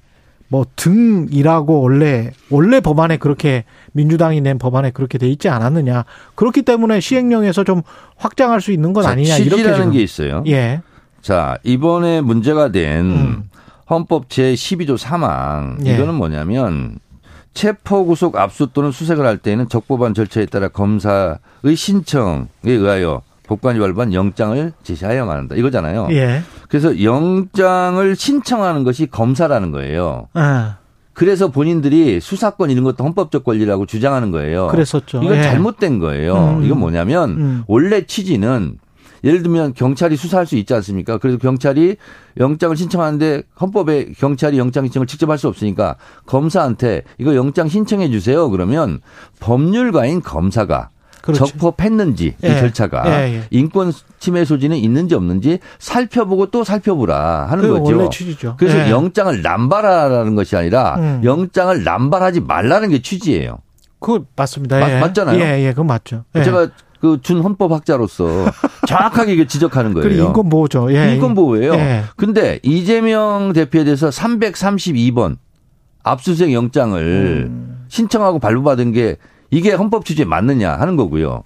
뭐 0.48 0.66
등이라고 0.76 1.80
원래, 1.80 2.30
원래 2.50 2.80
법안에 2.80 3.16
그렇게, 3.16 3.64
민주당이 3.92 4.40
낸 4.40 4.58
법안에 4.58 4.90
그렇게 4.90 5.18
돼 5.18 5.28
있지 5.28 5.48
않았느냐. 5.48 6.04
그렇기 6.34 6.62
때문에 6.62 7.00
시행령에서 7.00 7.64
좀 7.64 7.82
확장할 8.16 8.60
수 8.60 8.70
있는 8.70 8.92
건 8.92 9.04
자, 9.04 9.10
아니냐. 9.10 9.38
이렇게 9.38 9.62
지금. 9.62 9.90
게 9.90 10.02
있어요. 10.02 10.44
예. 10.46 10.82
자, 11.20 11.58
이번에 11.62 12.20
문제가 12.20 12.70
된 12.70 13.06
음. 13.06 13.50
헌법 13.88 14.28
제 14.28 14.54
12조 14.54 14.98
3항 14.98 15.86
예. 15.86 15.94
이거는 15.94 16.14
뭐냐면 16.14 16.98
체포 17.54 18.06
구속 18.06 18.36
압수 18.36 18.68
또는 18.72 18.90
수색을 18.92 19.26
할 19.26 19.38
때에는 19.38 19.68
적법한 19.68 20.14
절차에 20.14 20.46
따라 20.46 20.68
검사의 20.68 21.76
신청에 21.76 22.46
의하여 22.64 23.22
법관이 23.46 23.78
발부한 23.78 24.14
영장을 24.14 24.72
제시하여야만 24.82 25.36
한다. 25.36 25.54
이거잖아요. 25.56 26.08
예. 26.12 26.42
그래서 26.68 27.02
영장을 27.02 28.16
신청하는 28.16 28.84
것이 28.84 29.06
검사라는 29.06 29.72
거예요. 29.72 30.28
아, 30.32 30.76
그래서 31.12 31.48
본인들이 31.50 32.20
수사권 32.20 32.70
이런 32.70 32.84
것도 32.84 33.04
헌법적 33.04 33.44
권리라고 33.44 33.84
주장하는 33.84 34.30
거예요. 34.30 34.68
그랬었죠. 34.68 35.22
이건 35.22 35.36
예. 35.36 35.42
잘못된 35.42 35.98
거예요. 35.98 36.56
음. 36.58 36.64
이건 36.64 36.78
뭐냐면 36.78 37.30
음. 37.30 37.62
원래 37.66 38.06
취지는 38.06 38.78
예를 39.24 39.42
들면 39.42 39.74
경찰이 39.74 40.16
수사할 40.16 40.46
수 40.46 40.56
있지 40.56 40.74
않습니까? 40.74 41.18
그래서 41.18 41.38
경찰이 41.38 41.96
영장을 42.38 42.76
신청하는데 42.76 43.42
헌법에 43.60 44.12
경찰이 44.18 44.58
영장 44.58 44.84
신청을 44.84 45.06
직접 45.06 45.30
할 45.30 45.38
수 45.38 45.48
없으니까 45.48 45.96
검사한테 46.26 47.02
이거 47.18 47.34
영장 47.34 47.68
신청해 47.68 48.10
주세요. 48.10 48.48
그러면 48.50 49.00
법률가인 49.40 50.22
검사가 50.22 50.88
그렇죠. 51.20 51.46
적법했는지 51.46 52.34
예. 52.42 52.48
이 52.48 52.50
절차가 52.58 53.04
예, 53.28 53.34
예. 53.36 53.42
인권 53.50 53.92
침해 54.18 54.44
소지는 54.44 54.76
있는지 54.76 55.14
없는지 55.14 55.60
살펴보고 55.78 56.46
또 56.46 56.64
살펴보라 56.64 57.46
하는 57.48 57.68
거죠. 57.68 57.96
원래 57.96 58.08
취지죠. 58.10 58.56
그래서 58.58 58.78
예. 58.86 58.90
영장을 58.90 59.40
남발하라는 59.40 60.34
것이 60.34 60.56
아니라 60.56 60.96
음. 60.96 61.20
영장을 61.22 61.84
남발하지 61.84 62.40
말라는 62.40 62.88
게 62.88 63.02
취지예요. 63.02 63.58
그거 64.00 64.24
맞습니다. 64.34 64.80
맞- 64.80 64.90
예. 64.90 64.98
맞잖아요. 65.00 65.38
예, 65.40 65.64
예, 65.64 65.70
그건 65.70 65.86
맞죠. 65.86 66.24
예. 66.34 66.42
제가 66.42 66.70
그 67.02 67.18
준 67.20 67.40
헌법학자로서 67.42 68.46
정확하게 68.86 69.34
이게 69.34 69.46
지적하는 69.48 69.92
거예요. 69.92 70.08
그리고 70.08 70.24
인권 70.28 70.48
보호죠. 70.48 70.94
예. 70.94 71.14
인권 71.14 71.34
보호예요. 71.34 71.74
예. 71.74 72.04
근데 72.16 72.60
이재명 72.62 73.52
대표에 73.52 73.82
대해서 73.82 74.08
332번 74.08 75.36
압수수색 76.04 76.52
영장을 76.52 77.46
음. 77.50 77.86
신청하고 77.88 78.38
발부받은 78.38 78.92
게 78.92 79.16
이게 79.50 79.72
헌법 79.72 80.04
취지에 80.04 80.24
맞느냐 80.24 80.74
하는 80.78 80.94
거고요. 80.94 81.42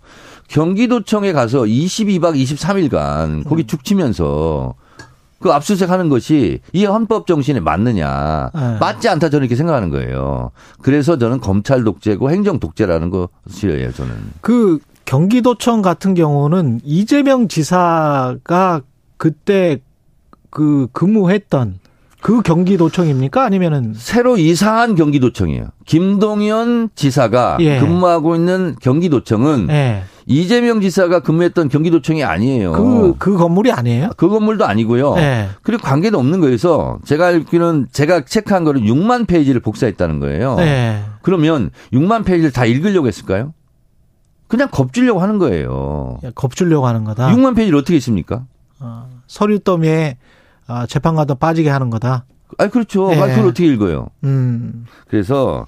경기도청에 0.48 1.32
가서 1.32 1.60
22박 1.62 2.36
23일간 2.36 3.48
거기 3.48 3.62
음. 3.62 3.66
죽치면서 3.66 4.74
그 5.40 5.52
압수수색 5.52 5.88
하는 5.90 6.10
것이 6.10 6.60
이 6.74 6.84
헌법 6.84 7.26
정신에 7.26 7.60
맞느냐. 7.60 8.50
네. 8.54 8.76
맞지 8.78 9.08
않다 9.08 9.30
저는 9.30 9.44
이렇게 9.44 9.56
생각하는 9.56 9.88
거예요. 9.88 10.50
그래서 10.82 11.16
저는 11.16 11.40
검찰 11.40 11.82
독재고 11.82 12.30
행정 12.30 12.60
독재라는 12.60 13.10
것이에요, 13.10 13.92
저는. 13.92 14.12
그 14.42 14.78
경기도청 15.06 15.82
같은 15.82 16.14
경우는 16.14 16.80
이재명 16.84 17.48
지사가 17.48 18.82
그때 19.16 19.78
그 20.50 20.88
근무했던 20.92 21.78
그 22.20 22.42
경기도청입니까? 22.42 23.44
아니면은 23.44 23.94
새로 23.94 24.36
이사한 24.36 24.96
경기도청이에요. 24.96 25.68
김동연 25.86 26.90
지사가 26.96 27.58
예. 27.60 27.78
근무하고 27.78 28.34
있는 28.34 28.74
경기도청은 28.80 29.68
예. 29.70 30.02
이재명 30.26 30.80
지사가 30.80 31.20
근무했던 31.20 31.68
경기도청이 31.68 32.24
아니에요. 32.24 32.72
그, 32.72 33.14
그 33.18 33.36
건물이 33.36 33.70
아니에요? 33.70 34.10
그 34.16 34.28
건물도 34.28 34.66
아니고요. 34.66 35.14
예. 35.18 35.48
그리고 35.62 35.84
관계도 35.84 36.18
없는 36.18 36.40
거여서 36.40 36.98
제가 37.04 37.28
알기로는 37.28 37.86
제가 37.92 38.24
체크한 38.24 38.64
거는 38.64 38.82
6만 38.82 39.28
페이지를 39.28 39.60
복사했다는 39.60 40.18
거예요. 40.18 40.56
예. 40.60 41.04
그러면 41.22 41.70
6만 41.92 42.24
페이지를 42.24 42.50
다 42.50 42.64
읽으려고 42.64 43.06
했을까요? 43.06 43.52
그냥 44.48 44.68
겁주려고 44.70 45.20
하는 45.20 45.38
거예요. 45.38 46.18
겁주려고 46.34 46.86
하는 46.86 47.04
거다. 47.04 47.28
6만 47.30 47.56
페이지를 47.56 47.78
어떻게 47.78 47.96
있습니까? 47.96 48.44
어, 48.80 49.08
서류 49.26 49.58
더미에 49.58 50.18
아, 50.66 50.86
재판 50.86 51.14
가도 51.16 51.34
빠지게 51.34 51.68
하는 51.68 51.90
거다. 51.90 52.24
아, 52.58 52.68
그렇죠. 52.68 53.10
예. 53.12 53.16
말 53.16 53.30
그걸 53.30 53.46
어떻게 53.46 53.66
읽어요? 53.66 54.08
음. 54.24 54.86
그래서 55.08 55.66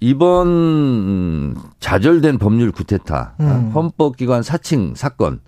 이번 0.00 0.46
음, 0.46 1.54
좌절된 1.80 2.38
법률 2.38 2.70
구태타 2.70 3.34
음. 3.40 3.70
헌법기관 3.74 4.42
사칭 4.42 4.94
사건 4.94 5.40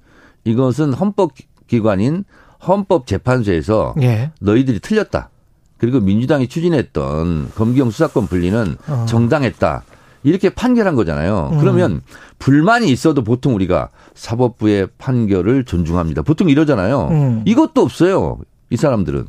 이것은 0.44 0.92
헌법기관인 0.94 2.24
헌법재판소에서 2.66 3.94
예. 4.02 4.32
너희들이 4.40 4.80
틀렸다. 4.80 5.30
그리고 5.78 6.00
민주당이 6.00 6.48
추진했던 6.48 7.52
검경 7.54 7.90
수사권 7.90 8.26
분리는 8.26 8.76
어. 8.86 9.06
정당했다. 9.08 9.82
이렇게 10.22 10.50
판결한 10.50 10.94
거잖아요. 10.94 11.50
음. 11.52 11.58
그러면 11.58 12.02
불만이 12.38 12.90
있어도 12.90 13.24
보통 13.24 13.54
우리가 13.54 13.88
사법부의 14.14 14.88
판결을 14.98 15.64
존중합니다. 15.64 16.22
보통 16.22 16.48
이러잖아요. 16.48 17.08
음. 17.10 17.42
이것도 17.44 17.80
없어요. 17.80 18.38
이 18.70 18.76
사람들은 18.76 19.26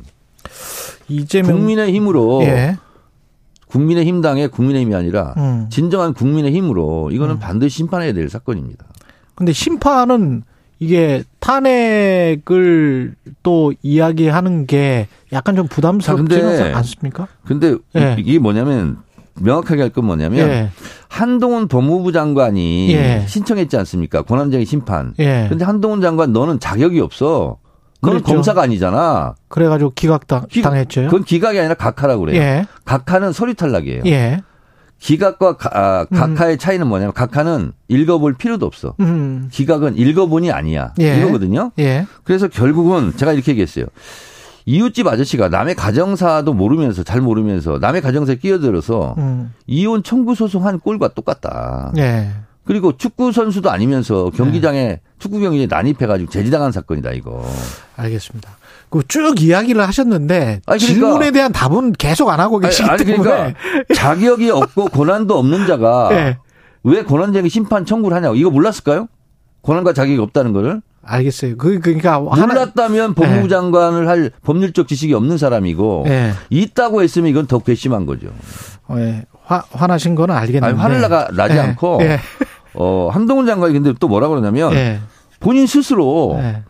이재명 1.08 1.56
국민의 1.56 1.92
힘으로 1.92 2.42
예. 2.42 2.76
국민의 3.66 4.04
힘당의 4.04 4.48
국민의 4.48 4.82
힘이 4.82 4.94
아니라 4.94 5.34
음. 5.38 5.66
진정한 5.70 6.12
국민의 6.12 6.52
힘으로 6.52 7.10
이거는 7.10 7.38
반드시 7.38 7.78
심판해야 7.78 8.12
될 8.12 8.28
사건입니다. 8.28 8.84
근데 9.34 9.52
심판은 9.52 10.42
이게 10.78 11.22
탄핵을 11.38 13.14
또 13.42 13.72
이야기하는 13.82 14.66
게 14.66 15.06
약간 15.32 15.54
좀 15.56 15.68
근데 16.16 16.72
않습니까? 16.72 17.28
근데 17.44 17.76
예. 17.96 18.16
이게 18.18 18.38
뭐냐면 18.38 18.98
명확하게 19.40 19.82
할 19.82 19.90
건 19.90 20.06
뭐냐면 20.06 20.48
예. 20.48 20.70
한동훈 21.08 21.68
법무부 21.68 22.12
장관이 22.12 22.92
예. 22.94 23.24
신청했지 23.28 23.76
않습니까? 23.78 24.22
권한쟁의 24.22 24.66
심판. 24.66 25.14
예. 25.18 25.46
근데 25.48 25.64
한동훈 25.64 26.00
장관 26.00 26.32
너는 26.32 26.60
자격이 26.60 27.00
없어. 27.00 27.58
너는 28.02 28.18
그랬죠. 28.20 28.34
검사가 28.34 28.62
아니잖아. 28.62 29.34
그래가지고 29.48 29.92
기각당 29.94 30.46
기- 30.50 30.60
당했죠. 30.62 31.02
그건 31.02 31.24
기각이 31.24 31.58
아니라 31.58 31.74
각하라고 31.74 32.24
그래요. 32.24 32.40
예. 32.42 32.66
각하는 32.84 33.32
서류 33.32 33.54
탈락이에요. 33.54 34.02
예. 34.06 34.40
기각과 34.98 35.56
가- 35.56 35.70
아, 35.72 36.04
각하의 36.04 36.58
차이는 36.58 36.86
뭐냐면 36.86 37.12
각하는 37.12 37.72
읽어볼 37.88 38.34
필요도 38.34 38.66
없어. 38.66 38.94
음. 39.00 39.48
기각은 39.52 39.96
읽어보니 39.96 40.50
아니야. 40.52 40.92
예. 41.00 41.18
이거거든요. 41.18 41.72
예. 41.80 42.06
그래서 42.24 42.46
결국은 42.48 43.12
제가 43.16 43.32
이렇게 43.32 43.50
얘기했어요. 43.52 43.86
이웃집 44.66 45.06
아저씨가 45.06 45.48
남의 45.48 45.74
가정사도 45.74 46.54
모르면서 46.54 47.02
잘 47.02 47.20
모르면서 47.20 47.78
남의 47.80 48.00
가정사에 48.02 48.36
끼어들어서 48.36 49.14
음. 49.18 49.52
이혼 49.66 50.02
청구 50.02 50.34
소송한 50.34 50.78
꼴과 50.80 51.08
똑같다. 51.14 51.92
예. 51.98 52.30
그리고 52.64 52.96
축구 52.96 53.32
선수도 53.32 53.70
아니면서 53.70 54.30
경기장에 54.30 55.00
축구 55.18 55.40
경기에 55.40 55.66
난입해가지고 55.66 56.30
제지당한 56.30 56.70
사건이다 56.70 57.10
이거. 57.12 57.44
알겠습니다. 57.96 58.50
그쭉 58.88 59.40
이야기를 59.42 59.80
하셨는데 59.86 60.60
아니, 60.66 60.78
그러니까- 60.78 60.86
질문에 60.86 61.30
대한 61.32 61.50
답은 61.52 61.92
계속 61.92 62.28
안 62.28 62.38
하고 62.38 62.58
계시기 62.58 62.88
아니, 62.88 63.04
때문에 63.04 63.22
그러니까 63.30 63.58
자격이 63.96 64.50
없고 64.50 64.86
권한도 64.86 65.36
없는 65.38 65.66
자가 65.66 66.10
예. 66.12 66.38
왜 66.84 67.02
권한쟁의 67.02 67.50
심판 67.50 67.84
청구를 67.84 68.16
하냐고 68.16 68.36
이거 68.36 68.50
몰랐을까요? 68.50 69.08
권한과 69.62 69.92
자격이 69.92 70.18
없다는 70.18 70.52
거를 70.52 70.82
알겠어요. 71.04 71.56
그 71.56 71.80
그러니까 71.80 72.24
하나 72.30 72.46
몰랐다면 72.46 73.14
법무부 73.14 73.44
예. 73.44 73.48
장관을 73.48 74.08
할 74.08 74.30
법률적 74.42 74.88
지식이 74.88 75.14
없는 75.14 75.38
사람이고 75.38 76.04
예. 76.06 76.32
있다고 76.50 77.02
했으면 77.02 77.30
이건 77.30 77.46
더 77.46 77.58
괘씸한 77.58 78.06
거죠. 78.06 78.28
어, 78.88 78.96
예. 78.98 79.24
화, 79.44 79.62
화나신 79.72 80.14
거는 80.14 80.34
알겠는데. 80.34 80.66
아니, 80.66 80.78
화를 80.78 81.00
나가 81.00 81.28
나지 81.32 81.54
예. 81.56 81.60
않고 81.60 81.98
예. 82.02 82.20
어 82.74 83.10
한동훈 83.12 83.46
장관이 83.46 83.72
근데 83.74 83.92
또 83.98 84.08
뭐라 84.08 84.28
그러냐면 84.28 84.72
예. 84.74 85.00
본인 85.40 85.66
스스로 85.66 86.36
예. 86.38 86.62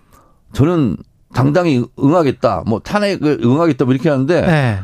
저는 0.52 0.96
당당히 1.34 1.84
응하겠다, 1.98 2.64
뭐 2.66 2.80
탄핵을 2.80 3.40
응하겠다, 3.42 3.84
뭐 3.84 3.94
이렇게 3.94 4.08
하는데 4.08 4.34
예. 4.34 4.80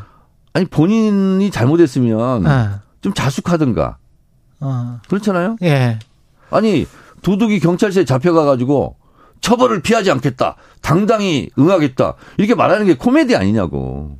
아니 0.52 0.66
본인이 0.66 1.50
잘못했으면 1.50 2.46
어. 2.46 2.80
좀 3.00 3.14
자숙하든가 3.14 3.96
어. 4.60 5.00
그렇잖아요. 5.08 5.56
예. 5.62 5.98
아니 6.50 6.86
도둑이 7.22 7.60
경찰서에 7.60 8.04
잡혀가 8.04 8.44
가지고 8.44 8.96
처벌을 9.40 9.80
피하지 9.82 10.10
않겠다, 10.10 10.56
당당히 10.82 11.50
응하겠다 11.58 12.14
이렇게 12.36 12.54
말하는 12.54 12.86
게 12.86 12.94
코미디 12.94 13.36
아니냐고. 13.36 14.18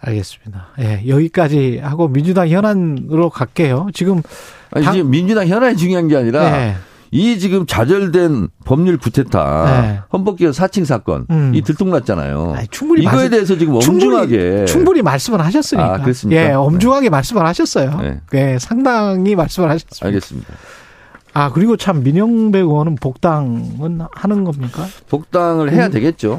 알겠습니다. 0.00 0.66
예. 0.80 1.02
여기까지 1.08 1.78
하고 1.82 2.08
민주당 2.08 2.48
현안으로 2.48 3.30
갈게요. 3.30 3.88
지금 3.94 4.22
아니, 4.70 4.84
당- 4.84 4.94
지금 4.94 5.10
민주당 5.10 5.46
현안이 5.46 5.76
중요한 5.76 6.08
게 6.08 6.16
아니라 6.16 6.44
예. 6.66 6.74
이 7.10 7.38
지금 7.38 7.64
좌절된 7.64 8.48
법률 8.64 8.98
구태타 8.98 9.82
네. 9.82 10.00
헌법기관 10.12 10.52
사칭 10.52 10.84
사건 10.84 11.26
음. 11.30 11.52
이 11.54 11.62
들통났잖아요. 11.62 12.54
아니, 12.56 12.68
충분히 12.68 13.02
이거에 13.02 13.14
말씀- 13.14 13.30
대해서 13.30 13.56
지금 13.56 13.74
엄중하게 13.76 14.36
충분히, 14.36 14.66
충분히 14.66 15.02
말씀을 15.02 15.40
하셨으니까. 15.40 15.94
아, 15.94 15.98
그렇습니까? 16.02 16.42
예, 16.42 16.52
엄중하게 16.52 17.08
말씀을 17.10 17.46
하셨어요. 17.46 17.98
네. 18.02 18.20
예, 18.34 18.58
상당히 18.58 19.36
말씀을 19.36 19.70
하셨습니다. 19.70 20.06
알겠습니다. 20.06 20.52
아, 21.34 21.50
그리고 21.52 21.76
참 21.76 22.02
민영배 22.02 22.60
의원은 22.60 22.94
복당은 22.96 24.00
하는 24.12 24.44
겁니까? 24.44 24.84
복당을 25.08 25.72
해야 25.72 25.86
음. 25.86 25.90
되겠죠. 25.90 26.38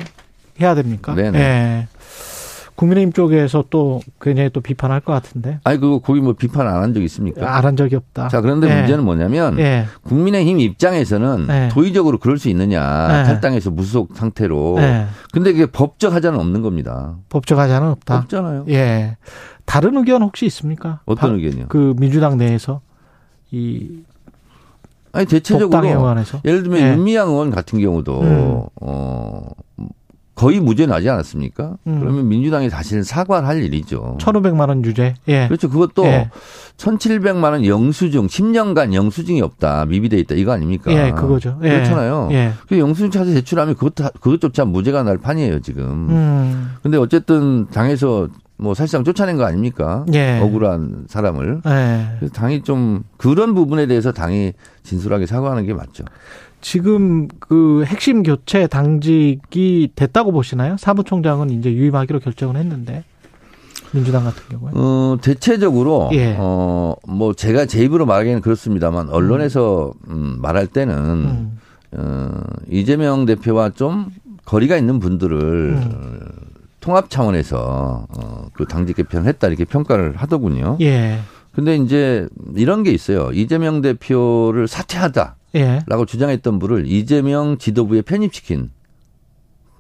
해야 0.62 0.74
됩니까? 0.74 1.14
네네. 1.14 1.40
예. 1.40 1.88
국민의힘 2.76 3.14
쪽에서 3.14 3.64
또 3.70 4.02
굉장히 4.20 4.50
또 4.52 4.60
비판할 4.60 5.00
것 5.00 5.14
같은데. 5.14 5.60
아니 5.64 5.80
그거 5.80 6.00
거기 6.00 6.20
뭐 6.20 6.34
비판 6.34 6.68
안 6.68 6.82
한 6.82 6.94
적 6.94 7.02
있습니까? 7.04 7.56
안 7.58 7.64
한 7.66 7.78
적이 7.78 7.96
없다. 7.96 8.28
자 8.28 8.42
그런데 8.42 8.70
예. 8.70 8.76
문제는 8.80 9.04
뭐냐면 9.06 9.58
예. 9.60 9.86
국민의힘 10.04 10.60
입장에서는 10.60 11.48
네. 11.48 11.70
도의적으로 11.70 12.18
그럴 12.18 12.38
수 12.38 12.50
있느냐 12.50 13.08
네. 13.08 13.24
탈당해서 13.24 13.72
무소속 13.72 14.18
상태로. 14.18 14.76
예. 14.80 15.06
근데 15.32 15.54
그게 15.54 15.66
법적 15.68 16.12
하자는 16.14 16.38
없는 16.38 16.62
겁니다. 16.62 17.16
법적 17.30 17.58
하자는 17.58 17.88
없다. 17.92 18.18
없잖아요. 18.20 18.66
예. 18.70 19.16
다른 19.64 19.96
의견 19.96 20.22
혹시 20.22 20.46
있습니까? 20.48 21.00
어떤 21.06 21.30
바- 21.32 21.36
의견이요? 21.36 21.68
그 21.70 21.94
민주당 21.98 22.38
내에서 22.38 22.82
이 23.52 24.02
아니 25.16 25.26
대체적으로. 25.26 26.16
예를 26.46 26.64
들면 26.64 26.80
예. 26.80 26.92
윤미향 26.92 27.30
의원 27.30 27.50
같은 27.50 27.80
경우도 27.80 28.22
음. 28.22 28.62
어 28.82 29.42
거의 30.36 30.60
무죄 30.60 30.86
나지 30.86 31.10
않았습니까? 31.10 31.78
음. 31.88 32.00
그러면 32.02 32.28
민주당이 32.28 32.70
사실은 32.70 33.04
사과를 33.04 33.48
할 33.48 33.64
일이죠. 33.64 34.18
1,500만 34.20 34.68
원 34.68 34.84
유죄. 34.84 35.16
예. 35.30 35.48
그렇죠. 35.48 35.70
그것도 35.70 36.06
예. 36.06 36.30
1,700만 36.78 37.44
원 37.52 37.66
영수증, 37.66 38.28
10년간 38.28 38.94
영수증이 38.94 39.42
없다, 39.42 39.86
미비돼 39.86 40.18
있다 40.20 40.36
이거 40.36 40.52
아닙니까? 40.52 40.92
예, 40.92 41.12
그거죠. 41.12 41.58
예. 41.64 41.70
그렇잖아요. 41.70 42.28
예. 42.32 42.52
그 42.68 42.78
영수증 42.78 43.12
찾아 43.12 43.32
제출하면 43.32 43.76
그것 43.76 43.96
그것조차 44.20 44.66
무죄가 44.66 45.04
날 45.04 45.18
판이에요 45.18 45.62
지금. 45.62 46.10
음. 46.10 46.72
근데 46.84 46.98
어쨌든 46.98 47.68
당에서 47.68 48.28
뭐 48.58 48.74
사실상 48.74 49.04
쫓아낸 49.04 49.38
거 49.38 49.46
아닙니까? 49.46 50.06
예. 50.14 50.40
억울한 50.40 51.06
사람을. 51.08 51.62
예. 51.66 52.28
당이 52.30 52.62
좀 52.64 53.04
그런 53.18 53.54
부분에 53.54 53.86
대해서 53.86 54.12
당이 54.12 54.54
진솔하게 54.84 55.26
사과하는 55.26 55.66
게 55.66 55.74
맞죠. 55.74 56.06
지금 56.62 57.28
그 57.40 57.84
핵심 57.86 58.24
교체 58.24 58.66
당직이 58.68 59.92
됐다고 59.96 60.32
보시나요? 60.32 60.78
사무총장은 60.80 61.50
이제 61.52 61.72
유임하기로 61.72 62.22
결정을 62.22 62.56
했는데 62.56 63.04
민주당 63.92 64.24
같은 64.24 64.42
경우에. 64.50 64.72
어, 64.74 65.18
대체적으로 65.22 66.10
예. 66.14 66.36
어, 66.40 66.96
뭐 67.08 67.34
제가 67.34 67.66
제 67.66 67.84
입으로 67.84 68.06
말하기는 68.06 68.42
그렇습니다만 68.42 69.10
언론에서 69.10 69.94
음, 70.10 70.38
말할 70.42 70.68
때는 70.68 70.96
음. 70.96 71.60
어, 71.92 72.32
이재명 72.70 73.26
대표와 73.26 73.70
좀 73.72 74.08
거리가 74.46 74.76
있는 74.78 75.00
분들을 75.00 75.38
음. 75.40 76.20
통합 76.86 77.10
차원에서 77.10 78.06
어, 78.16 78.46
그 78.54 78.68
당직 78.68 78.96
개편을 78.98 79.26
했다 79.28 79.48
이렇게 79.48 79.66
평가를 79.66 80.18
하더군요. 80.18 80.78
예. 80.82 81.18
근데 81.52 81.76
이제 81.78 82.28
이런 82.56 82.84
게 82.84 82.92
있어요. 82.92 83.32
이재명 83.34 83.82
대표를 83.82 84.68
사퇴하다라고 84.68 85.36
예. 85.56 85.82
주장했던 86.06 86.60
분을 86.60 86.86
이재명 86.86 87.58
지도부에 87.58 88.04
편입시킨 88.04 88.70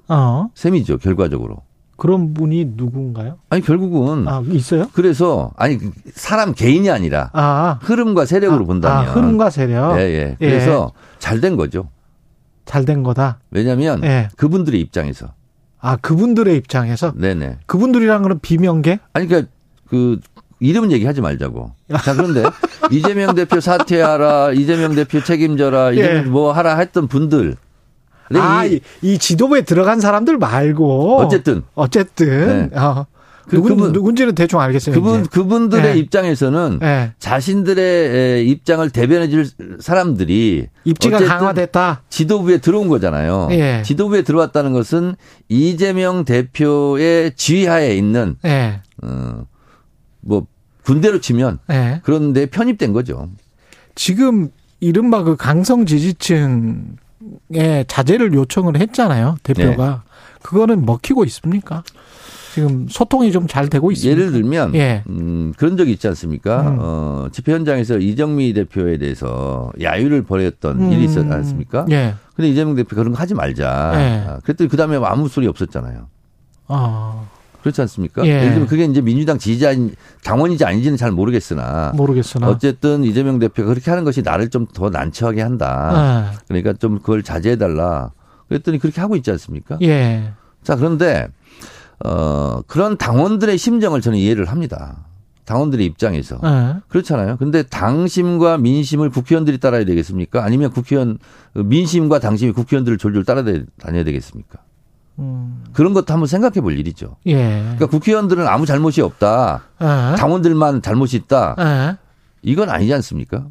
어. 0.07 0.49
셈이죠, 0.56 0.98
결과적으로. 0.98 1.61
그런 1.95 2.34
분이 2.34 2.72
누군가요? 2.76 3.38
아니 3.49 3.61
결국은 3.61 4.27
아, 4.27 4.41
있어요? 4.48 4.90
그래서 4.94 5.52
아니 5.57 5.77
그 5.77 5.91
사람 6.15 6.53
개인이 6.56 6.90
아니라 6.90 7.30
아. 7.34 7.77
흐름과 7.84 8.26
세력으로 8.26 8.64
아, 8.64 8.65
본다면 8.68 9.07
아, 9.10 9.11
흐름과 9.14 9.52
세력. 9.52 9.99
예, 9.99 10.02
예. 10.02 10.36
그래서 10.40 10.91
잘 11.19 11.40
된 11.40 11.56
거죠. 11.56 11.88
잘 12.65 12.84
된 12.84 13.03
거다. 13.03 13.38
왜냐하면 13.52 14.03
예. 14.03 14.27
그분들의 14.38 14.80
입장에서 14.82 15.27
아, 15.85 15.97
그분들의 15.97 16.55
입장에서 16.57 17.13
네네. 17.15 17.59
그분들이란 17.67 18.23
건 18.23 18.39
비명계? 18.39 18.99
아니 19.13 19.27
그러니까 19.27 19.51
그 19.87 20.19
이름 20.59 20.91
얘기하지 20.91 21.21
말자고. 21.21 21.73
자 22.03 22.13
그런데 22.15 22.43
이재명 22.91 23.35
대표 23.35 23.59
사퇴하라, 23.59 24.53
이재명 24.53 24.95
대표 24.95 25.21
책임져라, 25.23 25.91
이재명 25.91 26.15
예. 26.17 26.21
뭐 26.21 26.51
하라 26.51 26.77
했던 26.77 27.07
분들. 27.07 27.55
근데 28.27 28.39
아, 28.41 28.65
이- 28.65 28.81
이, 29.03 29.13
이 29.13 29.17
지도부에 29.19 29.61
들어간 29.61 29.99
사람들 29.99 30.39
말고 30.39 31.17
어쨌든 31.17 31.61
어쨌든 31.75 32.69
네. 32.71 32.79
어, 32.79 33.05
그- 33.47 33.55
누군 33.57 33.77
그분- 33.77 33.91
누군지는 33.93 34.34
대충 34.35 34.59
알겠어요. 34.59 34.95
그분 34.95 35.22
이제. 35.22 35.30
그분들의 35.31 35.95
예. 35.95 35.99
입장에서는 35.99 36.80
예. 36.81 37.11
자신들의 37.19 37.85
에, 38.39 38.43
입장을 38.43 38.89
대변해 38.89 39.30
줄 39.30 39.47
사람들이 39.80 40.67
입지가 40.84 41.19
강화됐다. 41.19 42.01
지도부에 42.09 42.57
들어온 42.57 42.88
거잖아요. 42.88 43.49
예. 43.51 43.84
지도부에 43.85 44.23
들어왔다는 44.23 44.73
것은 44.73 45.15
이재명 45.49 46.26
대표의 46.26 47.34
지휘하에 47.35 47.95
있는 47.95 48.35
예. 48.45 48.81
어, 49.03 49.45
뭐 50.22 50.47
군대로 50.84 51.19
치면 51.22 51.59
예. 51.72 52.01
그런데 52.03 52.45
편입된 52.47 52.93
거죠. 52.93 53.30
지금 53.95 54.49
이른바 54.80 55.23
그 55.23 55.35
강성 55.35 55.85
지지층에 55.85 56.80
자제를 57.88 58.34
요청을 58.34 58.77
했잖아요. 58.77 59.38
대표가. 59.43 60.03
네. 60.05 60.11
그거는 60.43 60.85
먹히고 60.85 61.23
있습니까? 61.26 61.84
지금 62.56 62.88
소통이 62.90 63.34
좀 63.34 63.48
잘 63.48 63.68
되고 63.68 63.91
있습니다. 63.91 64.18
예를 64.18 64.32
들면 64.32 64.76
예. 64.76 65.03
음, 65.10 65.53
그런 65.57 65.76
적이 65.76 65.91
있지 65.91 66.07
않습니까? 66.07 66.61
음. 66.61 66.77
어, 66.80 67.27
집회 67.34 67.52
현장에서 67.52 67.98
이정미 67.98 68.53
대표에 68.53 68.98
대해서 68.98 69.72
야유를 69.82 70.23
벌였던 70.23 70.80
음. 70.80 70.91
일이 70.94 71.03
있었지 71.03 71.30
않습니까? 71.32 71.86
예. 71.91 72.15
근데 72.34 72.49
이재명 72.49 72.76
대표 72.76 72.95
그런 72.95 73.11
거 73.11 73.19
하지 73.19 73.34
말자. 73.34 73.91
예. 73.95 74.26
아, 74.30 74.40
그랬더니 74.44 74.69
그 74.69 74.77
다음에 74.77 74.98
아무 75.03 75.27
소리 75.27 75.48
없었잖아요. 75.48 76.07
어, 76.69 77.30
그렇지 77.61 77.82
않습니까? 77.82 78.26
예. 78.26 78.30
예를 78.30 78.49
들면 78.52 78.68
그게 78.68 78.86
이제 78.86 79.02
민주당 79.02 79.38
지지자 79.38 79.73
당원인지 80.23 80.64
아닌지는 80.64 80.98
잘 80.98 81.11
모르겠으나 81.11 81.91
모르겠으나. 81.95 82.48
어쨌든 82.48 83.03
이재명 83.03 83.38
대표가 83.40 83.68
그렇게 83.69 83.91
하는 83.91 84.06
것이 84.06 84.22
나를 84.22 84.49
좀 84.49 84.65
더 84.73 84.90
난처하게 84.90 85.41
한다. 85.41 86.30
예. 86.34 86.38
그러니까 86.48 86.72
좀 86.73 86.99
그걸 86.99 87.22
자제해 87.22 87.57
달라. 87.57 88.11
그랬더니 88.48 88.80
그렇게 88.80 89.02
하고 89.02 89.15
있지 89.18 89.30
않습니까? 89.32 89.77
예. 89.82 90.32
자, 90.64 90.76
그런데, 90.76 91.27
어, 92.03 92.61
그런 92.67 92.97
당원들의 92.97 93.57
심정을 93.57 94.01
저는 94.01 94.17
이해를 94.17 94.45
합니다. 94.45 95.05
당원들의 95.45 95.85
입장에서. 95.85 96.39
예. 96.43 96.81
그렇잖아요. 96.88 97.38
근데 97.38 97.63
당심과 97.63 98.57
민심을 98.57 99.11
국회의원들이 99.11 99.59
따라야 99.59 99.85
되겠습니까? 99.85 100.43
아니면 100.43 100.72
국회의원, 100.72 101.19
민심과 101.53 102.19
당심이 102.19 102.51
국회의원들을 102.51 102.97
졸졸 102.97 103.26
따라다녀야 103.26 104.03
되겠습니까? 104.03 104.59
음. 105.19 105.63
그런 105.72 105.93
것도 105.93 106.11
한번 106.13 106.27
생각해 106.27 106.61
볼 106.61 106.77
일이죠. 106.77 107.15
예. 107.27 107.59
그러니까 107.61 107.85
국회의원들은 107.85 108.47
아무 108.47 108.65
잘못이 108.65 109.01
없다. 109.01 109.63
예. 109.81 110.15
당원들만 110.17 110.81
잘못이 110.81 111.15
있다. 111.17 111.55
예. 111.59 111.97
이건 112.41 112.69
아니지 112.69 112.93
않습니까? 112.95 113.47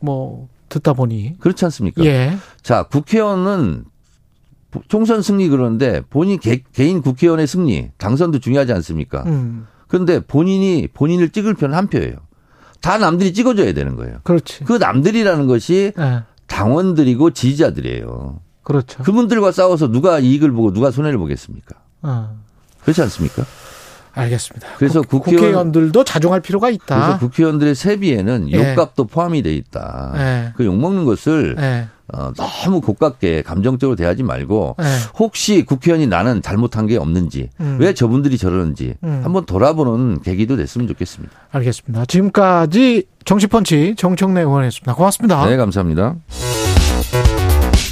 뭐 0.00 0.48
듣다 0.68 0.92
보니 0.92 1.38
그렇지 1.40 1.64
않습니까? 1.64 2.04
예. 2.04 2.36
자, 2.62 2.84
국회의원은 2.84 3.84
총선 4.88 5.22
승리 5.22 5.48
그러는데 5.48 6.02
본인 6.10 6.38
개, 6.38 6.62
인 6.78 7.02
국회의원의 7.02 7.46
승리, 7.46 7.90
당선도 7.98 8.38
중요하지 8.40 8.72
않습니까? 8.74 9.22
음. 9.26 9.66
그런데 9.88 10.20
본인이 10.20 10.88
본인을 10.92 11.30
찍을 11.30 11.54
편은 11.54 11.76
한 11.76 11.86
표예요. 11.88 12.14
다 12.80 12.98
남들이 12.98 13.32
찍어줘야 13.32 13.72
되는 13.72 13.96
거예요. 13.96 14.18
그렇지. 14.24 14.64
그 14.64 14.74
남들이라는 14.74 15.46
것이 15.46 15.92
예. 15.98 16.22
당원들이고 16.46 17.30
지지자들이에요. 17.30 18.40
그렇죠. 18.62 19.02
그분들과 19.02 19.52
싸워서 19.52 19.88
누가 19.88 20.18
이익을 20.18 20.50
보고 20.52 20.72
누가 20.72 20.90
손해를 20.90 21.18
보겠습니까? 21.18 21.74
어. 22.02 22.36
그렇지 22.82 23.00
않습니까? 23.02 23.44
알겠습니다. 24.12 24.68
그래서 24.78 25.00
국, 25.02 25.24
국회의원- 25.24 25.36
국회의원들도 25.40 26.04
자중할 26.04 26.40
필요가 26.40 26.68
그래서 26.68 26.84
있다. 26.84 27.18
국회의원들의 27.18 27.74
세비에는 27.74 28.50
예. 28.52 28.70
욕값도 28.72 29.06
포함이 29.06 29.42
돼 29.42 29.54
있다. 29.54 30.12
예. 30.16 30.52
그 30.56 30.64
욕먹는 30.64 31.04
것을 31.04 31.56
예. 31.58 31.88
어, 32.12 32.32
너무 32.36 32.80
고깝게 32.80 33.42
감정적으로 33.42 33.96
대하지 33.96 34.22
말고 34.22 34.76
예. 34.80 34.84
혹시 35.18 35.64
국회의원이 35.64 36.06
나는 36.06 36.42
잘못한 36.42 36.86
게 36.86 36.98
없는지 36.98 37.48
음. 37.60 37.78
왜 37.80 37.94
저분들이 37.94 38.36
저러는지 38.36 38.94
음. 39.02 39.20
한번 39.24 39.46
돌아보는 39.46 40.20
계기도 40.20 40.56
됐으면 40.56 40.86
좋겠습니다. 40.88 41.34
알겠습니다. 41.50 42.04
지금까지 42.04 43.04
정치펀치 43.24 43.94
정청래 43.96 44.42
의원이었습니다. 44.42 44.94
고맙습니다. 44.94 45.46
네, 45.46 45.56
감사합니다. 45.56 46.16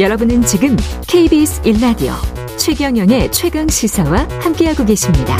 여러분은 0.00 0.42
지금 0.42 0.76
KBS 1.06 1.62
1라디오 1.62 2.12
최경영의 2.58 3.32
최강 3.32 3.68
시사와 3.68 4.28
함께하고 4.40 4.84
계십니다. 4.84 5.36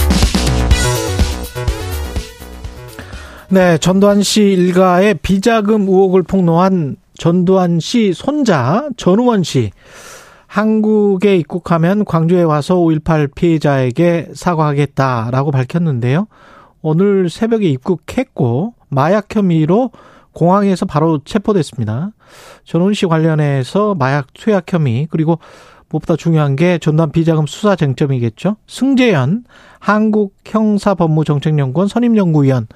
네, 3.48 3.76
전두환 3.76 4.22
씨 4.22 4.42
일가의 4.42 5.14
비자금 5.20 5.82
의혹을 5.82 6.22
폭로한 6.22 6.96
전두환 7.22 7.78
씨 7.78 8.12
손자 8.12 8.88
전우원 8.96 9.44
씨 9.44 9.70
한국에 10.48 11.36
입국하면 11.36 12.04
광주에 12.04 12.42
와서 12.42 12.74
5.18 12.74 13.32
피해자에게 13.36 14.30
사과하겠다라고 14.34 15.52
밝혔는데요. 15.52 16.26
오늘 16.80 17.30
새벽에 17.30 17.68
입국했고 17.68 18.74
마약 18.88 19.36
혐의로 19.36 19.92
공항에서 20.32 20.84
바로 20.84 21.20
체포됐습니다. 21.24 22.10
전우원 22.64 22.92
씨 22.94 23.06
관련해서 23.06 23.94
마약 23.94 24.32
투약 24.34 24.72
혐의 24.72 25.06
그리고 25.08 25.38
무엇보다 25.90 26.16
중요한 26.16 26.56
게 26.56 26.78
전두환 26.78 27.12
비자금 27.12 27.46
수사 27.46 27.76
쟁점이겠죠. 27.76 28.56
승재현 28.66 29.44
한국 29.78 30.34
형사법무정책연구원 30.44 31.86
선임연구위원 31.86 32.66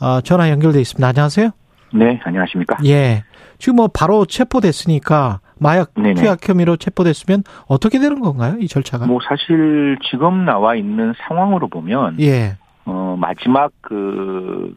어, 0.00 0.20
전화 0.20 0.50
연결돼 0.50 0.80
있습니다. 0.80 1.04
안녕하세요. 1.04 1.50
네, 1.94 2.20
안녕하십니까? 2.22 2.76
예. 2.84 3.24
지금 3.58 3.76
뭐 3.76 3.88
바로 3.88 4.24
체포됐으니까 4.24 5.40
마약 5.58 5.92
네네. 5.94 6.14
투약 6.14 6.48
혐의로 6.48 6.76
체포됐으면 6.76 7.42
어떻게 7.66 7.98
되는 7.98 8.20
건가요? 8.20 8.56
이 8.60 8.68
절차가? 8.68 9.06
뭐 9.06 9.18
사실 9.28 9.98
지금 10.10 10.44
나와 10.44 10.76
있는 10.76 11.12
상황으로 11.26 11.68
보면 11.68 12.20
예. 12.20 12.56
어 12.84 13.16
마지막 13.18 13.72
그 13.80 14.72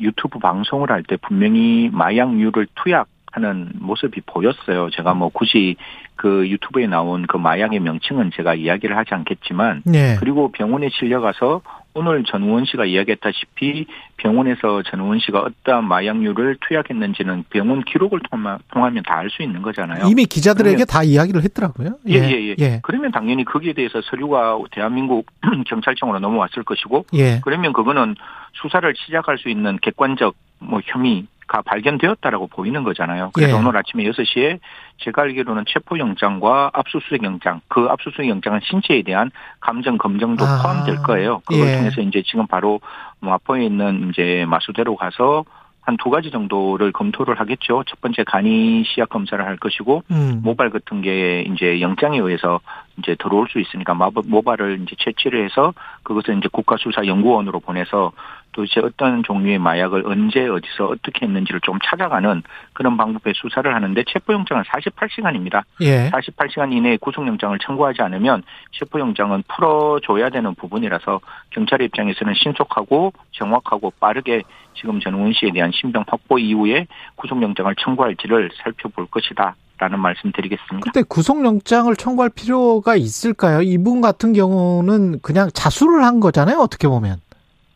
유튜브 0.00 0.38
방송을 0.38 0.90
할 0.90 1.02
때 1.08 1.16
분명히 1.16 1.88
마약류를 1.92 2.68
투약하는 2.76 3.72
모습이 3.80 4.20
보였어요. 4.26 4.90
제가 4.90 5.14
뭐 5.14 5.30
굳이 5.30 5.76
그 6.14 6.48
유튜브에 6.48 6.86
나온 6.86 7.26
그 7.26 7.36
마약의 7.36 7.80
명칭은 7.80 8.32
제가 8.34 8.54
이야기를 8.54 8.96
하지 8.96 9.14
않겠지만 9.14 9.82
예. 9.94 10.16
그리고 10.20 10.52
병원에 10.52 10.88
실려 10.90 11.20
가서 11.20 11.62
오늘 11.94 12.22
전우원 12.24 12.64
씨가 12.66 12.84
이야기했다시피 12.84 13.86
병원에서 14.18 14.82
전우원 14.84 15.18
씨가 15.18 15.40
어떠한 15.40 15.88
마약류를 15.88 16.58
투약했는지는 16.60 17.44
병원 17.50 17.82
기록을 17.82 18.20
통하, 18.30 18.58
통하면 18.72 19.02
다 19.04 19.18
알 19.18 19.30
수 19.30 19.42
있는 19.42 19.62
거잖아요. 19.62 20.06
이미 20.06 20.24
기자들에게 20.26 20.84
다 20.84 21.02
이야기를 21.02 21.42
했더라고요. 21.42 21.98
예, 22.08 22.14
예, 22.14 22.54
예, 22.58 22.80
그러면 22.82 23.10
당연히 23.10 23.44
거기에 23.44 23.72
대해서 23.72 24.00
서류가 24.02 24.58
대한민국 24.70 25.26
경찰청으로 25.66 26.20
넘어왔을 26.20 26.62
것이고, 26.62 27.06
예. 27.14 27.40
그러면 27.44 27.72
그거는 27.72 28.14
수사를 28.54 28.92
시작할 28.96 29.38
수 29.38 29.48
있는 29.48 29.78
객관적 29.82 30.34
뭐 30.60 30.80
혐의 30.84 31.26
가 31.48 31.62
발견되었다라고 31.62 32.46
보이는 32.48 32.84
거잖아요. 32.84 33.30
그래서 33.32 33.56
예. 33.56 33.58
오늘 33.58 33.74
아침에 33.76 34.04
6시에 34.04 34.60
제가 34.98 35.22
알기로는 35.22 35.64
체포영장과 35.66 36.70
압수수색영장, 36.72 37.60
그 37.68 37.86
압수수색영장은 37.88 38.60
신체에 38.62 39.02
대한 39.02 39.30
감정 39.60 39.98
검증도 39.98 40.44
아. 40.44 40.62
포함될 40.62 41.02
거예요. 41.02 41.40
그걸 41.46 41.68
예. 41.68 41.76
통해서 41.76 42.00
이제 42.00 42.22
지금 42.26 42.46
바로 42.46 42.80
마포에 43.20 43.64
있는 43.64 44.10
이제 44.10 44.44
마수대로 44.48 44.96
가서 44.96 45.44
한두 45.88 46.10
가지 46.10 46.30
정도를 46.30 46.92
검토를 46.92 47.40
하겠죠. 47.40 47.82
첫 47.86 47.98
번째 48.02 48.22
간이 48.24 48.84
시약 48.84 49.08
검사를 49.08 49.42
할 49.42 49.56
것이고 49.56 50.02
음. 50.10 50.40
모발 50.44 50.68
같은 50.68 51.00
게 51.00 51.40
이제 51.42 51.80
영장에 51.80 52.18
의해서 52.18 52.60
이제 52.98 53.16
들어올 53.18 53.48
수 53.48 53.58
있으니까 53.58 53.94
모발을 53.94 54.80
이제 54.82 54.94
채취를 54.98 55.42
해서 55.46 55.72
그것을 56.02 56.36
이제 56.36 56.48
국가수사연구원으로 56.52 57.60
보내서 57.60 58.12
도대체 58.58 58.80
어떤 58.80 59.22
종류의 59.22 59.60
마약을 59.60 60.04
언제 60.04 60.48
어디서 60.48 60.86
어떻게 60.86 61.26
했는지를 61.26 61.60
좀 61.60 61.78
찾아가는 61.84 62.42
그런 62.72 62.96
방법의 62.96 63.34
수사를 63.36 63.72
하는데 63.72 64.04
체포영장은 64.08 64.64
48시간입니다. 64.64 65.62
예. 65.82 66.10
48시간 66.10 66.72
이내에 66.72 66.96
구속영장을 66.96 67.56
청구하지 67.64 68.02
않으면 68.02 68.42
체포영장은 68.72 69.44
풀어줘야 69.46 70.30
되는 70.30 70.56
부분이라서 70.56 71.20
경찰 71.50 71.82
입장에서는 71.82 72.34
신속하고 72.34 73.12
정확하고 73.30 73.92
빠르게 74.00 74.42
지금 74.74 74.98
전우원 74.98 75.32
씨에 75.34 75.52
대한 75.52 75.70
신병 75.72 76.04
확보 76.08 76.40
이후에 76.40 76.88
구속영장을 77.14 77.72
청구할지를 77.76 78.50
살펴볼 78.60 79.06
것이다. 79.06 79.54
라는 79.80 80.00
말씀 80.00 80.32
드리겠습니다. 80.32 80.90
근데 80.90 81.06
구속영장을 81.08 81.94
청구할 81.94 82.30
필요가 82.30 82.96
있을까요? 82.96 83.62
이분 83.62 84.00
같은 84.00 84.32
경우는 84.32 85.20
그냥 85.22 85.50
자수를 85.54 86.02
한 86.02 86.18
거잖아요. 86.18 86.58
어떻게 86.58 86.88
보면. 86.88 87.18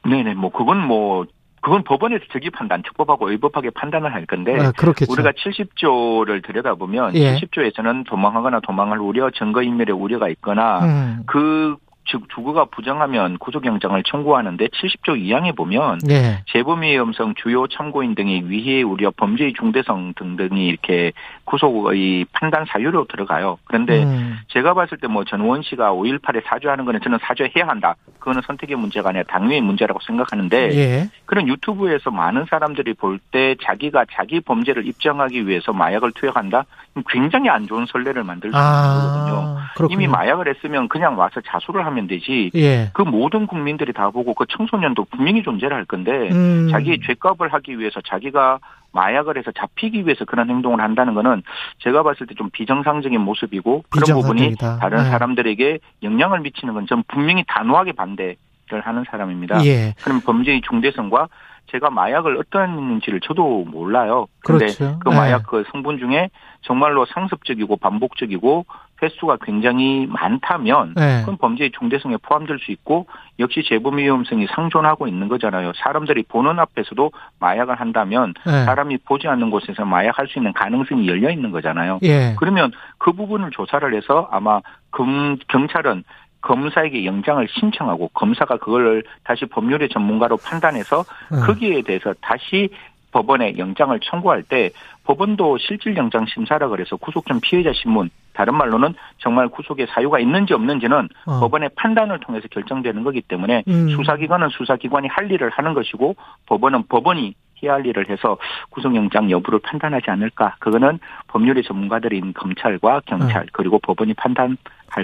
네네, 0.08 0.34
뭐, 0.34 0.50
그건 0.50 0.86
뭐, 0.86 1.26
그건 1.60 1.84
법원에서 1.84 2.24
적기 2.32 2.50
판단, 2.50 2.82
적법하고 2.84 3.30
의법하게 3.30 3.70
판단을 3.70 4.12
할 4.12 4.26
건데, 4.26 4.58
아. 4.58 4.72
우리가 5.12 5.30
70조를 5.30 6.44
들여다보면, 6.44 7.14
예. 7.14 7.36
70조에서는 7.36 8.04
도망하거나 8.06 8.60
도망할 8.60 8.98
우려, 8.98 9.30
증거인멸의 9.30 9.94
우려가 9.94 10.28
있거나, 10.28 10.80
음. 10.84 11.22
그, 11.26 11.76
즉, 12.10 12.28
주거가 12.34 12.64
부정하면 12.64 13.38
구속영장을 13.38 14.02
청구하는데, 14.02 14.66
70조 14.66 15.16
2항에 15.16 15.54
보면, 15.54 16.00
예. 16.10 16.42
재범위험성, 16.52 17.34
주요 17.40 17.68
참고인 17.68 18.16
등의 18.16 18.50
위해 18.50 18.82
우려, 18.82 19.12
범죄의 19.16 19.52
중대성 19.52 20.14
등등이 20.16 20.66
이렇게 20.66 21.12
구속의 21.52 22.24
판단 22.32 22.64
사유로 22.66 23.04
들어가요. 23.06 23.58
그런데 23.64 24.02
음. 24.04 24.38
제가 24.48 24.72
봤을 24.74 24.96
때 24.98 25.06
뭐 25.12 25.24
전우원 25.24 25.60
씨가 25.62 25.92
5.18에 25.92 26.42
사죄하는 26.46 26.86
거는 26.86 27.00
저는 27.02 27.18
사죄해야 27.20 27.68
한다. 27.68 27.96
그거는 28.18 28.40
선택의 28.46 28.76
문제가 28.76 29.10
아니라 29.10 29.24
당위의 29.24 29.60
문제라고 29.60 30.00
생각하는데 30.06 30.70
예. 30.74 31.10
그런 31.26 31.46
유튜브에서 31.48 32.10
많은 32.10 32.46
사람들이 32.48 32.94
볼 32.94 33.18
때 33.30 33.54
자기가 33.62 34.06
자기 34.12 34.40
범죄를 34.40 34.86
입증하기 34.86 35.46
위해서 35.46 35.72
마약을 35.72 36.12
투약한다? 36.12 36.64
굉장히 37.08 37.48
안 37.50 37.66
좋은 37.66 37.84
선례를 37.86 38.24
만들 38.24 38.50
수. 38.50 38.56
아, 38.58 39.70
그렇군요. 39.76 39.94
이미 39.94 40.06
마약을 40.10 40.48
했으면 40.48 40.88
그냥 40.88 41.18
와서 41.18 41.40
자수를 41.46 41.84
하면 41.86 42.06
되지. 42.06 42.50
예. 42.54 42.90
그 42.94 43.02
모든 43.02 43.46
국민들이 43.46 43.92
다 43.92 44.08
보고 44.10 44.32
그 44.34 44.44
청소년도 44.48 45.04
분명히 45.10 45.42
존재를 45.42 45.76
할 45.76 45.84
건데 45.84 46.30
음. 46.32 46.68
자기의 46.70 47.00
죄값을 47.06 47.52
하기 47.52 47.78
위해서 47.78 48.00
자기가 48.00 48.58
마약을 48.92 49.38
해서 49.38 49.50
잡히기 49.52 50.04
위해서 50.04 50.24
그런 50.24 50.48
행동을 50.50 50.80
한다는 50.80 51.14
거는 51.14 51.42
제가 51.78 52.02
봤을 52.02 52.26
때 52.26 52.34
좀 52.34 52.48
비정상적인 52.50 53.20
모습이고 53.20 53.84
그런 53.90 54.20
부분이. 54.20 54.56
다른 54.56 54.98
네. 54.98 55.10
사람들에게 55.10 55.78
영향을 56.02 56.40
미치는 56.40 56.74
건 56.74 56.86
전 56.86 57.02
분명히 57.08 57.44
단호하게 57.46 57.92
반대를 57.92 58.36
하는 58.82 59.04
사람입니다. 59.10 59.64
예. 59.66 59.94
그럼 60.02 60.20
범죄의 60.20 60.62
중대성과 60.68 61.28
제가 61.70 61.90
마약을 61.90 62.36
어떠했는지를 62.38 63.20
저도 63.20 63.64
몰라요. 63.64 64.26
그런데 64.40 64.66
그렇죠. 64.66 64.98
그 64.98 65.08
네. 65.10 65.16
마약 65.16 65.46
그 65.46 65.64
성분 65.70 65.98
중에 65.98 66.30
정말로 66.62 67.06
상습적이고 67.06 67.76
반복적이고 67.76 68.66
횟수가 69.02 69.38
굉장히 69.42 70.06
많다면 70.06 70.94
네. 70.96 71.20
그건 71.20 71.36
범죄의 71.36 71.72
중대성에 71.78 72.18
포함될 72.22 72.58
수 72.60 72.70
있고 72.72 73.06
역시 73.38 73.62
재범 73.68 73.98
위험성이 73.98 74.46
상존하고 74.54 75.08
있는 75.08 75.28
거잖아요. 75.28 75.72
사람들이 75.76 76.22
보는 76.24 76.58
앞에서도 76.58 77.10
마약을 77.40 77.74
한다면 77.80 78.34
네. 78.46 78.64
사람이 78.64 78.98
보지 78.98 79.26
않는 79.28 79.50
곳에서 79.50 79.84
마약할 79.84 80.28
수 80.28 80.38
있는 80.38 80.52
가능성이 80.52 81.08
열려 81.08 81.30
있는 81.30 81.50
거잖아요. 81.50 81.98
예. 82.02 82.34
그러면 82.38 82.72
그 82.98 83.12
부분을 83.12 83.50
조사를 83.50 83.94
해서 83.94 84.28
아마 84.30 84.60
금, 84.90 85.36
경찰은 85.48 86.04
검사에게 86.42 87.04
영장을 87.04 87.46
신청하고 87.48 88.08
검사가 88.08 88.58
그걸 88.58 89.04
다시 89.24 89.46
법률의 89.46 89.88
전문가로 89.88 90.36
판단해서 90.36 91.04
음. 91.32 91.40
거기에 91.46 91.82
대해서 91.82 92.12
다시 92.20 92.68
법원에 93.12 93.56
영장을 93.58 93.98
청구할 94.00 94.42
때 94.42 94.70
법원도 95.04 95.58
실질 95.58 95.96
영장 95.96 96.26
심사라 96.26 96.68
그래서 96.68 96.96
구속 96.96 97.26
전 97.26 97.40
피해자 97.40 97.72
신문 97.72 98.10
다른 98.32 98.54
말로는 98.56 98.94
정말 99.18 99.48
구속의 99.48 99.86
사유가 99.90 100.18
있는지 100.18 100.54
없는지는 100.54 101.08
어. 101.26 101.40
법원의 101.40 101.70
판단을 101.76 102.20
통해서 102.20 102.48
결정되는 102.48 103.04
거기 103.04 103.20
때문에 103.20 103.62
음. 103.68 103.88
수사기관은 103.90 104.48
수사기관이 104.50 105.08
할 105.08 105.30
일을 105.30 105.50
하는 105.50 105.74
것이고 105.74 106.16
법원은 106.46 106.84
법원이 106.88 107.34
일을 107.62 108.08
해서 108.10 108.38
구속영장 108.70 109.30
여부를 109.30 109.60
판단하지 109.60 110.10
않을까. 110.10 110.56
그거는 110.58 110.98
법률의 111.28 111.62
전문가들인 111.62 112.32
검찰과 112.34 113.02
경찰 113.06 113.46
그리고 113.52 113.78
법원이 113.78 114.14
판단할 114.14 114.56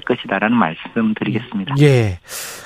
것이다라는 0.07 0.57
말씀 0.57 1.15
드리겠습니다. 1.15 1.75
예. 1.81 2.19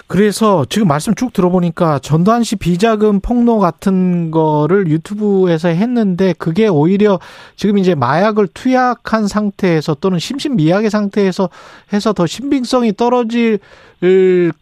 그래서 0.06 0.64
지금 0.66 0.88
말씀 0.88 1.14
쭉 1.14 1.32
들어보니까 1.32 1.98
전두환 2.00 2.42
씨 2.42 2.56
비자금 2.56 3.20
폭로 3.20 3.58
같은 3.58 4.30
거를 4.30 4.88
유튜브에서 4.88 5.68
했는데 5.68 6.34
그게 6.38 6.68
오히려 6.68 7.18
지금 7.56 7.78
이제 7.78 7.94
마약을 7.94 8.48
투약한 8.52 9.26
상태에서 9.26 9.94
또는 9.94 10.18
심신미약의 10.18 10.90
상태에서 10.90 11.48
해서 11.92 12.12
더 12.12 12.26
신빙성이 12.26 12.92
떨어질 12.94 13.58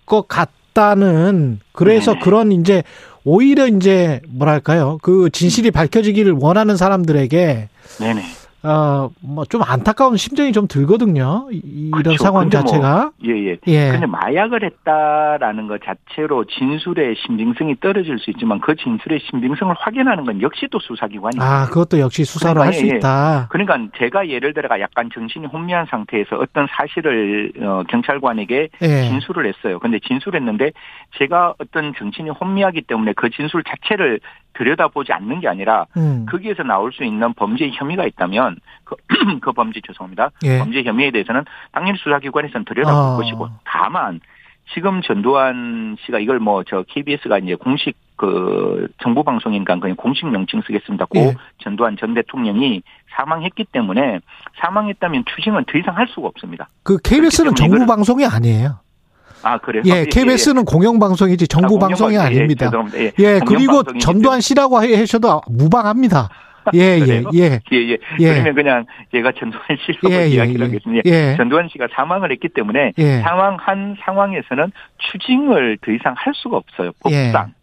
것 0.06 0.26
같 0.28 0.50
다는 0.72 1.58
그래서 1.72 2.12
네네. 2.12 2.24
그런 2.24 2.52
이제 2.52 2.82
오히려 3.24 3.66
이제 3.66 4.20
뭐랄까요 4.28 4.98
그 5.02 5.30
진실이 5.30 5.70
밝혀지기를 5.70 6.32
원하는 6.32 6.76
사람들에게 6.76 7.68
네네. 7.98 8.22
어뭐 8.62 9.44
좀 9.48 9.62
안타까운 9.62 10.16
심정이 10.16 10.52
좀 10.52 10.66
들거든요 10.68 11.48
이- 11.50 11.60
이런 11.64 12.02
그렇죠. 12.02 12.22
상황 12.24 12.44
뭐 12.44 12.50
자체가 12.50 13.10
예, 13.24 13.30
예. 13.30 13.56
예. 13.66 13.90
근데 13.92 14.06
마약을 14.06 14.62
했다라는 14.64 15.66
것 15.66 15.80
자체로 15.82 16.44
진술의 16.44 17.16
신빙성이 17.26 17.76
떨어질 17.80 18.18
수 18.18 18.30
있지만 18.30 18.60
그 18.60 18.74
진술의 18.76 19.20
신빙성을 19.30 19.74
확인하는 19.78 20.24
건 20.24 20.42
역시 20.42 20.66
또 20.70 20.78
수사기관이에요. 20.78 21.42
아, 21.42 21.66
그것도 21.66 21.98
역시 22.00 22.24
수사로 22.24 22.60
할수 22.62 22.80
그러니까, 22.80 22.86
예, 22.88 22.94
예. 22.94 22.98
있다. 22.98 23.46
그러니까 23.50 23.78
제가 23.98 24.28
예를 24.28 24.52
들어가 24.52 24.78
약간 24.80 25.08
정신이 25.12 25.46
혼미한 25.46 25.86
상태에서 25.90 26.36
어떤 26.36 26.66
사실을 26.70 27.52
어, 27.60 27.82
경찰관에게 27.88 28.68
예. 28.82 29.02
진술을 29.08 29.46
했어요. 29.46 29.78
근데 29.78 29.98
진술했는데 30.00 30.72
제가 31.18 31.54
어떤 31.58 31.94
정신이 31.98 32.30
혼미하기 32.30 32.82
때문에 32.82 33.14
그 33.16 33.30
진술 33.30 33.62
자체를 33.64 34.20
들여다보지 34.60 35.12
않는 35.12 35.40
게 35.40 35.48
아니라 35.48 35.86
음. 35.96 36.26
거기에서 36.28 36.62
나올 36.62 36.92
수 36.92 37.02
있는 37.02 37.32
범죄 37.32 37.70
혐의가 37.72 38.04
있다면 38.04 38.56
그, 38.84 38.94
그 39.40 39.52
범죄 39.52 39.80
죄송합니다. 39.86 40.30
예. 40.44 40.58
범죄 40.58 40.82
혐의에 40.82 41.10
대해서는 41.10 41.44
당연히 41.72 41.98
수사기관에서는 41.98 42.64
들여다볼 42.66 43.00
아. 43.00 43.16
것이고 43.16 43.48
다만 43.64 44.20
지금 44.74 45.00
전두환 45.02 45.96
씨가 46.04 46.18
이걸 46.20 46.38
뭐 46.38 46.62
저 46.68 46.84
KBS가 46.88 47.38
이제 47.38 47.54
공식 47.54 47.96
그 48.16 48.86
정부 49.02 49.24
방송인가 49.24 49.78
그냥 49.78 49.96
공식 49.96 50.26
명칭 50.26 50.60
쓰겠습니다. 50.66 51.06
고 51.06 51.18
예. 51.18 51.34
전두환 51.62 51.96
전 51.96 52.12
대통령이 52.12 52.82
사망했기 53.16 53.64
때문에 53.72 54.20
사망했다면 54.60 55.24
추징은 55.34 55.64
더 55.64 55.78
이상 55.78 55.96
할 55.96 56.06
수가 56.08 56.28
없습니다. 56.28 56.68
그 56.82 56.98
KBS는 56.98 57.54
정부 57.54 57.86
방송이 57.86 58.26
아니에요. 58.26 58.78
아 59.42 59.58
그래요? 59.58 59.82
예, 59.86 60.04
KBS는 60.04 60.64
공영 60.64 60.98
방송이지 60.98 61.48
정부 61.48 61.76
아, 61.76 61.86
방송이 61.88 62.14
예, 62.14 62.18
아닙니다. 62.18 62.70
예, 62.96 63.12
예, 63.18 63.38
공영 63.40 63.44
그리고 63.46 63.82
전두환 63.98 64.40
씨라고 64.40 64.78
하셔도 64.78 65.40
무방합니다. 65.48 66.28
예, 66.74 67.00
예? 67.00 67.22
예. 67.34 67.60
예, 67.72 67.76
예. 67.88 67.98
예. 68.20 68.32
그러면 68.34 68.54
그냥 68.54 68.86
제가 69.12 69.32
전두환 69.32 69.64
씨라고 69.86 70.10
예, 70.14 70.24
예, 70.24 70.28
이야기를 70.28 70.60
예. 70.60 70.64
하겠습니다. 70.64 71.02
예. 71.06 71.36
전두환 71.36 71.68
씨가 71.68 71.88
사망을 71.92 72.30
했기 72.30 72.48
때문에 72.48 72.92
예. 72.98 73.20
사망한 73.20 73.96
상황에서는 74.04 74.70
추징을 74.98 75.78
더 75.80 75.90
이상 75.92 76.14
할 76.18 76.34
수가 76.34 76.58
없어요. 76.58 76.90
예. 77.10 77.32
법상. 77.32 77.54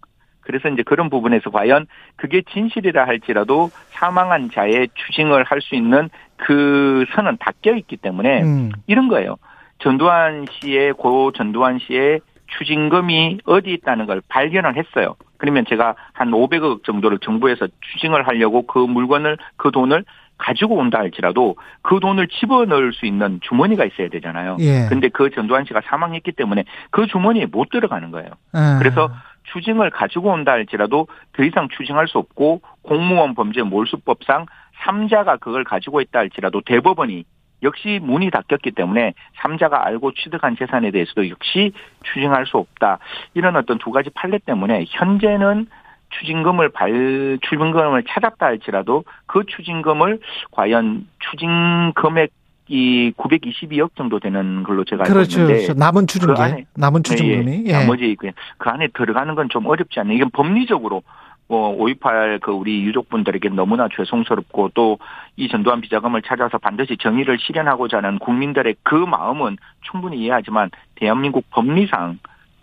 그래서 0.42 0.70
이제 0.70 0.82
그런 0.82 1.10
부분에서 1.10 1.50
과연 1.52 1.88
그게 2.16 2.42
진실이라 2.54 3.06
할지라도 3.06 3.70
사망한 3.92 4.50
자의 4.54 4.88
추징을 4.96 5.44
할 5.44 5.60
수 5.62 5.76
있는 5.76 6.10
그 6.38 7.06
선은 7.14 7.38
닦여 7.40 7.76
있기 7.76 7.98
때문에 7.98 8.42
음. 8.44 8.72
이런 8.88 9.10
거예요. 9.10 9.36
전두환 9.80 10.46
씨의 10.52 10.94
고 10.94 11.32
전두환 11.32 11.80
씨의 11.80 12.22
추징금이 12.58 13.40
어디 13.46 13.74
있다는 13.74 14.06
걸 14.06 14.22
발견을 14.28 14.78
했어요. 14.78 15.16
그러면 15.38 15.66
제가 15.68 15.96
한 16.14 16.32
500억 16.32 16.84
정도를 16.84 17.20
정부에서 17.20 17.68
추징을 17.82 18.28
하려고 18.28 18.66
그 18.66 18.80
물건을 18.80 19.38
그 19.58 19.72
돈을 19.72 20.06
가지고 20.38 20.76
온다 20.76 21.00
할지라도 21.00 21.56
그 21.82 22.00
돈을 22.00 22.28
집어넣을 22.28 22.94
수 22.94 23.06
있는 23.06 23.40
주머니가 23.42 23.86
있어야 23.86 24.08
되잖아요. 24.10 24.58
예. 24.60 24.86
근데 24.88 25.10
그 25.10 25.30
전두환 25.32 25.66
씨가 25.66 25.82
사망했기 25.86 26.32
때문에 26.34 26.64
그 26.92 27.08
주머니에 27.08 27.48
못 27.48 27.70
들어가는 27.70 28.12
거예요. 28.12 28.30
예. 28.56 28.78
그래서 28.80 29.12
추징을 29.52 29.90
가지고 29.90 30.30
온다 30.30 30.52
할지라도 30.52 31.08
더 31.34 31.44
이상 31.44 31.68
추징할 31.70 32.08
수 32.08 32.18
없고 32.18 32.62
공무원 32.84 33.34
범죄 33.34 33.64
몰수법상 33.64 34.46
3자가 34.84 35.40
그걸 35.40 35.64
가지고 35.64 36.02
있다 36.02 36.20
할지라도 36.20 36.62
대법원이 36.62 37.24
역시 37.64 38.00
문이 38.02 38.30
닫혔기 38.32 38.72
때문에 38.72 39.14
3자가 39.42 39.74
알고 39.86 40.14
취득한 40.14 40.56
재산에 40.58 40.92
대해서도 40.92 41.30
역시 41.30 41.72
추징할 42.04 42.46
수 42.46 42.58
없다. 42.58 43.00
이런 43.34 43.56
어떤 43.56 43.78
두 43.78 43.92
가지 43.92 44.10
판례 44.12 44.38
때문에 44.40 44.86
현재는 44.90 45.68
추징금을 46.10 46.70
발 46.70 47.38
추징금을 47.42 48.04
찾았다 48.08 48.46
할지라도 48.46 49.04
그 49.26 49.44
추징금을 49.46 50.20
과연 50.52 51.08
추징 51.20 51.92
금액 51.96 52.32
이 52.70 53.14
922억 53.18 53.96
정도 53.96 54.20
되는 54.20 54.64
걸로 54.64 54.84
제가 54.84 55.04
알고 55.04 55.14
그렇죠. 55.14 55.40
있는데 55.40 55.62
그렇죠. 55.62 55.74
남은 55.80 56.02
그 56.02 56.08
추징금, 56.08 56.36
안에 56.42 56.66
남은 56.76 57.04
추징금이. 57.04 57.64
예, 57.66 57.70
예. 57.70 57.72
나머지 57.72 58.16
그, 58.20 58.30
그 58.58 58.70
안에 58.70 58.90
들어가는 58.94 59.36
건 59.36 59.48
좀 59.50 59.66
어렵지 59.66 60.00
않나. 60.02 60.14
이건 60.14 60.30
법리적으로 60.32 61.02
뭐5.18 61.50 62.42
그 62.42 62.52
우리 62.52 62.84
유족분들에게 62.84 63.50
너무나 63.50 63.88
죄송스럽고 63.96 64.70
또 64.74 64.98
이 65.38 65.48
전두환 65.48 65.82
비자금을 65.82 66.24
찾아서 66.24 66.58
반드시 66.58 66.98
정의를 66.98 67.38
실현하고자 67.40 67.98
하는 67.98 68.18
국민들의 68.18 68.76
그 68.82 68.96
마음은 68.96 69.58
충분히 69.82 70.18
이해하지만 70.18 70.72
대한민국 70.96 71.46
법리상 71.52 72.18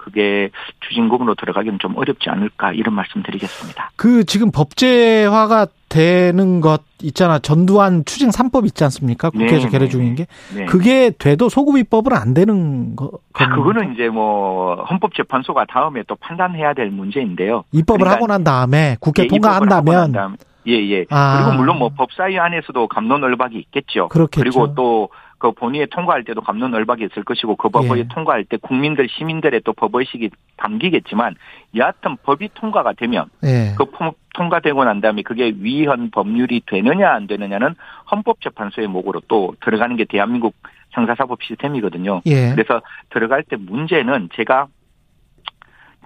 그게 0.05 0.51
추징금으로 0.81 1.35
들어가기는 1.35 1.79
좀 1.79 1.97
어렵지 1.97 2.29
않을까 2.29 2.73
이런 2.73 2.95
말씀드리겠습니다. 2.95 3.93
그 3.97 4.25
지금 4.25 4.51
법제화가 4.51 5.69
되는 5.89 6.61
것 6.61 6.83
있잖아. 7.03 7.39
전두환 7.39 8.05
추징 8.05 8.29
3법 8.29 8.67
있지 8.67 8.85
않습니까? 8.85 9.31
국회에서 9.31 9.67
네, 9.67 9.71
계류 9.71 9.85
네, 9.85 9.89
중인 9.89 10.15
게. 10.17 10.27
네. 10.55 10.67
그게 10.67 11.11
돼도 11.11 11.49
소급입법은 11.49 12.13
안 12.13 12.35
되는 12.35 12.97
거. 12.97 13.13
아, 13.33 13.49
그거는 13.49 13.95
이제 13.95 14.09
뭐 14.09 14.75
헌법재판소가 14.75 15.65
다음에 15.67 16.03
또 16.07 16.17
판단해야 16.17 16.75
될 16.75 16.91
문제인데요. 16.91 17.65
입법을 17.73 18.01
그러니까 18.01 18.17
하고 18.17 18.27
난 18.27 18.45
다음에 18.45 18.97
국회 19.01 19.23
예, 19.23 19.27
통과한다면 19.29 20.37
예, 20.67 20.73
예. 20.73 21.05
아. 21.11 21.39
그리고 21.39 21.57
물론 21.59 21.79
뭐 21.79 21.91
법사위 21.91 22.39
안에서도 22.39 22.89
감론을박이 22.89 23.57
있겠죠. 23.59 24.09
그렇겠죠. 24.09 24.45
리고 24.45 24.75
또 24.75 25.09
그 25.45 25.53
본회의에 25.53 25.85
통과할 25.91 26.25
때도 26.25 26.41
감론을박이 26.41 27.05
있을 27.05 27.23
것이고 27.23 27.57
그 27.57 27.69
법이 27.69 27.99
예. 27.99 28.09
통과할 28.09 28.45
때 28.45 28.57
국민들 28.57 29.07
시민들의 29.11 29.61
또 29.63 29.75
법의식이 29.75 30.31
담기겠지만 30.57 31.35
여하튼 31.77 32.17
법이 32.23 32.49
통과가 32.55 32.95
되면 32.95 33.27
예. 33.45 33.75
그 33.77 33.85
통- 33.95 34.15
통과되고 34.33 34.83
난 34.85 35.03
다음에 35.03 35.21
그게 35.21 35.53
위헌 35.55 36.11
법률이 36.13 36.63
되느냐 36.67 37.13
안 37.13 37.27
되느냐는 37.27 37.75
헌법재판소의 38.11 38.87
목으로 38.89 39.21
또 39.29 39.55
들어가는 39.61 39.95
게 39.97 40.07
대한민국 40.07 40.55
형사사법 40.93 41.43
시스템이거든요. 41.43 42.23
예. 42.25 42.53
그래서 42.55 42.81
들어갈 43.11 43.43
때 43.43 43.57
문제는 43.57 44.31
제가 44.35 44.69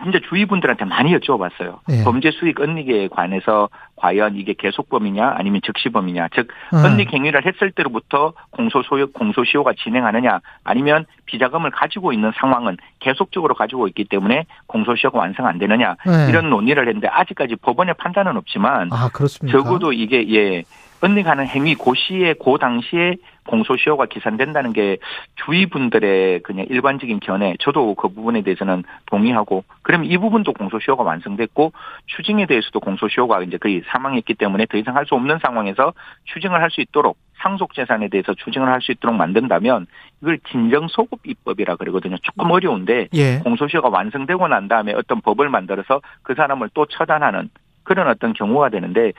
진짜 0.03 0.19
주위 0.29 0.47
분들한테 0.47 0.85
많이 0.85 1.17
여쭤봤어요. 1.17 1.79
예. 1.91 2.05
범죄 2.05 2.31
수익 2.31 2.61
은닉에 2.61 3.09
관해서 3.09 3.69
과연 3.97 4.37
이게 4.37 4.55
계속범이냐 4.57 5.35
아니면 5.37 5.61
즉시범이냐. 5.65 6.29
즉 6.35 6.49
음. 6.73 6.85
은닉 6.85 7.13
행위를 7.13 7.45
했을 7.45 7.71
때로부터 7.73 8.33
공소소요 8.51 9.11
공소시효가 9.13 9.73
진행하느냐 9.83 10.41
아니면 10.65 11.05
비자금을 11.27 11.71
가지고 11.71 12.13
있는 12.13 12.33
상황은 12.37 12.77
계속적으로 13.01 13.55
가지고 13.55 13.89
있기 13.89 14.05
때문에 14.05 14.47
공소시효가 14.67 15.19
완성 15.19 15.47
안 15.47 15.59
되느냐 15.59 15.97
네. 16.07 16.29
이런 16.29 16.51
논의를 16.51 16.87
했는데 16.87 17.09
아직까지 17.09 17.57
법원의 17.57 17.95
판단은 17.99 18.37
없지만 18.37 18.91
아? 18.93 19.11
적어도 19.51 19.93
이게 19.93 20.29
예 20.35 20.63
은닉하는 21.03 21.47
행위 21.47 21.75
고 21.75 21.95
시에 21.95 22.35
고 22.35 22.59
당시에 22.59 23.17
공소시효가 23.49 24.07
기산된다는 24.07 24.73
게 24.73 24.99
주위 25.35 25.67
분들의 25.67 26.41
그냥 26.43 26.67
일반적인 26.69 27.21
견해 27.21 27.57
저도 27.61 27.95
그 27.95 28.09
부분에 28.09 28.43
대해서는 28.43 28.85
동의하고 29.07 29.65
그럼 29.83 30.05
이 30.05 30.17
부분도 30.19 30.53
공소시효가 30.53 31.03
완성됐고 31.03 31.73
추징에 32.07 32.47
대해서도 32.47 32.81
공소시효가 32.81 33.43
이제 33.43 33.57
거의 33.57 33.83
사망했기 33.87 34.35
때문에 34.35 34.67
더 34.67 34.79
이상 34.79 34.95
할 34.97 35.09
수 35.09 35.15
없는 35.15 35.39
상황에서 35.41 35.95
추징을 36.25 36.61
할 36.61 36.69
수 36.71 36.83
있도록 36.83 37.17
상속 37.39 37.73
재산에 37.73 38.09
대해서 38.09 38.35
추징을 38.35 38.69
할 38.69 38.81
수 38.83 38.93
있도록 38.93 39.17
만든다면 39.17 39.87
이걸 40.21 40.39
진정 40.51 40.87
소급 40.89 41.21
입법이라 41.25 41.77
그러거든요. 41.77 42.17
조금 42.23 42.51
어려운데 42.51 43.09
예. 43.15 43.39
공소시효가 43.39 43.89
완성되고 43.89 44.47
난 44.49 44.69
다음에 44.69 44.93
어떤 44.93 45.23
법을 45.23 45.49
만들어서 45.49 46.03
그 46.23 46.35
사람을 46.35 46.69
또 46.75 46.85
처단하는 46.87 47.49
그런 47.85 48.09
어떤 48.09 48.35
경우가 48.35 48.69
되는데 48.69 49.13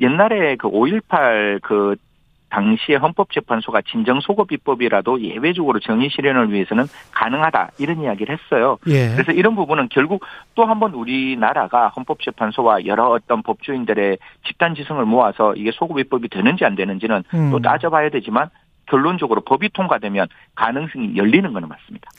옛날에 0.00 0.56
그 0.56 0.70
5.18 0.70 1.60
그 1.60 1.96
당시에 2.50 2.96
헌법재판소가 2.96 3.82
진정소급입법이라도 3.82 5.20
예외적으로 5.22 5.80
정의 5.80 6.08
실현을 6.10 6.52
위해서는 6.52 6.84
가능하다 7.12 7.72
이런 7.78 8.02
이야기를 8.02 8.36
했어요. 8.36 8.78
예. 8.86 9.10
그래서 9.12 9.32
이런 9.32 9.54
부분은 9.54 9.88
결국 9.90 10.24
또 10.54 10.64
한번 10.64 10.94
우리나라가 10.94 11.88
헌법재판소와 11.88 12.86
여러 12.86 13.08
어떤 13.08 13.42
법조인들의 13.42 14.18
집단 14.46 14.74
지성을 14.74 15.04
모아서 15.04 15.54
이게 15.54 15.70
소급입법이 15.72 16.28
되는지 16.28 16.64
안 16.64 16.74
되는지는 16.74 17.24
음. 17.34 17.50
또 17.50 17.60
따져봐야 17.60 18.10
되지만 18.10 18.50
결론적으로 18.86 19.42
법이 19.42 19.70
통과되면 19.74 20.28
가능성이 20.54 21.16
열리는 21.16 21.52
거는 21.52 21.68
맞습니다. 21.68 22.10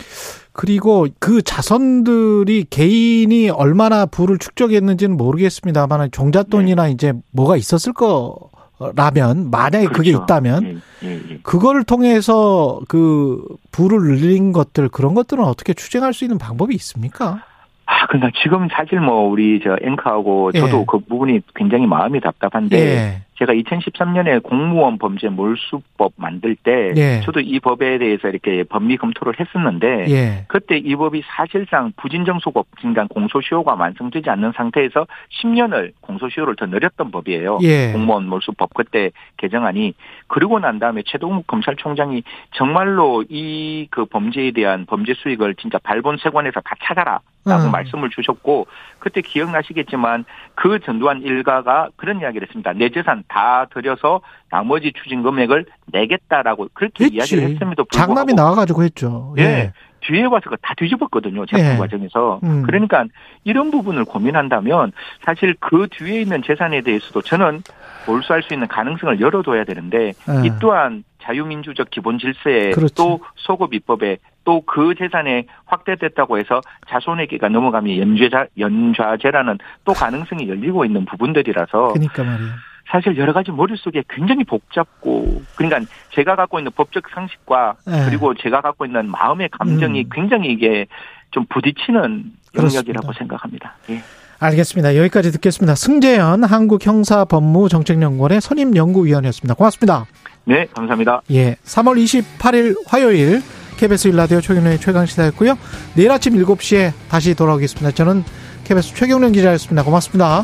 그리고 0.53 1.07
그 1.19 1.41
자손들이 1.41 2.65
개인이 2.69 3.49
얼마나 3.49 4.05
부를 4.05 4.37
축적했는지는 4.37 5.17
모르겠습니다만 5.17 6.11
종잣돈이나 6.11 6.83
네. 6.85 6.91
이제 6.91 7.13
뭐가 7.33 7.57
있었을 7.57 7.93
거 7.93 8.49
라면 8.95 9.51
만약에 9.51 9.87
그게 9.87 10.11
그렇죠. 10.11 10.23
있다면 10.23 10.81
예, 11.03 11.07
예, 11.07 11.21
예. 11.31 11.39
그거를 11.43 11.83
통해서 11.83 12.79
그 12.87 13.43
부를 13.71 13.99
늘린 13.99 14.53
것들 14.53 14.87
그런 14.87 15.13
것들은 15.15 15.43
어떻게 15.43 15.73
추징할 15.73 16.13
수 16.13 16.23
있는 16.23 16.37
방법이 16.37 16.73
있습니까? 16.75 17.43
아, 17.89 18.05
그러니까 18.05 18.29
지금 18.43 18.67
사실 18.71 18.99
뭐 18.99 19.27
우리 19.27 19.59
저 19.63 19.75
앵커하고 19.81 20.51
저도 20.51 20.81
예. 20.81 20.85
그 20.87 20.99
부분이 20.99 21.41
굉장히 21.55 21.87
마음이 21.87 22.19
답답한데 22.19 22.77
예. 22.77 23.21
제가 23.39 23.53
2013년에 23.53 24.43
공무원 24.43 24.97
범죄 24.97 25.29
몰수법 25.29 26.11
만들 26.17 26.55
때 26.55 26.91
예. 26.95 27.21
저도 27.21 27.39
이 27.39 27.59
법에 27.59 27.97
대해서 27.97 28.27
이렇게 28.27 28.63
법리 28.63 28.97
검토를 28.97 29.39
했었는데 29.39 30.05
예. 30.09 30.45
그때 30.47 30.77
이 30.77 30.95
법이 30.95 31.23
사실상 31.25 31.91
부진정소급 31.95 32.67
그러니까 32.77 33.07
공소시효가 33.07 33.73
완성되지 33.73 34.29
않는 34.29 34.51
상태에서 34.55 35.07
10년을 35.41 35.93
공소시효를 36.01 36.57
더 36.57 36.67
늘렸던 36.67 37.09
법이에요. 37.09 37.59
예. 37.63 37.91
공무원 37.93 38.27
몰수법 38.27 38.73
그때 38.75 39.09
개정안이 39.37 39.95
그리고 40.27 40.59
난 40.59 40.77
다음에 40.77 41.01
최동욱 41.07 41.47
검찰총장이 41.47 42.21
정말로 42.51 43.23
이 43.29 43.87
그 43.89 44.05
범죄에 44.05 44.51
대한 44.51 44.85
범죄 44.85 45.13
수익을 45.13 45.55
진짜 45.55 45.77
발본세관에서 45.79 46.61
다 46.61 46.75
찾아라 46.83 47.19
라고 47.45 47.65
음. 47.65 47.71
말씀을 47.71 48.09
주셨고 48.09 48.67
그때 48.99 49.21
기억나시겠지만 49.21 50.25
그 50.55 50.79
전두환 50.79 51.21
일가가 51.21 51.89
그런 51.95 52.19
이야기를 52.19 52.47
했습니다. 52.47 52.73
내 52.73 52.89
재산 52.89 53.23
다 53.27 53.65
들여서 53.73 54.21
나머지 54.49 54.91
추징 54.93 55.23
금액을 55.23 55.65
내겠다라고 55.87 56.67
그렇게 56.73 57.05
했지. 57.05 57.15
이야기를 57.15 57.43
했음에도 57.55 57.85
불구하고 57.85 58.13
장남이 58.13 58.33
나와가지고 58.33 58.83
했죠. 58.83 59.33
예. 59.37 59.43
예. 59.43 59.73
뒤에 60.01 60.23
와서 60.25 60.49
다 60.61 60.73
뒤집었거든요. 60.77 61.45
재판 61.45 61.73
예. 61.73 61.77
과정에서. 61.77 62.39
음. 62.43 62.63
그러니까 62.63 63.05
이런 63.43 63.71
부분을 63.71 64.05
고민한다면 64.05 64.91
사실 65.23 65.55
그 65.59 65.87
뒤에 65.91 66.21
있는 66.21 66.41
재산에 66.41 66.81
대해서도 66.81 67.21
저는 67.21 67.63
몰수할 68.07 68.43
수 68.43 68.53
있는 68.53 68.67
가능성을 68.67 69.19
열어둬야 69.19 69.63
되는데 69.65 70.07
예. 70.07 70.47
이 70.47 70.51
또한 70.59 71.03
자유민주적 71.21 71.89
기본 71.89 72.17
질서에 72.17 72.71
그렇죠. 72.71 72.93
또 72.95 73.19
소급 73.35 73.73
입법에 73.73 74.17
또 74.49 74.61
그 74.65 74.95
재산에 74.97 75.45
확대됐다고 75.65 76.39
해서 76.39 76.59
자손에게가 76.89 77.49
넘어가면 77.49 77.97
연좌자 77.97 78.47
연좌제라는 78.57 79.59
또 79.85 79.93
가능성이 79.93 80.49
열리고 80.49 80.85
있는 80.85 81.05
부분들이라서 81.05 81.93
그러니까 81.93 82.23
말이에요. 82.23 82.49
사실 82.91 83.15
여러 83.17 83.31
가지 83.31 83.51
머릿속에 83.51 84.03
굉장히 84.09 84.43
복잡고 84.45 85.43
그러니까 85.55 85.81
제가 86.15 86.35
갖고 86.35 86.57
있는 86.57 86.71
법적 86.75 87.03
상식과 87.13 87.75
예. 87.87 88.05
그리고 88.05 88.33
제가 88.33 88.61
갖고 88.61 88.87
있는 88.87 89.11
마음의 89.11 89.49
감정이 89.49 90.05
음. 90.05 90.09
굉장히 90.11 90.51
이게 90.51 90.87
좀 91.29 91.45
부딪히는. 91.47 92.31
영역이라고 92.57 93.13
생각합니다. 93.13 93.75
예. 93.91 94.01
알겠습니다. 94.39 94.95
여기까지 94.95 95.31
듣겠습니다. 95.33 95.75
승재현 95.75 96.43
한국형사법무정책연구원의 96.43 98.41
선임연구위원이었습니다. 98.41 99.53
고맙습니다. 99.53 100.07
네, 100.45 100.65
감사합니다. 100.73 101.21
예. 101.29 101.53
3월 101.63 102.03
28일 102.03 102.75
화요일 102.87 103.43
KBS 103.79 104.09
일라디오 104.09 104.41
최경련의 104.41 104.81
최강시사였고요. 104.81 105.57
내일 105.93 106.11
아침 106.11 106.33
7시에 106.33 106.91
다시 107.07 107.33
돌아오겠습니다. 107.33 107.91
저는 107.91 108.25
KBS 108.65 108.93
최경련 108.93 109.31
기자였습니다. 109.31 109.83
고맙습니다. 109.83 110.43